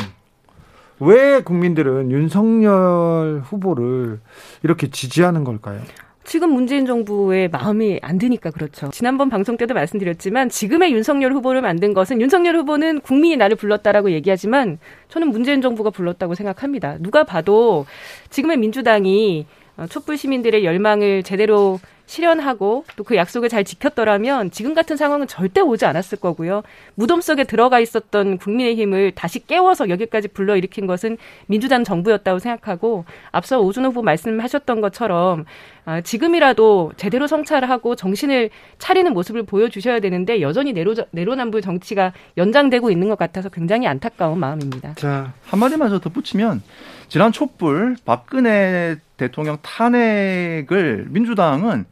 왜 1.01 1.41
국민들은 1.43 2.11
윤석열 2.11 3.43
후보를 3.45 4.21
이렇게 4.63 4.91
지지하는 4.91 5.45
걸까요? 5.45 5.81
지금 6.25 6.53
문재인 6.53 6.85
정부의 6.85 7.49
마음이 7.49 8.01
안 8.03 8.19
드니까 8.19 8.51
그렇죠. 8.51 8.91
지난번 8.91 9.31
방송 9.31 9.57
때도 9.57 9.73
말씀드렸지만 9.73 10.51
지금의 10.51 10.93
윤석열 10.93 11.33
후보를 11.33 11.63
만든 11.63 11.95
것은 11.95 12.21
윤석열 12.21 12.55
후보는 12.57 13.01
국민이 13.01 13.39
나를 13.39 13.57
불렀다라고 13.57 14.11
얘기하지만 14.11 14.79
저는 15.09 15.29
문재인 15.29 15.63
정부가 15.63 15.89
불렀다고 15.89 16.35
생각합니다. 16.35 16.99
누가 17.01 17.25
봐도 17.25 17.87
지금의 18.29 18.59
민주당이 18.59 19.47
촛불 19.89 20.19
시민들의 20.19 20.67
열망을 20.67 21.23
제대로 21.23 21.81
실현하고 22.09 22.85
또 22.97 23.09
그 23.09 23.17
약속을 23.17 23.49
잘 23.49 23.65
지켰더라면 23.65 24.51
지금 24.51 24.75
같은 24.75 24.99
상황은 24.99 25.29
절대 25.29 25.63
오지 25.63 25.87
않았을 25.87 26.19
거고요. 26.19 26.63
무덤 26.95 27.23
속에 27.23 27.45
들어가 27.45 27.81
있었던 27.81 28.37
국민의힘을 28.37 29.13
다시 29.13 29.47
깨워서 29.47 29.89
여기까지 29.89 30.29
불러일으킨 30.29 30.87
것은 30.87 31.17
민주당 31.47 31.85
정부였다고 31.85 32.39
생각하고 32.39 33.07
앞서 33.31 33.61
오준 33.61 33.87
후보 33.87 34.03
말씀하셨던 34.03 34.83
것처럼 34.83 35.47
아, 35.87 36.03
지금이라도 36.03 36.93
제대로 36.99 37.27
성찰을 37.27 37.71
하고 37.71 37.95
정신을 37.95 38.51
차리는 38.77 39.11
모습을 39.15 39.45
보여주셔야 39.45 40.01
되는데 40.01 40.43
여전히 40.43 40.75
내로, 40.75 40.95
내로남불 41.13 41.63
정치가 41.63 42.13
연장되고 42.37 42.91
있는 42.91 43.09
것 43.09 43.17
같아서 43.17 43.49
굉장히 43.49 43.87
안타까운 43.87 44.39
마음입니다. 44.39 44.93
자, 44.97 45.33
한마디만 45.47 45.89
더 45.89 45.99
덧붙이면 45.99 46.63
지난 47.09 47.33
촛불 47.33 47.97
박근혜 48.05 48.97
대통령 49.17 49.59
탄핵을 49.63 51.07
민주당은 51.09 51.87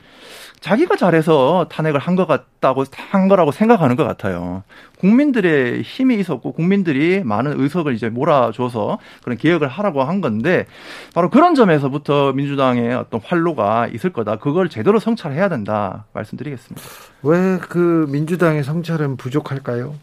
자기가 0.61 0.97
잘해서 0.97 1.67
탄핵을 1.71 2.01
한 2.01 2.17
것 2.17 2.27
같다고 2.27 2.85
한 3.11 3.29
거라고 3.29 3.53
생각하는 3.53 3.95
것 3.95 4.05
같아요. 4.05 4.63
국민들의 4.99 5.83
힘이 5.83 6.17
있었고 6.17 6.53
국민들이 6.53 7.23
많은 7.25 7.61
의석을 7.61 7.95
이제 7.95 8.09
몰아줘서 8.09 8.99
그런 9.23 9.37
개혁을 9.39 9.69
하라고 9.69 10.03
한 10.03 10.21
건데 10.21 10.67
바로 11.15 11.31
그런 11.31 11.55
점에서부터 11.55 12.33
민주당의 12.33 12.95
어떤 12.95 13.21
활로가 13.23 13.89
있을 13.89 14.13
거다. 14.13 14.37
그걸 14.37 14.69
제대로 14.69 14.99
성찰해야 14.99 15.49
된다 15.49 16.07
말씀드리겠습니다. 16.15 16.83
왜 17.23 17.59
그 17.69 18.07
민주당의 18.11 18.65
성찰은 18.65 19.17
부족할까요? 19.19 19.95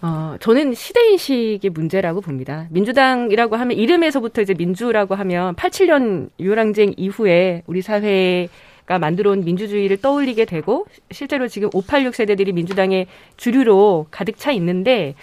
어, 0.00 0.36
저는 0.38 0.74
시대인식의 0.74 1.70
문제라고 1.70 2.20
봅니다. 2.20 2.66
민주당이라고 2.70 3.56
하면 3.56 3.76
이름에서부터 3.76 4.42
이제 4.42 4.54
민주라고 4.54 5.16
하면 5.16 5.56
87년 5.56 6.30
유월항쟁 6.38 6.94
이후에 6.96 7.62
우리 7.66 7.82
사회가 7.82 8.98
만들어 9.00 9.32
온 9.32 9.44
민주주의를 9.44 9.96
떠올리게 9.96 10.44
되고 10.44 10.86
실제로 11.10 11.48
지금 11.48 11.68
586 11.72 12.14
세대들이 12.14 12.52
민주당의 12.52 13.08
주류로 13.36 14.06
가득 14.12 14.38
차 14.38 14.52
있는데 14.52 15.16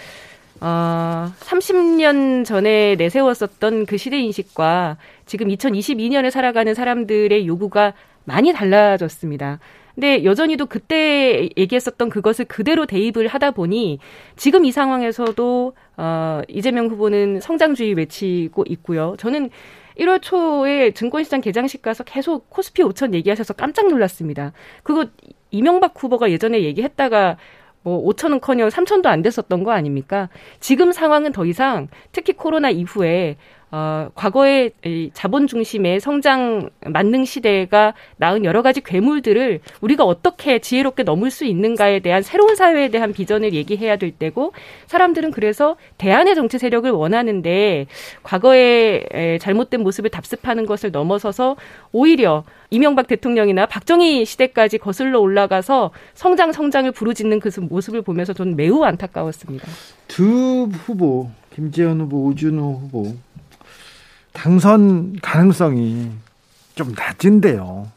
어, 0.60 1.32
30년 1.40 2.44
전에 2.44 2.96
내세웠었던 2.96 3.86
그 3.86 3.98
시대인식과 3.98 4.98
지금 5.26 5.48
2022년에 5.48 6.32
살아가는 6.32 6.74
사람들의 6.74 7.48
요구가 7.48 7.94
많이 8.26 8.52
달라졌습니다. 8.52 9.60
근데 9.96 10.26
여전히도 10.26 10.66
그때 10.68 11.50
얘기했었던 11.58 12.10
그것을 12.10 12.46
그대로 12.46 12.86
대입을 12.86 13.28
하다 13.28 13.52
보니 13.52 14.00
지금 14.36 14.66
이 14.66 14.72
상황에서도 14.72 15.74
어 15.98 16.42
이재명 16.50 16.88
후보는 16.88 17.40
성장주의 17.40 17.94
외치고 17.94 18.66
있고요. 18.68 19.16
저는 19.18 19.50
1월 19.98 20.22
초에 20.22 20.92
증권시장 20.92 21.40
개장식 21.40 21.82
가서 21.82 22.04
계속 22.04 22.50
코스피 22.50 22.84
5천 22.84 23.14
얘기하셔서 23.14 23.54
깜짝 23.54 23.88
놀랐습니다. 23.88 24.52
그거 24.84 25.06
이명박 25.52 25.94
후보가 25.96 26.30
예전에 26.30 26.62
얘기했다가 26.64 27.38
뭐 27.82 28.04
5천은커녕 28.04 28.70
3천도 28.70 29.06
안 29.06 29.22
됐었던 29.22 29.64
거 29.64 29.72
아닙니까? 29.72 30.28
지금 30.60 30.92
상황은 30.92 31.32
더 31.32 31.46
이상 31.46 31.88
특히 32.12 32.34
코로나 32.34 32.70
이후에 32.70 33.38
어, 33.78 34.10
과거의 34.16 34.72
이 34.86 35.12
자본 35.14 35.48
중심의 35.48 36.00
성장 36.00 36.70
만능 36.86 37.26
시대가 37.26 37.94
낳은 38.16 38.46
여러 38.46 38.62
가지 38.62 38.80
괴물들을 38.80 39.60
우리가 39.82 40.06
어떻게 40.06 40.60
지혜롭게 40.60 41.04
넘을 41.04 41.30
수 41.30 41.44
있는가에 41.44 42.00
대한 42.00 42.22
새로운 42.22 42.56
사회에 42.56 42.88
대한 42.88 43.12
비전을 43.12 43.54
얘기해야 43.54 43.98
될 43.98 44.12
때고 44.12 44.54
사람들은 44.88 45.32
그래서 45.32 45.76
대안의 45.98 46.36
정치 46.36 46.58
세력을 46.58 46.90
원하는데 46.90 47.88
과거의 48.24 49.40
잘못된 49.42 49.82
모습을 49.82 50.10
답습하는 50.10 50.66
것을 50.66 50.92
넘어서서 50.92 51.58
오히려 51.92 52.46
이명박 52.70 53.08
대통령이나 53.08 53.66
박정희 53.66 54.24
시대까지 54.24 54.78
거슬러 54.78 55.20
올라가서 55.20 55.92
성장 56.14 56.54
성장을 56.54 56.90
부르짖는 56.94 57.42
그 57.42 57.50
모습을 57.60 58.04
보면서 58.04 58.32
저는 58.32 58.56
매우 58.56 58.86
안타까웠습니다. 58.86 59.68
두 60.08 60.70
후보 60.72 61.30
김재현 61.54 62.00
후보, 62.00 62.28
오준호 62.28 62.82
후보 62.84 63.14
당선 64.36 65.16
가능성이 65.22 66.12
좀 66.76 66.94
낮은데요. 66.96 67.90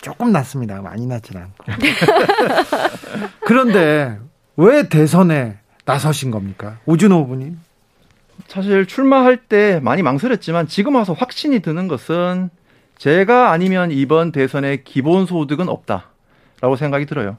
조금 0.00 0.32
낮습니다. 0.32 0.82
많이 0.82 1.06
낮진 1.06 1.36
않고. 1.36 1.64
그런데 3.46 4.18
왜 4.56 4.88
대선에 4.88 5.58
나서신 5.84 6.30
겁니까? 6.32 6.78
오준호 6.86 7.20
후보님. 7.22 7.60
사실 8.48 8.86
출마할 8.86 9.36
때 9.36 9.78
많이 9.82 10.02
망설였지만 10.02 10.66
지금 10.66 10.96
와서 10.96 11.12
확신이 11.12 11.60
드는 11.60 11.86
것은 11.86 12.50
제가 12.98 13.52
아니면 13.52 13.92
이번 13.92 14.32
대선에 14.32 14.82
기본 14.84 15.26
소득은 15.26 15.68
없다라고 15.68 16.76
생각이 16.76 17.06
들어요. 17.06 17.36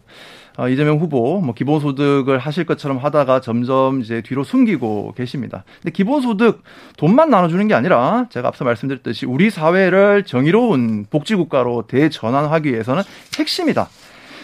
어, 0.57 0.69
이재명 0.69 0.99
후보 0.99 1.41
뭐 1.41 1.55
기본소득을 1.55 2.37
하실 2.37 2.65
것처럼 2.65 2.97
하다가 2.97 3.41
점점 3.41 4.01
이제 4.01 4.21
뒤로 4.21 4.43
숨기고 4.43 5.13
계십니다. 5.17 5.63
근데 5.81 5.91
기본소득 5.91 6.63
돈만 6.97 7.29
나눠주는 7.29 7.67
게 7.67 7.73
아니라 7.73 8.27
제가 8.29 8.49
앞서 8.49 8.63
말씀드렸듯이 8.63 9.25
우리 9.25 9.49
사회를 9.49 10.23
정의로운 10.25 11.05
복지국가로 11.09 11.87
대전환하기 11.87 12.71
위해서는 12.71 13.03
핵심이다. 13.37 13.89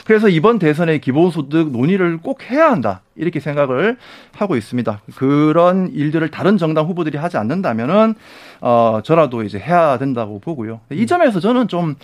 그래서 0.05 0.28
이번 0.28 0.57
대선에 0.57 0.97
기본소득 0.97 1.72
논의를 1.72 2.18
꼭 2.18 2.49
해야 2.49 2.72
한다. 2.72 3.01
이렇게 3.16 3.39
생각을 3.39 3.97
하고 4.38 4.55
있습니다. 4.55 5.01
그런 5.16 5.89
일들을 5.93 6.30
다른 6.30 6.57
정당 6.57 6.86
후보들이 6.86 7.18
하지 7.18 7.38
않는다면은 7.38 8.16
어 8.62 8.99
저라도 9.03 9.43
이제 9.43 9.60
해야 9.60 9.97
된다고 9.97 10.39
보고요. 10.39 10.80
이 10.91 11.05
점에서 11.05 11.39
저는 11.39 11.68
좀 11.68 11.95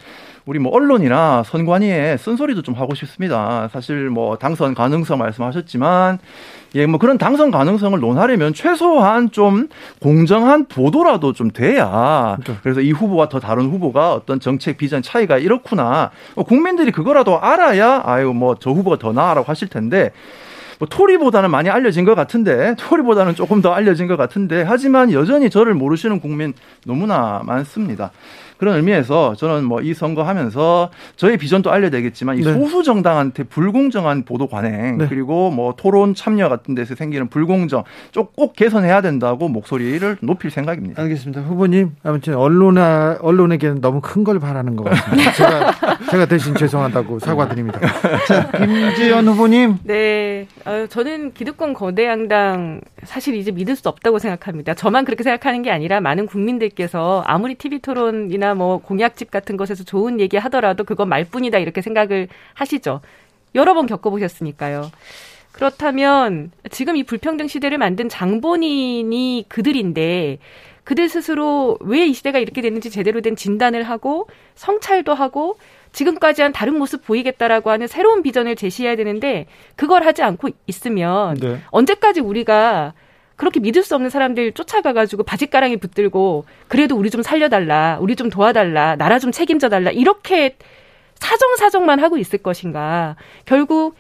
우리 0.46 0.60
뭐 0.60 0.72
언론이나 0.76 1.42
선관위에 1.44 2.18
쓴소리도 2.18 2.62
좀 2.62 2.76
하고 2.76 2.94
싶습니다. 2.94 3.68
사실 3.72 4.10
뭐 4.10 4.38
당선 4.38 4.76
가능성 4.76 5.18
말씀하셨지만 5.18 6.20
예, 6.76 6.86
뭐 6.86 7.00
그런 7.00 7.18
당선 7.18 7.50
가능성을 7.50 7.98
논하려면 8.00 8.54
최소한 8.54 9.32
좀 9.32 9.70
공정한 10.02 10.66
보도라도 10.66 11.34
좀 11.34 11.50
돼야 11.50 12.38
그렇죠. 12.44 12.60
그래서 12.62 12.82
이 12.82 12.92
후보와 12.92 13.30
더 13.30 13.40
다른 13.40 13.70
후보가 13.70 14.14
어떤 14.14 14.40
정책 14.40 14.78
비전 14.78 15.02
차이가 15.02 15.38
이렇구나. 15.38 16.12
뭐 16.36 16.44
국민들이 16.44 16.92
그거라도 16.92 17.40
알아야 17.40 18.04
아유 18.06 18.34
뭐 18.34 18.56
저 18.60 18.72
후보가 18.72 18.98
더 18.98 19.14
나아라고 19.14 19.48
하실 19.50 19.68
텐데 19.68 20.12
뭐 20.80 20.88
토리보다는 20.88 21.52
많이 21.52 21.70
알려진 21.70 22.06
것 22.06 22.16
같은데 22.16 22.76
토리보다는 22.78 23.36
조금 23.36 23.62
더 23.62 23.74
알려진 23.74 24.08
것 24.08 24.18
같은데 24.18 24.64
하지만 24.64 25.12
여전히 25.12 25.50
저를 25.50 25.74
모르시는 25.74 26.20
국민 26.20 26.54
너무나 26.86 27.42
많습니다. 27.46 28.12
그런 28.58 28.76
의미에서 28.78 29.36
저는 29.36 29.64
뭐 29.66 29.76
이 29.86 29.94
선거하면서 29.94 30.90
저의 31.16 31.38
비전도 31.38 31.70
알려야 31.72 31.92
되겠지만 31.92 32.38
이 32.38 32.42
네. 32.42 32.54
소수 32.54 32.82
정당한테 32.82 33.44
불공정한 33.44 34.24
보도 34.24 34.48
관행 34.48 34.98
네. 34.98 35.08
그리고 35.08 35.52
뭐 35.52 35.76
토론 35.78 36.16
참여 36.16 36.50
같은 36.50 36.74
데서 36.74 36.96
생기는 36.96 37.28
불공정 37.28 37.84
꼭 38.36 38.56
개선해야 38.56 39.02
된다고 39.02 39.48
목소리를 39.48 40.18
높일 40.22 40.50
생각입니다. 40.50 41.00
알겠습니다. 41.04 41.42
후보님 41.42 41.92
아무튼 42.04 42.36
언론에 42.36 42.82
언론에게는 43.22 43.82
너무 43.82 44.02
큰 44.02 44.26
걸 44.26 44.40
바라는 44.40 44.76
것 44.76 44.86
같습니다. 44.86 45.32
제가 45.34 45.74
제가 46.10 46.26
대신 46.26 46.56
죄송하다고 46.56 47.20
사과드립니다. 47.20 47.80
자, 48.28 48.50
김지연 48.58 49.28
후보님. 49.28 49.78
네, 49.84 50.48
어, 50.66 50.86
저는 50.90 51.34
기득권 51.34 51.74
거대 51.74 52.06
양당 52.08 52.82
사실 53.04 53.36
이제 53.36 53.52
믿을 53.52 53.76
수 53.76 53.88
없다고 53.88 54.18
생각합니다. 54.20 54.74
저만 54.74 55.06
그렇게 55.06 55.24
생각하는 55.24 55.62
게 55.62 55.70
아니라 55.70 56.02
많은 56.02 56.26
국민들께서 56.26 57.24
아무리 57.28 57.56
TV 57.56 57.80
토론이나 57.80 58.45
음식이나 58.46 58.54
뭐 58.54 58.78
공약집 58.78 59.32
같은 59.32 59.58
것에서 59.58 59.84
좋은 59.84 60.20
얘기 60.20 60.38
하더라도 60.38 60.84
그건 60.84 61.10
말뿐이다 61.10 61.58
이렇게 61.58 61.82
생각을 61.82 62.28
하시죠. 62.54 63.02
여러 63.56 63.74
번 63.74 63.88
겪어보셨으니까요. 63.88 64.92
그렇다면 65.52 66.52
지금 66.70 66.96
이 66.98 67.04
불평등 67.04 67.48
시대를 67.48 67.78
만든 67.78 68.08
장본인이 68.10 69.46
그들인데 69.48 70.38
그들 70.84 71.10
스스로 71.10 71.78
왜 71.82 72.06
이 72.06 72.14
시대가 72.14 72.38
이렇게 72.38 72.62
됐는지 72.62 72.92
제대로 72.92 73.22
된 73.22 73.36
진단을 73.36 73.84
하고 73.84 74.28
성찰도 74.54 75.14
하고 75.14 75.58
지금까지 75.94 76.42
한 76.42 76.52
다른 76.52 76.78
모습 76.78 77.06
보이겠다라고 77.06 77.72
하는 77.72 77.88
새로운 77.88 78.22
비전을 78.22 78.56
제시해야 78.58 78.96
되는데 78.98 79.48
그걸 79.76 80.06
하지 80.06 80.22
않고 80.22 80.50
있으면 80.68 81.36
네. 81.36 81.60
언제까지 81.72 82.20
우리가 82.20 82.94
그렇게 83.36 83.60
믿을 83.60 83.84
수 83.84 83.96
없는 83.96 84.10
사람들 84.10 84.54
쫓아가가지고 84.54 85.24
바짓가랑이 85.24 85.78
붙들고 85.78 86.46
그래도 86.68 86.96
우리 86.96 87.10
좀 87.10 87.22
살려달라, 87.22 87.98
우리 88.02 88.16
좀 88.16 88.30
도와달라, 88.30 88.96
나라 88.96 89.20
좀 89.20 89.32
책임져달라 89.32 89.92
이렇게 89.92 90.56
사정사정만 91.16 92.00
하고 92.00 92.18
있을 92.18 92.40
것인가. 92.40 93.16
결국 93.46 93.96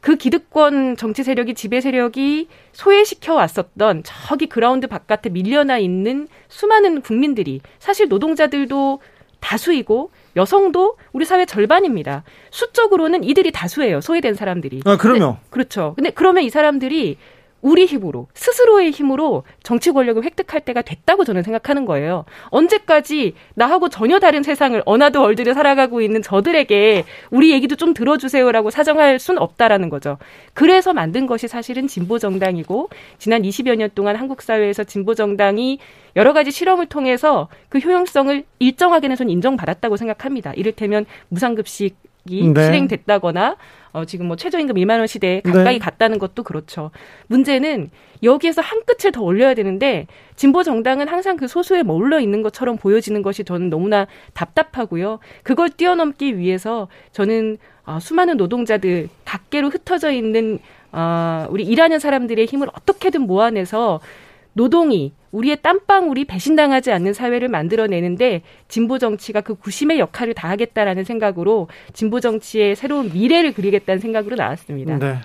그 0.00 0.16
기득권 0.16 0.96
정치 0.96 1.22
세력이 1.22 1.54
지배 1.54 1.80
세력이 1.80 2.48
소외시켜 2.72 3.34
왔었던 3.34 4.02
저기 4.04 4.46
그라운드 4.46 4.86
바깥에 4.86 5.28
밀려나 5.28 5.78
있는 5.78 6.26
수많은 6.48 7.02
국민들이 7.02 7.60
사실 7.78 8.08
노동자들도 8.08 9.00
다수이고 9.40 10.10
여성도 10.36 10.96
우리 11.12 11.24
사회 11.24 11.44
절반입니다. 11.44 12.24
수적으로는 12.50 13.24
이들이 13.24 13.52
다수예요. 13.52 14.00
소외된 14.00 14.34
사람들이. 14.34 14.82
아, 14.84 14.96
그러면. 14.96 15.38
그렇죠. 15.50 15.94
근데 15.96 16.10
그러면 16.10 16.44
이 16.44 16.50
사람들이 16.50 17.16
우리 17.62 17.86
힘으로 17.86 18.28
스스로의 18.34 18.90
힘으로 18.90 19.44
정치 19.62 19.92
권력을 19.92 20.22
획득할 20.22 20.62
때가 20.62 20.82
됐다고 20.82 21.24
저는 21.24 21.42
생각하는 21.42 21.84
거예요. 21.84 22.24
언제까지 22.50 23.34
나하고 23.54 23.88
전혀 23.88 24.18
다른 24.18 24.42
세상을 24.42 24.82
어나드 24.84 25.18
월드를 25.18 25.54
살아가고 25.54 26.00
있는 26.00 26.22
저들에게 26.22 27.04
우리 27.30 27.52
얘기도 27.52 27.76
좀 27.76 27.94
들어주세요라고 27.94 28.70
사정할 28.70 29.18
순 29.18 29.38
없다라는 29.38 29.88
거죠. 29.88 30.18
그래서 30.54 30.92
만든 30.92 31.26
것이 31.26 31.48
사실은 31.48 31.86
진보 31.86 32.18
정당이고 32.18 32.88
지난 33.18 33.42
20여 33.42 33.76
년 33.76 33.90
동안 33.94 34.16
한국 34.16 34.42
사회에서 34.42 34.84
진보 34.84 35.14
정당이 35.14 35.78
여러 36.16 36.32
가지 36.32 36.50
실험을 36.50 36.86
통해서 36.86 37.48
그 37.68 37.78
효용성을 37.78 38.44
일정하게는 38.58 39.16
전 39.16 39.30
인정받았다고 39.30 39.96
생각합니다. 39.96 40.52
이를테면 40.54 41.06
무상급식 41.28 41.94
이 41.94 42.09
네. 42.24 42.64
실행됐다거나 42.64 43.56
어, 43.92 44.04
지금 44.04 44.26
뭐 44.26 44.36
최저임금 44.36 44.76
2만 44.76 44.98
원 44.98 45.06
시대에 45.06 45.40
네. 45.44 45.52
가까이 45.52 45.74
네. 45.74 45.78
갔다는 45.78 46.18
것도 46.18 46.42
그렇죠. 46.42 46.90
문제는 47.26 47.90
여기에서 48.22 48.62
한 48.62 48.82
끗을 48.84 49.12
더 49.12 49.22
올려야 49.22 49.54
되는데 49.54 50.06
진보 50.36 50.62
정당은 50.62 51.08
항상 51.08 51.36
그 51.36 51.48
소수에 51.48 51.82
머물러 51.82 52.20
있는 52.20 52.42
것처럼 52.42 52.76
보여지는 52.76 53.22
것이 53.22 53.44
저는 53.44 53.70
너무나 53.70 54.06
답답하고요. 54.34 55.18
그걸 55.42 55.70
뛰어넘기 55.70 56.38
위해서 56.38 56.88
저는 57.12 57.58
어, 57.84 57.98
수많은 58.00 58.36
노동자들 58.36 59.08
각계로 59.24 59.70
흩어져 59.70 60.12
있는 60.12 60.58
어, 60.92 61.46
우리 61.50 61.64
일하는 61.64 61.98
사람들의 61.98 62.46
힘을 62.46 62.68
어떻게든 62.72 63.22
모아내서 63.22 64.00
노동이 64.52 65.12
우리의 65.32 65.58
땀방울이 65.62 66.24
배신당하지 66.24 66.92
않는 66.92 67.12
사회를 67.12 67.48
만들어내는데 67.48 68.42
진보 68.68 68.98
정치가 68.98 69.40
그 69.40 69.54
구심의 69.54 69.98
역할을 70.00 70.34
다하겠다라는 70.34 71.04
생각으로 71.04 71.68
진보 71.92 72.20
정치의 72.20 72.74
새로운 72.74 73.12
미래를 73.12 73.54
그리겠다는 73.54 74.00
생각으로 74.00 74.36
나왔습니다. 74.36 74.98
네. 74.98 75.18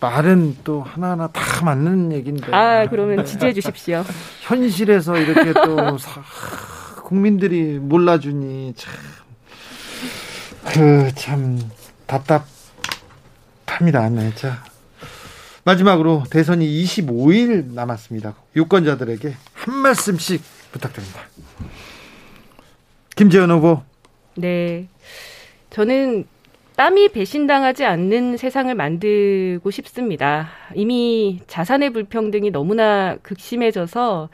말은 0.00 0.56
또 0.64 0.82
하나하나 0.82 1.28
다 1.28 1.64
맞는 1.64 2.12
얘기인데. 2.12 2.52
아, 2.52 2.86
그러면 2.88 3.24
지지해 3.24 3.52
주십시오. 3.52 4.04
현실에서 4.42 5.16
이렇게 5.16 5.52
또 5.54 5.96
사, 5.96 6.20
국민들이 7.04 7.78
몰라주니 7.78 8.74
참. 8.76 8.92
그, 10.66 11.14
참, 11.14 11.58
답답합니다. 12.06 14.08
네, 14.10 14.34
자. 14.34 14.62
마지막으로 15.64 16.24
대선이 16.30 16.66
25일 16.84 17.72
남았습니다. 17.72 18.34
유권자들에게 18.54 19.34
한 19.54 19.74
말씀씩 19.74 20.42
부탁드립니다. 20.72 21.20
김재현 23.16 23.50
후보. 23.50 23.82
네. 24.34 24.88
저는 25.70 26.26
땀이 26.76 27.08
배신당하지 27.08 27.84
않는 27.84 28.36
세상을 28.36 28.74
만들고 28.74 29.70
싶습니다. 29.70 30.48
이미 30.74 31.40
자산의 31.46 31.90
불평등이 31.90 32.50
너무나 32.50 33.16
극심해져서 33.22 34.28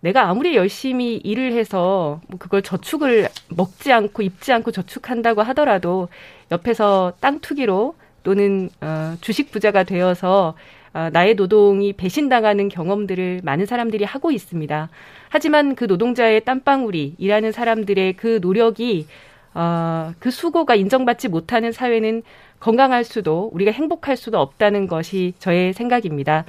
내가 0.00 0.28
아무리 0.28 0.56
열심히 0.56 1.16
일을 1.16 1.52
해서 1.52 2.20
뭐 2.28 2.38
그걸 2.38 2.62
저축을 2.62 3.28
먹지 3.50 3.92
않고 3.92 4.22
입지 4.22 4.52
않고 4.52 4.72
저축한다고 4.72 5.42
하더라도 5.42 6.08
옆에서 6.50 7.12
땅 7.20 7.38
투기로 7.40 7.94
또는 8.22 8.70
어, 8.80 9.14
주식 9.20 9.50
부자가 9.50 9.84
되어서 9.84 10.54
어, 10.94 11.08
나의 11.12 11.34
노동이 11.34 11.92
배신당하는 11.92 12.68
경험들을 12.68 13.40
많은 13.42 13.66
사람들이 13.66 14.04
하고 14.04 14.30
있습니다. 14.30 14.88
하지만 15.28 15.74
그 15.74 15.84
노동자의 15.84 16.44
땀방울이 16.44 17.14
일하는 17.18 17.52
사람들의 17.52 18.14
그 18.14 18.38
노력이 18.42 19.06
어, 19.54 20.12
그 20.18 20.30
수고가 20.30 20.74
인정받지 20.74 21.28
못하는 21.28 21.72
사회는 21.72 22.22
건강할 22.60 23.04
수도 23.04 23.50
우리가 23.52 23.70
행복할 23.70 24.16
수도 24.16 24.38
없다는 24.40 24.86
것이 24.86 25.34
저의 25.38 25.72
생각입니다. 25.72 26.44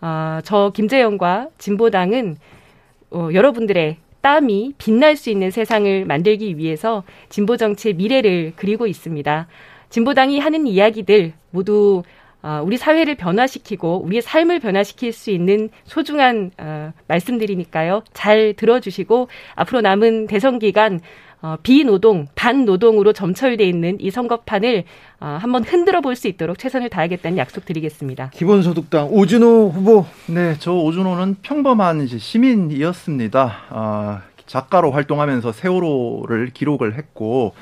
어, 0.00 0.40
저 0.44 0.72
김재영과 0.74 1.48
진보당은 1.58 2.36
어, 3.10 3.28
여러분들의 3.32 3.96
땀이 4.20 4.74
빛날 4.78 5.16
수 5.16 5.30
있는 5.30 5.50
세상을 5.50 6.04
만들기 6.04 6.58
위해서 6.58 7.04
진보 7.28 7.56
정치의 7.56 7.94
미래를 7.94 8.54
그리고 8.56 8.86
있습니다. 8.86 9.46
진보당이 10.00 10.40
하는 10.40 10.66
이야기들 10.66 11.32
모두 11.50 12.02
어, 12.42 12.60
우리 12.62 12.76
사회를 12.76 13.14
변화시키고 13.14 14.02
우리의 14.04 14.20
삶을 14.20 14.60
변화시킬 14.60 15.10
수 15.14 15.30
있는 15.30 15.70
소중한 15.84 16.50
어, 16.58 16.92
말씀들이니까요. 17.08 18.02
잘 18.12 18.52
들어주시고 18.58 19.28
앞으로 19.54 19.80
남은 19.80 20.26
대선 20.26 20.58
기간 20.58 21.00
어, 21.40 21.56
비노동, 21.62 22.26
반노동으로 22.34 23.14
점철돼 23.14 23.64
있는 23.66 23.96
이 23.98 24.10
선거판을 24.10 24.84
어, 25.20 25.38
한번 25.40 25.64
흔들어 25.64 26.02
볼 26.02 26.14
수 26.14 26.28
있도록 26.28 26.58
최선을 26.58 26.90
다하겠다는 26.90 27.38
약속 27.38 27.64
드리겠습니다. 27.64 28.30
기본소득당 28.34 29.08
오준호 29.10 29.70
후보. 29.70 30.04
네, 30.26 30.56
저 30.58 30.74
오준호는 30.74 31.36
평범한 31.40 32.06
시민이었습니다. 32.06 33.56
어, 33.70 34.18
작가로 34.46 34.92
활동하면서 34.92 35.52
세월호를 35.52 36.50
기록을 36.54 36.96
했고 36.96 37.54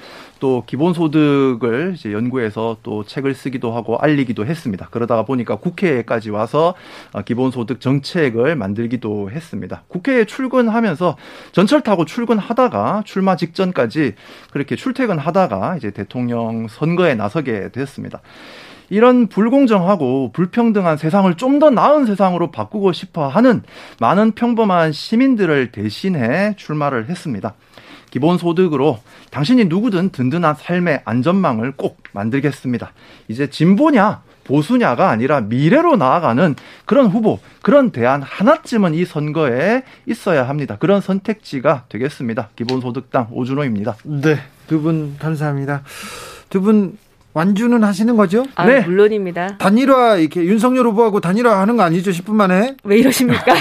또 0.44 0.62
기본소득을 0.66 1.94
이제 1.96 2.12
연구해서 2.12 2.76
또 2.82 3.02
책을 3.02 3.34
쓰기도 3.34 3.72
하고 3.72 3.96
알리기도 3.96 4.44
했습니다. 4.44 4.88
그러다가 4.90 5.24
보니까 5.24 5.56
국회에까지 5.56 6.28
와서 6.28 6.74
어, 7.12 7.22
기본소득 7.22 7.80
정책을 7.80 8.54
만들기도 8.54 9.30
했습니다. 9.30 9.84
국회에 9.88 10.26
출근하면서 10.26 11.16
전철 11.52 11.80
타고 11.80 12.04
출근하다가 12.04 13.04
출마 13.06 13.36
직전까지 13.36 14.16
그렇게 14.50 14.76
출퇴근하다가 14.76 15.78
이제 15.78 15.90
대통령 15.90 16.68
선거에 16.68 17.14
나서게 17.14 17.70
됐습니다. 17.72 18.20
이런 18.90 19.28
불공정하고 19.28 20.32
불평등한 20.34 20.98
세상을 20.98 21.34
좀 21.38 21.58
더 21.58 21.70
나은 21.70 22.04
세상으로 22.04 22.50
바꾸고 22.50 22.92
싶어 22.92 23.28
하는 23.28 23.62
많은 23.98 24.32
평범한 24.32 24.92
시민들을 24.92 25.72
대신해 25.72 26.54
출마를 26.58 27.08
했습니다. 27.08 27.54
기본소득으로 28.14 29.00
당신이 29.30 29.64
누구든 29.64 30.10
든든한 30.10 30.54
삶의 30.54 31.02
안전망을 31.04 31.72
꼭 31.72 31.98
만들겠습니다. 32.12 32.92
이제 33.26 33.50
진보냐, 33.50 34.22
보수냐가 34.44 35.10
아니라 35.10 35.40
미래로 35.40 35.96
나아가는 35.96 36.54
그런 36.84 37.06
후보, 37.08 37.40
그런 37.62 37.90
대안 37.90 38.22
하나쯤은 38.22 38.94
이 38.94 39.04
선거에 39.04 39.82
있어야 40.06 40.48
합니다. 40.48 40.76
그런 40.78 41.00
선택지가 41.00 41.86
되겠습니다. 41.88 42.50
기본소득당 42.54 43.28
오준호입니다. 43.32 43.96
네, 44.04 44.38
두 44.68 44.80
분 44.80 45.16
감사합니다. 45.18 45.82
두 46.50 46.60
분 46.60 46.96
완주는 47.34 47.82
하시는 47.82 48.16
거죠? 48.16 48.46
아, 48.54 48.64
네. 48.64 48.80
물론입니다. 48.82 49.58
단일화 49.58 50.16
이렇게 50.18 50.44
윤석열 50.44 50.86
후보하고 50.86 51.20
단일화 51.20 51.60
하는 51.60 51.76
거 51.76 51.82
아니죠? 51.82 52.12
10분 52.12 52.32
만에? 52.34 52.76
왜 52.84 52.98
이러십니까? 52.98 53.52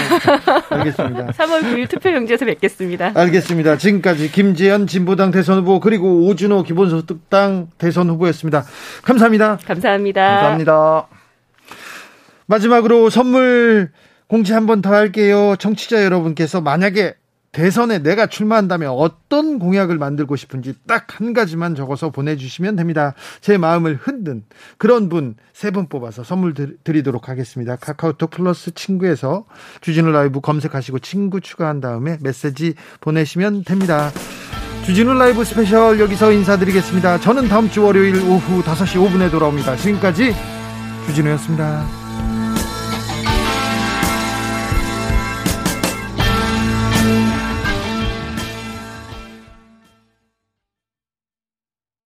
알겠습니다. 0.70 1.26
3월 1.36 1.60
9일 1.62 1.88
투표용지에서 1.90 2.44
뵙겠습니다. 2.46 3.10
알겠습니다. 3.14 3.76
지금까지 3.76 4.30
김재현 4.30 4.86
진보당 4.86 5.32
대선 5.32 5.58
후보 5.58 5.80
그리고 5.80 6.26
오준호 6.28 6.62
기본소득당 6.62 7.68
대선 7.76 8.08
후보였습니다. 8.10 8.64
감사합니다. 9.02 9.58
감사합니다. 9.66 10.22
감사합니다. 10.22 11.08
마지막으로 12.46 13.10
선물 13.10 13.90
공지 14.28 14.52
한 14.52 14.66
번 14.66 14.82
더 14.82 14.94
할게요. 14.94 15.56
청취자 15.58 16.04
여러분께서 16.04 16.60
만약에 16.60 17.14
대선에 17.54 18.00
내가 18.00 18.26
출마한다면 18.26 18.90
어떤 18.90 19.58
공약을 19.58 19.96
만들고 19.96 20.36
싶은지 20.36 20.74
딱 20.86 21.04
한 21.14 21.32
가지만 21.32 21.74
적어서 21.74 22.10
보내주시면 22.10 22.76
됩니다. 22.76 23.14
제 23.40 23.56
마음을 23.56 23.98
흔든 24.00 24.44
그런 24.78 25.08
분세분 25.08 25.88
뽑아서 25.88 26.24
선물 26.24 26.54
드리도록 26.82 27.28
하겠습니다. 27.28 27.76
카카오톡 27.76 28.30
플러스 28.30 28.74
친구에서 28.74 29.44
주진우 29.80 30.10
라이브 30.10 30.40
검색하시고 30.40 30.98
친구 31.00 31.40
추가한 31.40 31.80
다음에 31.80 32.18
메시지 32.20 32.74
보내시면 33.00 33.64
됩니다. 33.64 34.10
주진우 34.84 35.14
라이브 35.14 35.44
스페셜 35.44 36.00
여기서 36.00 36.32
인사드리겠습니다. 36.32 37.20
저는 37.20 37.48
다음 37.48 37.70
주 37.70 37.84
월요일 37.84 38.16
오후 38.16 38.62
5시 38.62 39.00
5분에 39.00 39.30
돌아옵니다. 39.30 39.76
지금까지 39.76 40.34
주진우였습니다. 41.06 42.03